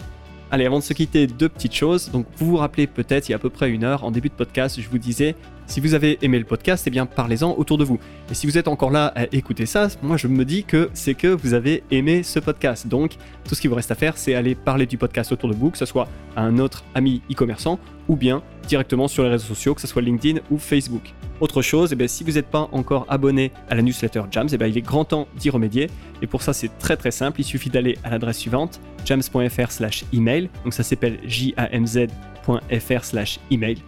Allez, 0.50 0.66
avant 0.66 0.80
de 0.80 0.82
se 0.82 0.92
quitter, 0.94 1.28
deux 1.28 1.48
petites 1.48 1.74
choses. 1.74 2.10
Donc 2.10 2.26
vous 2.38 2.46
vous 2.46 2.56
rappelez 2.56 2.88
peut-être 2.88 3.28
il 3.28 3.32
y 3.32 3.34
a 3.34 3.36
à 3.36 3.38
peu 3.38 3.50
près 3.50 3.70
une 3.70 3.84
heure, 3.84 4.02
en 4.02 4.10
début 4.10 4.30
de 4.30 4.34
podcast, 4.34 4.80
je 4.80 4.88
vous 4.88 4.98
disais 4.98 5.36
si 5.66 5.80
vous 5.80 5.94
avez 5.94 6.18
aimé 6.22 6.38
le 6.38 6.44
podcast, 6.44 6.84
eh 6.86 6.90
bien 6.90 7.06
parlez-en 7.06 7.54
autour 7.56 7.78
de 7.78 7.84
vous. 7.84 7.98
Et 8.30 8.34
si 8.34 8.46
vous 8.46 8.58
êtes 8.58 8.68
encore 8.68 8.90
là 8.90 9.12
à 9.16 9.24
écouter 9.32 9.66
ça, 9.66 9.88
moi 10.02 10.16
je 10.16 10.26
me 10.26 10.44
dis 10.44 10.64
que 10.64 10.90
c'est 10.94 11.14
que 11.14 11.28
vous 11.28 11.54
avez 11.54 11.82
aimé 11.90 12.22
ce 12.22 12.38
podcast. 12.38 12.86
Donc 12.86 13.16
tout 13.48 13.54
ce 13.54 13.60
qui 13.60 13.68
vous 13.68 13.74
reste 13.74 13.90
à 13.90 13.94
faire, 13.94 14.16
c'est 14.16 14.34
aller 14.34 14.54
parler 14.54 14.86
du 14.86 14.98
podcast 14.98 15.32
autour 15.32 15.48
de 15.48 15.54
vous, 15.54 15.70
que 15.70 15.78
ce 15.78 15.86
soit 15.86 16.08
à 16.36 16.42
un 16.42 16.58
autre 16.58 16.84
ami 16.94 17.22
e-commerçant 17.30 17.78
ou 18.08 18.16
bien 18.16 18.42
directement 18.68 19.08
sur 19.08 19.22
les 19.24 19.30
réseaux 19.30 19.46
sociaux, 19.46 19.74
que 19.74 19.80
ce 19.80 19.86
soit 19.86 20.02
LinkedIn 20.02 20.40
ou 20.50 20.58
Facebook. 20.58 21.12
Autre 21.40 21.62
chose, 21.62 21.94
eh 21.98 22.08
si 22.08 22.24
vous 22.24 22.32
n'êtes 22.32 22.46
pas 22.46 22.68
encore 22.72 23.06
abonné 23.08 23.50
à 23.68 23.74
la 23.74 23.82
newsletter 23.82 24.22
Jams, 24.30 24.48
eh 24.52 24.56
bien, 24.56 24.66
il 24.66 24.78
est 24.78 24.82
grand 24.82 25.04
temps 25.04 25.26
d'y 25.36 25.50
remédier. 25.50 25.90
Et 26.22 26.26
pour 26.26 26.42
ça, 26.42 26.52
c'est 26.52 26.78
très 26.78 26.96
très 26.96 27.10
simple. 27.10 27.40
Il 27.40 27.44
suffit 27.44 27.70
d'aller 27.70 27.98
à 28.04 28.10
l'adresse 28.10 28.38
suivante, 28.38 28.80
jams.fr/slash 29.04 30.04
email. 30.12 30.48
Donc 30.62 30.74
ça 30.74 30.82
s'appelle 30.82 31.18
jamz.fr 31.26 33.04
slash 33.04 33.40
email. 33.50 33.78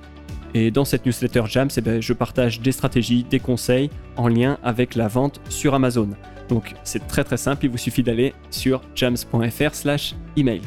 Et 0.59 0.71
dans 0.71 0.87
cette 0.87 1.05
newsletter 1.05 1.43
Jams, 1.49 1.69
eh 1.77 1.83
ben, 1.83 2.01
je 2.01 2.15
partage 2.15 2.63
des 2.63 2.73
stratégies, 2.73 3.25
des 3.25 3.41
conseils 3.41 3.91
en 4.17 4.27
lien 4.27 4.57
avec 4.65 4.95
la 4.95 5.07
vente 5.07 5.39
sur 5.51 5.75
Amazon. 5.75 6.09
Donc 6.49 6.75
c'est 6.83 7.07
très 7.07 7.25
très 7.25 7.37
simple, 7.37 7.67
il 7.67 7.71
vous 7.71 7.77
suffit 7.77 8.03
d'aller 8.03 8.33
sur 8.49 8.81
jams.fr/email. 8.95 10.63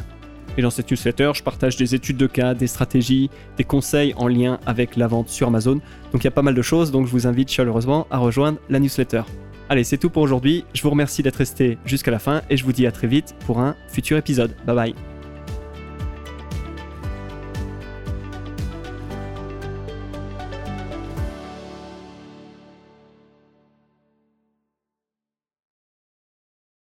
Et 0.57 0.61
dans 0.61 0.69
cette 0.69 0.91
newsletter, 0.91 1.31
je 1.33 1.41
partage 1.41 1.75
des 1.75 1.95
études 1.95 2.17
de 2.17 2.27
cas, 2.27 2.53
des 2.53 2.67
stratégies, 2.67 3.31
des 3.57 3.63
conseils 3.63 4.13
en 4.15 4.27
lien 4.27 4.59
avec 4.67 4.95
la 4.95 5.07
vente 5.07 5.29
sur 5.29 5.47
Amazon. 5.47 5.81
Donc 6.11 6.21
il 6.21 6.25
y 6.25 6.27
a 6.27 6.31
pas 6.31 6.43
mal 6.43 6.53
de 6.53 6.61
choses, 6.61 6.91
donc 6.91 7.07
je 7.07 7.11
vous 7.11 7.25
invite 7.25 7.49
chaleureusement 7.49 8.05
à 8.11 8.19
rejoindre 8.19 8.59
la 8.69 8.79
newsletter. 8.79 9.23
Allez, 9.69 9.83
c'est 9.83 9.97
tout 9.97 10.11
pour 10.11 10.21
aujourd'hui. 10.21 10.65
Je 10.75 10.83
vous 10.83 10.91
remercie 10.91 11.23
d'être 11.23 11.37
resté 11.37 11.79
jusqu'à 11.83 12.11
la 12.11 12.19
fin 12.19 12.43
et 12.51 12.57
je 12.57 12.63
vous 12.63 12.73
dis 12.73 12.85
à 12.85 12.91
très 12.91 13.07
vite 13.07 13.33
pour 13.47 13.59
un 13.59 13.75
futur 13.87 14.17
épisode. 14.17 14.55
Bye 14.67 14.75
bye. 14.75 15.08